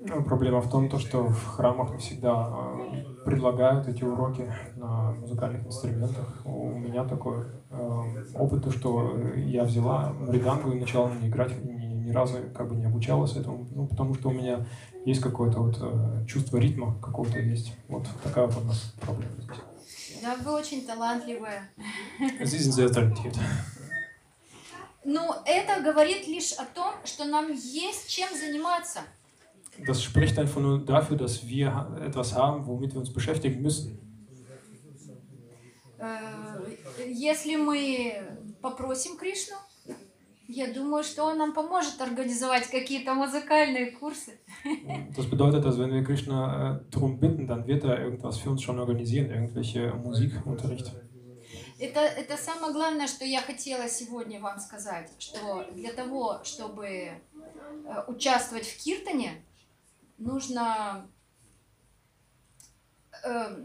Ну, 0.08 0.22
Проблема 0.22 0.60
в 0.60 0.70
том, 0.70 0.88
то, 0.88 0.98
что 0.98 1.24
в 1.24 1.46
храмах 1.46 1.90
не 1.92 1.98
всегда 1.98 2.48
э, 2.48 3.24
предлагают 3.24 3.88
эти 3.88 4.04
уроки 4.04 4.52
на 4.76 5.12
музыкальных 5.12 5.66
инструментах. 5.66 6.42
У 6.44 6.70
меня 6.78 7.04
такой 7.04 7.46
э, 7.70 8.24
опыт, 8.34 8.64
то, 8.64 8.70
что 8.70 9.16
я 9.34 9.64
взяла 9.64 10.12
мридангу 10.12 10.70
и 10.70 10.78
начала 10.78 11.08
на 11.08 11.18
ней 11.18 11.28
играть, 11.28 11.52
ни, 11.64 11.86
ни 12.06 12.10
разу 12.12 12.36
как 12.54 12.68
бы 12.68 12.76
не 12.76 12.84
обучалась 12.84 13.36
этому, 13.36 13.66
ну, 13.74 13.86
потому 13.88 14.14
что 14.14 14.28
у 14.28 14.32
меня 14.32 14.66
есть 15.04 15.20
какое-то 15.20 15.60
вот 15.60 15.76
э, 15.80 16.26
чувство 16.26 16.58
ритма 16.58 16.94
какого-то 17.00 17.40
есть. 17.40 17.72
Вот 17.88 18.06
такая 18.22 18.46
вот 18.46 18.62
у 18.62 18.66
нас 18.66 18.94
проблема 19.00 19.32
здесь. 19.40 19.56
Да, 20.22 20.36
вы 20.44 20.52
очень 20.52 20.86
талантливая. 20.86 21.70
Sind 22.40 22.72
sehr 22.72 22.90
talentiert. 22.90 23.36
Но 25.06 25.36
это 25.46 25.80
говорит 25.82 26.26
лишь 26.26 26.52
о 26.54 26.64
том, 26.64 26.92
что 27.04 27.24
нам 27.24 27.52
есть 27.52 28.10
чем 28.10 28.28
заниматься. 28.36 29.00
Das 29.86 30.02
spricht 30.02 30.36
einfach 30.36 30.60
nur 30.60 30.84
dafür, 30.84 31.16
dass 31.16 31.46
wir 31.46 31.68
etwas 32.04 32.34
haben, 32.34 32.66
womit 32.66 32.92
wir 32.92 33.00
uns 33.00 33.12
beschäftigen 33.12 33.62
müssen. 33.62 34.00
Э, 35.98 36.08
Если 37.06 37.54
мы 37.56 38.14
попросим 38.60 39.16
Кришну, 39.16 39.56
я 40.48 40.72
думаю, 40.72 41.04
что 41.04 41.24
он 41.24 41.38
нам 41.38 41.52
поможет 41.52 42.00
организовать 42.00 42.66
какие-то 42.68 43.14
музыкальные 43.14 43.92
курсы. 43.92 44.32
Das 45.16 45.26
bedeutet, 45.26 45.64
dass 45.64 45.78
wenn 45.78 45.92
wir 45.92 46.02
Krishna 46.02 46.78
äh, 46.78 46.90
darum 46.90 47.20
bitten, 47.20 47.46
dann 47.46 47.66
wird 47.66 47.84
er 47.84 48.00
irgendwas 48.00 48.38
für 48.38 48.50
uns 48.50 48.62
schon 48.62 48.78
organisieren, 48.80 49.30
irgendwelche 49.30 49.92
Musikunterricht. 49.94 50.92
Это, 51.78 52.00
это 52.00 52.36
самое 52.36 52.72
главное, 52.72 53.06
что 53.06 53.24
я 53.24 53.42
хотела 53.42 53.88
сегодня 53.88 54.40
вам 54.40 54.58
сказать, 54.58 55.10
что 55.18 55.64
для 55.74 55.92
того, 55.92 56.40
чтобы 56.42 56.86
э, 56.86 57.20
участвовать 58.06 58.66
в 58.66 58.82
киртане, 58.82 59.44
нужно 60.16 61.06
э, 63.22 63.56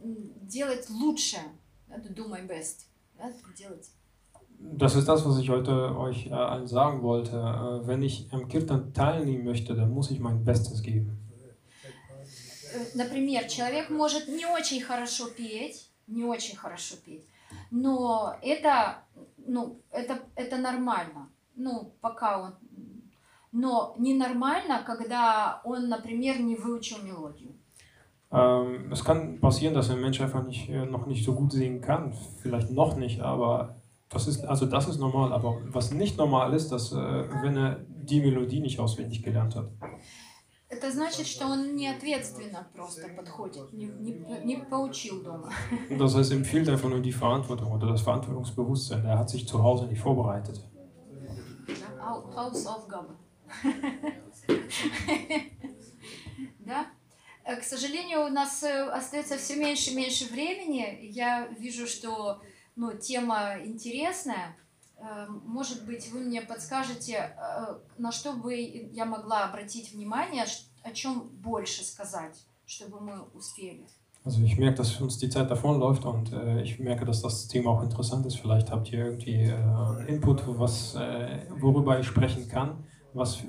делать 0.00 0.88
лучше, 0.90 1.38
do 1.88 2.28
my 2.28 2.46
best, 2.46 2.86
да, 3.18 3.32
делать. 3.56 3.90
Das 4.62 4.94
ist 4.94 5.08
das, 5.08 5.24
was 5.24 5.38
ich 5.38 5.48
heute 5.48 5.96
euch 5.96 6.26
äh, 6.26 6.34
allen 6.34 6.66
sagen 6.66 7.02
wollte. 7.02 7.36
Äh, 7.36 7.86
wenn 7.86 8.02
ich 8.02 8.28
am 8.30 8.46
Kirtan 8.46 8.92
teilnehmen 8.92 9.44
möchte, 9.44 9.74
dann 9.74 9.90
muss 9.90 10.10
ich 10.10 10.20
mein 10.20 10.44
Bestes 10.44 10.82
geben. 10.82 11.18
Э, 12.74 12.84
Например, 12.94 13.48
человек 13.48 13.88
может 13.88 14.28
не 14.28 14.44
очень 14.44 14.82
хорошо 14.82 15.28
петь, 15.28 15.88
не 16.06 16.24
очень 16.24 16.56
хорошо 16.56 16.96
петь, 16.96 17.26
но 17.71 18.35
это, 18.41 19.03
ну, 19.37 19.79
это, 19.91 20.19
это 20.35 20.57
nормально, 20.57 21.29
ну, 21.55 21.93
пока 22.01 22.41
он... 22.41 22.55
Но 23.51 23.95
ненормально, 23.97 24.83
когда 24.85 25.61
он, 25.63 25.87
например, 25.87 26.41
не 26.41 26.57
выучил 26.57 27.01
мелодию. 27.01 27.55
Ähm, 28.31 28.91
es 28.91 29.03
kann 29.05 29.39
passieren, 29.39 29.73
dass 29.73 29.89
ein 29.89 30.01
Mensch 30.01 30.19
einfach 30.19 30.43
nicht, 30.43 30.69
äh, 30.69 30.85
noch 30.85 31.05
nicht 31.05 31.23
so 31.23 31.33
gut 31.33 31.53
singen 31.53 31.79
kann. 31.79 32.13
Vielleicht 32.41 32.69
noch 32.71 32.97
nicht, 32.97 33.21
aber 33.21 33.75
das 34.09 34.27
ist, 34.27 34.43
also 34.43 34.65
das 34.65 34.89
ist 34.89 34.99
normal. 34.99 35.31
Aber 35.31 35.57
was 35.67 35.91
nicht 35.91 36.17
normal 36.17 36.53
ist, 36.53 36.69
dass 36.69 36.91
äh, 36.91 36.95
wenn 36.95 37.55
er 37.55 37.79
die 37.87 38.19
Melodie 38.19 38.59
nicht 38.59 38.79
auswendig 38.79 39.23
gelernt 39.23 39.55
hat. 39.55 39.69
Это 40.70 40.92
значит, 40.92 41.26
что 41.26 41.46
он 41.46 41.74
не 41.74 41.88
ответственно 41.88 42.68
просто 42.72 43.08
подходит, 43.08 43.72
не, 43.72 43.86
не, 43.86 44.12
не 44.44 44.56
поучил 44.56 45.20
дома. 45.20 45.52
Das 45.90 46.14
heißt, 46.14 46.30
ihm 46.32 46.44
fehlt 46.44 46.68
einfach 46.68 46.88
nur 46.88 47.00
die 47.00 47.12
Verantwortung 47.12 47.72
oder 47.72 47.88
das 47.88 48.02
Verantwortungsbewusstsein. 48.02 49.04
Er 49.04 49.18
hat 49.18 49.28
sich 49.28 49.48
zu 49.48 49.60
Hause 49.60 49.86
nicht 49.86 50.00
vorbereitet. 50.00 50.64
Hausaufgabe. 52.00 53.16
Да? 56.60 56.86
Э, 57.44 57.56
К 57.56 57.64
сожалению, 57.64 58.26
у 58.26 58.28
нас 58.28 58.62
э, 58.62 58.88
остается 58.90 59.36
все 59.38 59.56
меньше 59.56 59.90
и 59.90 59.96
меньше 59.96 60.26
времени. 60.26 60.98
Я 61.10 61.48
вижу, 61.58 61.88
что 61.88 62.40
ну, 62.76 62.92
тема 62.96 63.56
интересная. 63.64 64.56
Э, 65.00 65.26
Может 65.28 65.86
быть, 65.86 66.10
вы 66.12 66.20
мне 66.20 66.42
подскажете, 66.42 67.14
э, 67.36 67.78
на 67.98 68.12
что 68.12 68.32
бы 68.32 68.54
я 68.54 69.04
могла 69.04 69.44
обратить 69.44 69.92
внимание, 69.94 70.44
о 70.82 70.92
чем 70.92 71.28
больше 71.30 71.84
сказать, 71.84 72.36
чтобы 72.66 73.00
мы 73.00 73.22
успели. 73.34 73.86
Also 74.22 74.42
ich 74.42 74.58
merke, 74.58 74.76
dass 74.76 75.00
uns 75.00 75.16
die 75.16 75.30
Zeit 75.30 75.50
davonläuft 75.50 76.04
und 76.04 76.30
äh, 76.32 76.60
ich 76.62 76.78
merke, 76.78 77.06
dass 77.06 77.22
das 77.22 77.48
Thema 77.48 77.70
auch 77.70 77.82
interessant 77.82 78.26
ist. 78.26 78.36
Vielleicht 78.36 78.70
habt 78.70 78.92
ihr 78.92 79.06
irgendwie 79.06 79.44
äh, 79.44 79.54
einen 79.54 80.06
Input, 80.08 80.42
was, 80.46 80.94
äh, 80.94 81.46
worüber 81.58 81.98
ich 81.98 82.06
sprechen 82.06 82.46
kann, 82.46 82.84
was 83.14 83.38
äh, 83.38 83.44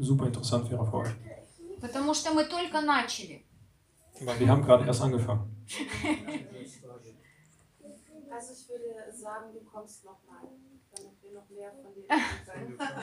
super 0.00 0.26
interessant 0.26 0.68
wäre 0.68 0.84
für 0.84 0.96
euch. 0.96 1.10
Потому 1.80 2.12
что 2.12 2.34
мы 2.34 2.44
только 2.44 2.80
начали. 2.80 3.44
Weil 4.20 4.40
wir 4.40 4.48
haben 4.48 4.62
gerade 4.64 4.84
erst 4.86 5.02
angefangen. 5.02 5.44
Also 8.36 8.52
ich 8.52 8.68
würde 8.68 9.16
sagen, 9.16 9.52
du 9.54 9.60
kommst 9.64 10.04
nochmal, 10.04 10.48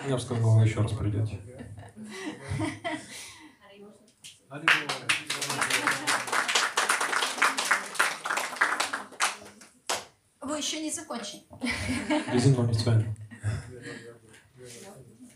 Я 0.08 0.16
бы 0.16 0.20
сказал, 0.20 0.58
вы 0.58 0.66
еще 0.66 0.82
раз 0.82 0.92
придете. 0.94 1.40
Вы 10.42 10.58
еще 10.58 10.82
не 10.82 10.92
закончили. 10.92 11.44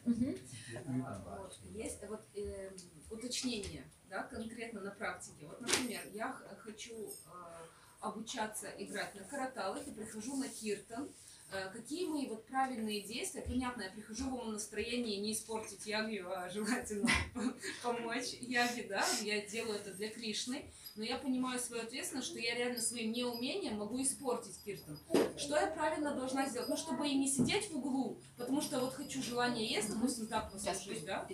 Мгм. 0.05 0.35
Вот, 1.25 1.59
Есть 1.73 2.07
вот 2.07 2.21
э, 2.35 2.71
уточнение, 3.09 3.89
да, 4.09 4.23
конкретно 4.23 4.81
на 4.81 4.91
практике. 4.91 5.45
Вот, 5.47 5.59
например, 5.61 6.01
я 6.13 6.31
хочу 6.59 6.93
э, 6.95 7.09
обучаться 7.99 8.67
играть 8.77 9.15
на 9.15 9.23
караталах 9.23 9.85
и 9.87 9.91
прихожу 9.91 10.37
на 10.37 10.47
киртан. 10.47 11.09
Э, 11.49 11.69
какие 11.71 12.07
мои 12.07 12.27
вот 12.27 12.45
правильные 12.45 13.01
действия? 13.01 13.41
Понятно, 13.41 13.83
я 13.83 13.89
прихожу 13.89 14.29
в 14.29 14.33
умном 14.33 14.53
настроении 14.53 15.17
не 15.17 15.31
испортить 15.31 15.85
ягью, 15.85 16.29
а 16.29 16.49
желательно 16.49 17.09
помочь 17.83 18.33
яге, 18.41 18.85
да, 18.89 19.05
я 19.21 19.45
делаю 19.45 19.75
это 19.75 19.93
для 19.93 20.09
Кришны, 20.09 20.65
но 20.97 21.03
я 21.03 21.17
понимаю 21.17 21.57
свою 21.59 21.83
ответственность, 21.83 22.27
что 22.27 22.39
я 22.39 22.55
реально 22.55 22.81
своим 22.81 23.13
неумением 23.13 23.77
могу 23.77 24.01
испортить 24.01 24.59
киртан. 24.65 24.99
Что 25.37 25.55
я 25.55 25.67
правильно 25.67 26.13
должна 26.13 26.49
сделать? 26.49 26.67
Ну, 26.67 26.75
чтобы 26.75 27.07
и 27.07 27.15
не 27.15 27.29
сидеть 27.29 27.71
в 27.71 27.77
углу, 27.77 28.19
потому 28.35 28.61
что 28.61 28.81
вот 28.81 28.93
хочу 28.93 29.23
желание 29.23 29.65
есть, 29.65 29.89
допустим, 29.89 30.27
так 30.27 30.51
послушать, 30.51 31.05
да? 31.05 31.25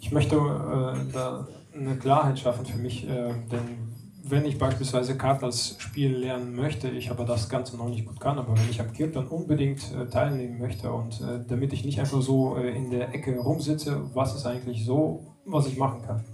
Ich 0.00 0.12
möchte 0.12 0.36
äh, 0.36 1.12
da 1.12 1.46
eine 1.74 1.98
Klarheit 1.98 2.38
schaffen 2.38 2.64
für 2.64 2.78
mich, 2.78 3.04
äh, 3.04 3.34
denn 3.50 3.87
wenn 4.30 4.44
ich 4.44 4.58
beispielsweise 4.58 5.16
Kartals 5.16 5.76
spielen 5.78 6.20
lernen 6.20 6.54
möchte, 6.54 6.88
ich 6.88 7.10
aber 7.10 7.24
das 7.24 7.48
Ganze 7.48 7.76
noch 7.76 7.88
nicht 7.88 8.06
gut 8.06 8.20
kann, 8.20 8.38
aber 8.38 8.56
wenn 8.56 8.68
ich 8.68 8.80
am 8.80 8.92
Kirtan 8.92 9.26
unbedingt 9.28 9.80
äh, 9.92 10.06
teilnehmen 10.06 10.58
möchte 10.58 10.92
und 10.92 11.20
äh, 11.20 11.44
damit 11.46 11.72
ich 11.72 11.84
nicht 11.84 11.98
einfach 12.00 12.20
so 12.22 12.56
äh, 12.56 12.76
in 12.76 12.90
der 12.90 13.14
Ecke 13.14 13.38
rumsitze, 13.38 14.10
was 14.14 14.34
ist 14.34 14.46
eigentlich 14.46 14.84
so, 14.84 15.24
was 15.44 15.66
ich 15.66 15.76
machen 15.76 16.02
kann? 16.02 16.24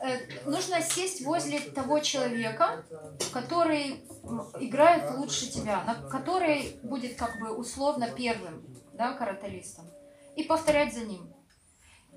Э, 0.00 0.18
Нужно 0.46 0.82
сесть 0.82 1.24
возле 1.24 1.60
того 1.60 1.98
человека, 2.00 2.84
который 3.32 4.02
играет 4.60 5.16
лучше 5.16 5.50
тебя, 5.50 5.82
который 6.10 6.78
будет 6.82 7.16
как 7.16 7.40
бы 7.40 7.56
условно 7.56 8.08
первым, 8.14 8.62
да, 8.92 9.14
караталистом, 9.14 9.86
и 10.36 10.42
повторять 10.42 10.92
за 10.94 11.04
ним. 11.06 11.32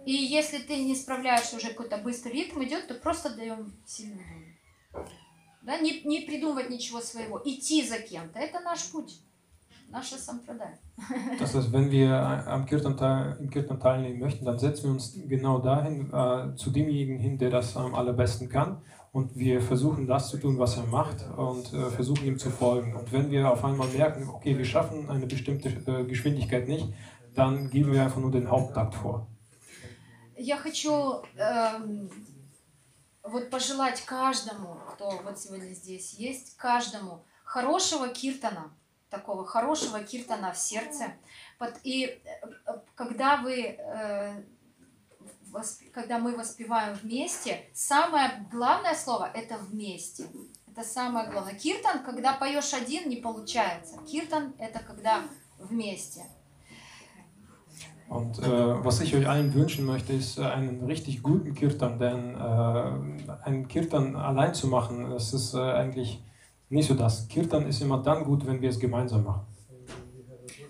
И 0.05 0.13
если 0.13 0.59
ты 0.59 0.83
не 0.83 0.95
справляешься 0.95 1.57
уже 1.57 1.69
какой-то 1.69 1.97
быстрый 1.97 2.33
ритм 2.33 2.63
идет, 2.63 2.87
то 2.87 2.93
просто 2.93 3.35
даем 3.35 3.73
долю. 3.97 4.46
Да, 5.64 5.78
не, 5.78 6.02
не 6.04 6.22
придумывать 6.22 6.70
ничего 6.70 7.00
своего, 7.00 7.40
идти 7.44 7.86
за 7.86 7.98
кем-то. 7.98 8.38
Это 8.40 8.58
наш 8.60 8.90
путь, 8.90 9.20
наша 9.88 10.16
сампрадай. 10.18 10.74
Das 11.38 11.54
heißt, 11.54 11.70
wenn 11.72 11.90
wir 11.90 12.12
am 12.48 12.66
Kirtan, 12.66 12.96
teil- 12.96 13.36
im 13.38 13.48
Kirtan 13.48 13.78
teilnehmen 13.78 14.18
möchten, 14.18 14.44
dann 14.44 14.58
setzen 14.58 14.84
wir 14.84 14.90
uns 14.90 15.12
genau 15.28 15.58
dahin, 15.60 16.10
äh, 16.12 16.56
zu 16.56 16.70
demjenigen 16.70 17.18
hin, 17.18 17.38
der 17.38 17.50
das 17.50 17.76
am 17.76 17.94
allerbesten 17.94 18.48
kann. 18.48 18.82
Und 19.12 19.36
wir 19.36 19.60
versuchen 19.60 20.06
das 20.06 20.30
zu 20.30 20.38
tun, 20.38 20.58
was 20.58 20.78
er 20.78 20.84
macht 20.86 21.18
und 21.36 21.72
äh, 21.74 21.90
versuchen 21.90 22.26
ihm 22.26 22.38
zu 22.38 22.50
folgen. 22.50 22.96
Und 22.96 23.12
wenn 23.12 23.30
wir 23.30 23.48
auf 23.52 23.62
einmal 23.64 23.86
merken, 23.88 24.28
okay, 24.28 24.56
wir 24.56 24.64
schaffen 24.64 25.08
eine 25.10 25.26
bestimmte 25.26 25.68
äh, 25.68 26.04
Geschwindigkeit 26.04 26.66
nicht, 26.66 26.88
dann 27.34 27.68
geben 27.70 27.92
wir 27.92 28.02
einfach 28.02 28.20
nur 28.20 28.30
den 28.30 28.50
Haupttakt 28.50 28.94
vor. 28.94 29.28
Я 30.36 30.56
хочу 30.56 31.22
эм, 31.36 32.08
вот 33.29 33.49
пожелать 33.49 34.01
каждому, 34.05 34.75
кто 34.93 35.09
вот 35.23 35.39
сегодня 35.39 35.73
здесь 35.73 36.13
есть, 36.13 36.55
каждому, 36.57 37.23
хорошего 37.43 38.07
киртана, 38.09 38.73
такого 39.09 39.45
хорошего 39.45 40.03
киртана 40.03 40.51
в 40.51 40.57
сердце. 40.57 41.13
Под- 41.57 41.79
И 41.83 42.05
э, 42.05 42.79
когда 42.95 43.37
вы, 43.37 43.77
э, 43.77 44.43
когда 45.93 46.19
мы 46.19 46.35
воспеваем 46.35 46.93
вместе, 46.95 47.69
самое 47.73 48.47
главное 48.51 48.95
слово 48.95 49.31
это 49.33 49.57
вместе. 49.57 50.27
Это 50.67 50.83
самое 50.83 51.29
главное. 51.29 51.55
Киртан, 51.55 52.03
когда 52.03 52.33
поешь 52.33 52.73
один, 52.73 53.09
не 53.09 53.15
получается. 53.15 53.97
Киртан 54.03 54.53
это 54.59 54.79
когда 54.79 55.23
вместе. 55.57 56.25
Und 58.08 58.38
äh, 58.40 58.84
was 58.84 59.00
ich 59.00 59.14
euch 59.16 59.26
allen 59.26 59.54
wünschen 59.54 59.86
möchte, 59.86 60.12
ist 60.12 60.38
äh, 60.38 60.42
einen 60.42 60.84
richtig 60.84 61.22
guten 61.22 61.54
Kirtan, 61.54 61.98
denn 61.98 62.34
äh, 62.34 63.38
einen 63.44 63.68
Kirtan 63.68 64.16
allein 64.16 64.52
zu 64.54 64.66
machen, 64.66 65.08
das 65.10 65.32
ist 65.32 65.54
äh, 65.54 65.58
eigentlich 65.60 66.22
nicht 66.68 66.88
so 66.88 66.94
das. 66.94 67.26
Kirtan 67.28 67.66
ist 67.66 67.80
immer 67.80 68.02
dann 68.02 68.24
gut, 68.24 68.46
wenn 68.46 68.60
wir 68.60 68.68
es 68.70 68.78
gemeinsam 68.78 69.24
machen. 69.24 69.46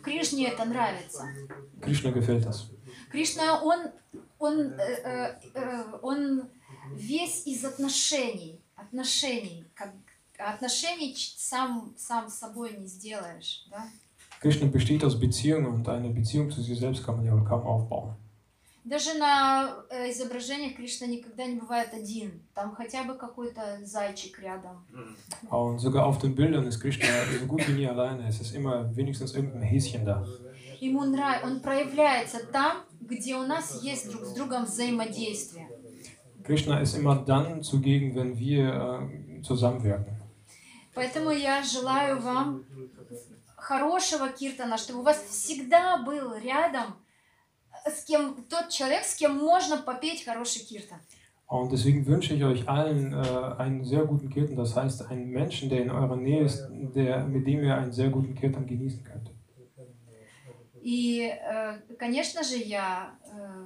Кришне 0.03 0.49
это 0.49 0.65
нравится. 0.65 1.25
Krishna 1.81 2.11
gefällt 2.11 2.45
das. 2.45 2.71
Кришна, 3.11 3.61
он, 3.63 3.79
он, 4.39 4.73
э, 4.79 4.99
э, 5.05 5.41
э, 5.55 5.85
он 6.03 6.49
весь 6.95 7.47
из 7.47 7.65
отношений, 7.65 8.61
отношений, 8.77 9.65
как 9.75 9.93
отношений 10.39 11.15
ч- 11.15 11.35
сам, 11.37 11.95
сам 11.97 12.29
с 12.29 12.35
собой 12.39 12.77
не 12.79 12.87
сделаешь, 12.87 13.67
да? 13.71 13.87
Krishna 14.41 14.67
besteht 14.67 15.05
aus 15.05 15.19
Beziehungen 15.19 15.67
und 15.67 15.89
eine 15.89 16.11
Beziehung 16.11 16.51
zu 16.51 16.61
sich 16.63 16.79
selbst 16.79 17.05
kann 17.05 17.17
man 17.17 17.25
ja 17.25 17.33
wohl 17.33 17.45
kaum 17.45 17.63
aufbauen. 17.63 18.17
Даже 18.85 19.15
на 19.15 19.77
э, 19.91 20.11
изображениях 20.11 20.75
Кришна 20.75 21.07
никогда 21.07 21.47
не 21.47 21.55
бывает 21.55 21.95
один, 21.95 22.43
там 22.53 22.75
хотя 22.75 23.05
бы 23.05 23.15
какой-то 23.15 23.79
зайчик 23.85 24.41
рядом. 24.41 24.85
Und 25.51 25.79
sogar 25.79 26.05
auf 26.05 26.19
den 26.19 26.35
Bildern 26.35 26.67
ist 26.67 26.81
Krishna 26.81 27.07
so 27.39 27.47
gut 27.47 27.67
wie 27.69 27.75
nie 27.75 27.87
alleine. 27.87 28.27
Es 28.27 28.41
ist 28.41 28.57
immer 28.57 28.91
wenigstens 28.97 29.35
irgendein 29.35 29.63
Häschen 29.63 30.05
da. 30.05 30.27
Ему 30.81 31.05
нравится, 31.05 31.47
он 31.47 31.61
проявляется 31.61 32.45
там, 32.53 32.79
где 33.01 33.37
у 33.37 33.47
нас 33.47 33.85
есть 33.85 34.11
друг 34.11 34.25
с 34.25 34.33
другом 34.35 34.65
взаимодействие. 34.65 35.69
Krishna 36.43 36.81
ist 36.81 36.97
immer 36.97 37.15
dann 37.15 37.63
zugegen, 37.63 38.17
wenn 38.17 38.37
wir 38.37 38.65
äh, 38.75 39.43
zusammenwirken. 39.43 40.17
Поэтому 40.95 41.31
я 41.31 41.63
желаю 41.63 42.21
вам 42.21 42.65
хорошего 43.68 44.30
киртана, 44.30 44.78
чтобы 44.78 45.02
у 45.02 45.04
вас 45.04 45.22
всегда 45.30 45.98
был 45.98 46.34
рядом 46.36 46.96
с 47.86 48.06
кем 48.06 48.46
тот 48.50 48.70
человек, 48.70 49.04
с 49.04 49.16
кем 49.16 49.36
можно 49.36 49.78
попеть 49.78 50.24
хороший 50.24 50.62
киртан. 50.62 51.00
Und 51.50 51.72
deswegen 51.72 52.06
wünsche 52.06 52.34
ich 52.34 52.44
euch 52.44 52.68
allen 52.68 53.14
äh, 53.14 53.56
einen 53.58 53.84
sehr 53.86 54.04
guten 54.06 54.30
Kirtan, 54.30 54.58
das 54.58 54.76
heißt 54.76 55.10
einen 55.10 55.30
Menschen, 55.30 55.70
der 55.70 55.82
in 55.82 55.90
eurer 55.90 56.18
Nähe 56.18 56.44
ist, 56.44 56.68
der, 56.70 57.26
mit 57.26 57.48
dem 57.48 57.64
ihr 57.64 57.76
einen 57.78 57.94
sehr 57.94 58.10
guten 58.10 58.36
Kirtan 58.36 58.66
genießen 58.68 59.04
könnt. 59.04 59.30
И, 60.82 61.22
э, 61.22 61.80
конечно 61.98 62.44
же, 62.44 62.58
я 62.58 63.18
э, 63.24 63.66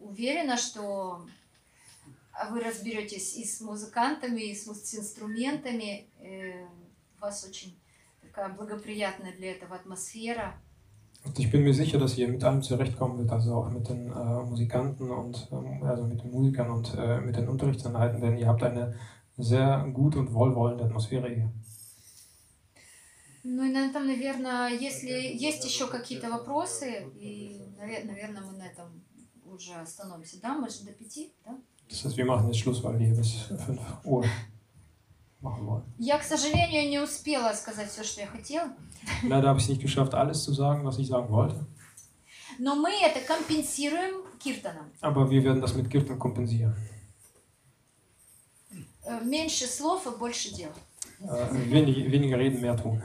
уверена, 0.00 0.56
что 0.58 1.26
вы 2.50 2.60
разберетесь 2.60 3.36
и 3.36 3.44
с 3.44 3.60
музыкантами, 3.60 4.42
и 4.42 4.54
с, 4.54 4.66
инструментами. 4.94 6.08
Э, 6.20 6.66
вас 7.20 7.44
очень 7.44 7.76
благоприятная 8.57 9.33
для 9.33 9.51
этого 9.51 9.75
атмосфера. 9.75 10.55
Und 11.25 11.39
ich 11.39 11.49
bin 11.49 11.63
mir 11.63 11.73
sicher, 11.73 11.99
dass 11.99 12.17
ihr 12.17 12.27
mit 12.27 12.43
allem 12.43 12.61
zurechtkommen 12.61 13.17
wird, 13.17 13.31
also 13.31 13.55
auch 13.55 13.69
mit 13.69 13.87
den 13.87 14.11
äh, 14.11 14.43
Musikanten 14.43 15.09
und 15.09 15.47
ähm, 15.53 15.81
also 15.83 16.03
mit 16.05 16.21
den 16.21 16.31
Musikern 16.31 16.69
und 16.69 16.93
äh, 16.97 17.21
mit 17.21 17.37
den 17.37 17.47
Unterrichtseinheiten, 17.47 18.19
denn 18.19 18.37
ihr 18.37 18.47
habt 18.47 18.61
eine 18.61 18.93
sehr 19.37 19.87
gute 19.93 20.19
und 20.19 20.33
wohlwollende 20.33 20.83
Atmosphäre 20.83 21.29
hier. 21.29 21.49
Ну 23.45 23.65
и 23.65 23.71
на 23.71 23.87
этом, 23.87 24.07
наверное, 24.07 24.69
если 24.69 25.11
есть 25.11 25.65
еще 25.65 25.87
какие-то 25.87 26.29
вопросы, 26.29 27.11
и, 27.19 27.59
наверное, 27.77 28.41
мы 28.41 28.57
на 28.57 28.65
этом 28.65 29.03
уже 29.45 29.73
остановимся. 29.73 30.41
Да, 30.41 30.57
мы 30.57 30.69
же 30.69 30.85
до 30.85 30.93
пяти, 30.93 31.33
да? 31.45 31.57
Das 31.89 32.05
heißt, 32.05 32.17
wir 32.17 32.25
machen 32.25 32.47
jetzt 32.47 32.59
Schluss, 32.59 32.81
weil 32.83 32.97
wir 32.97 33.13
bis 33.13 33.33
5 33.65 33.69
Uhr 33.69 33.75
machen 33.75 33.97
wollen. 34.03 34.29
Я, 35.98 36.18
к 36.18 36.24
сожалению, 36.24 36.88
не 36.88 36.98
успела 36.98 37.52
сказать 37.52 37.90
все, 37.90 38.02
что 38.02 38.20
я 38.20 38.26
хотела, 38.26 38.70
Leider 39.22 39.48
habe 39.48 39.58
ich 39.58 39.64
es 39.64 39.68
nicht 39.70 39.80
geschafft, 39.82 40.12
alles 40.14 40.42
zu 40.42 40.52
sagen, 40.52 40.84
was 40.84 40.98
ich 40.98 41.06
sagen 41.06 41.28
wollte, 41.30 41.64
но 42.58 42.74
мы 42.74 42.90
это 42.90 43.20
компенсируем 43.20 44.24
киртаном. 44.38 44.90
aber 45.00 45.30
wir 45.30 45.44
werden 45.44 45.60
das 45.60 45.74
mit 45.74 45.88
Kirtan 45.90 46.18
kompensieren. 46.18 46.74
Э, 49.04 49.20
Меньше 49.24 49.66
слов 49.66 50.06
и 50.06 50.10
больше 50.18 50.52
дел. 50.54 50.70
Äh, 51.20 51.46
wenig, 51.70 52.10
weniger 52.10 52.38
reden, 52.38 52.60
mehr 52.60 52.76
tun. 52.76 53.00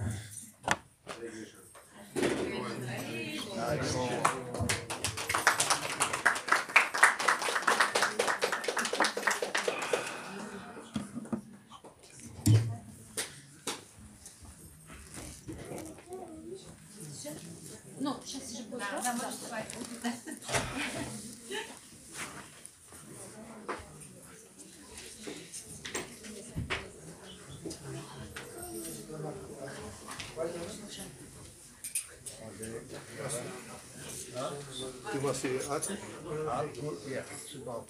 Ja, 37.53 37.59
super. 37.59 37.83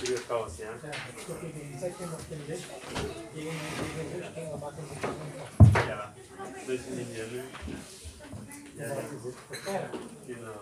Wieder 0.00 0.20
raus, 0.30 0.52
ja? 0.58 0.70
Ja, 5.88 6.14
solche 6.66 6.90
Linien, 6.90 7.34
ne? 7.34 7.44
Ja, 8.76 8.86
ja. 8.86 8.96
Genau. 10.26 10.58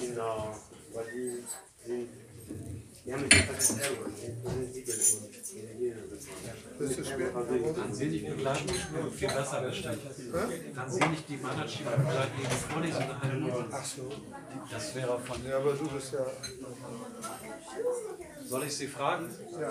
Genau, 0.00 0.56
weil 0.92 1.06
die 1.12 1.44
sind, 1.86 2.08
die 3.04 3.12
haben 3.12 3.22
nicht 3.22 3.34
einfach 3.34 3.54
das 3.56 3.70
Ergo, 3.78 4.04
die 4.08 4.20
sind 4.20 4.74
Siegel 4.74 4.94
Das 6.78 6.90
ist 6.90 7.08
schwer. 7.08 7.30
Dann 7.76 7.94
sehe 7.94 8.08
ich 8.08 8.26
begleiten, 8.26 8.68
viel 9.16 9.28
besser 9.28 9.62
gestellt. 9.62 10.00
Dann 10.74 10.90
sehe 10.90 11.12
ich 11.12 11.26
die 11.26 11.36
Manager 11.36 11.90
begleiten, 11.96 12.32
die 12.38 12.72
Vorlesung 12.72 13.08
nach 13.08 13.22
einem 13.22 13.50
Ach 13.70 13.84
so. 13.84 14.10
Das 14.70 14.94
wäre 14.94 15.18
von. 15.20 15.46
Ja, 15.46 15.58
aber 15.58 15.72
du 15.74 15.88
bist 15.88 16.12
ja. 16.12 16.26
Soll 18.44 18.64
ich 18.64 18.76
Sie 18.76 18.88
fragen? 18.88 19.28
Ja. 19.60 19.68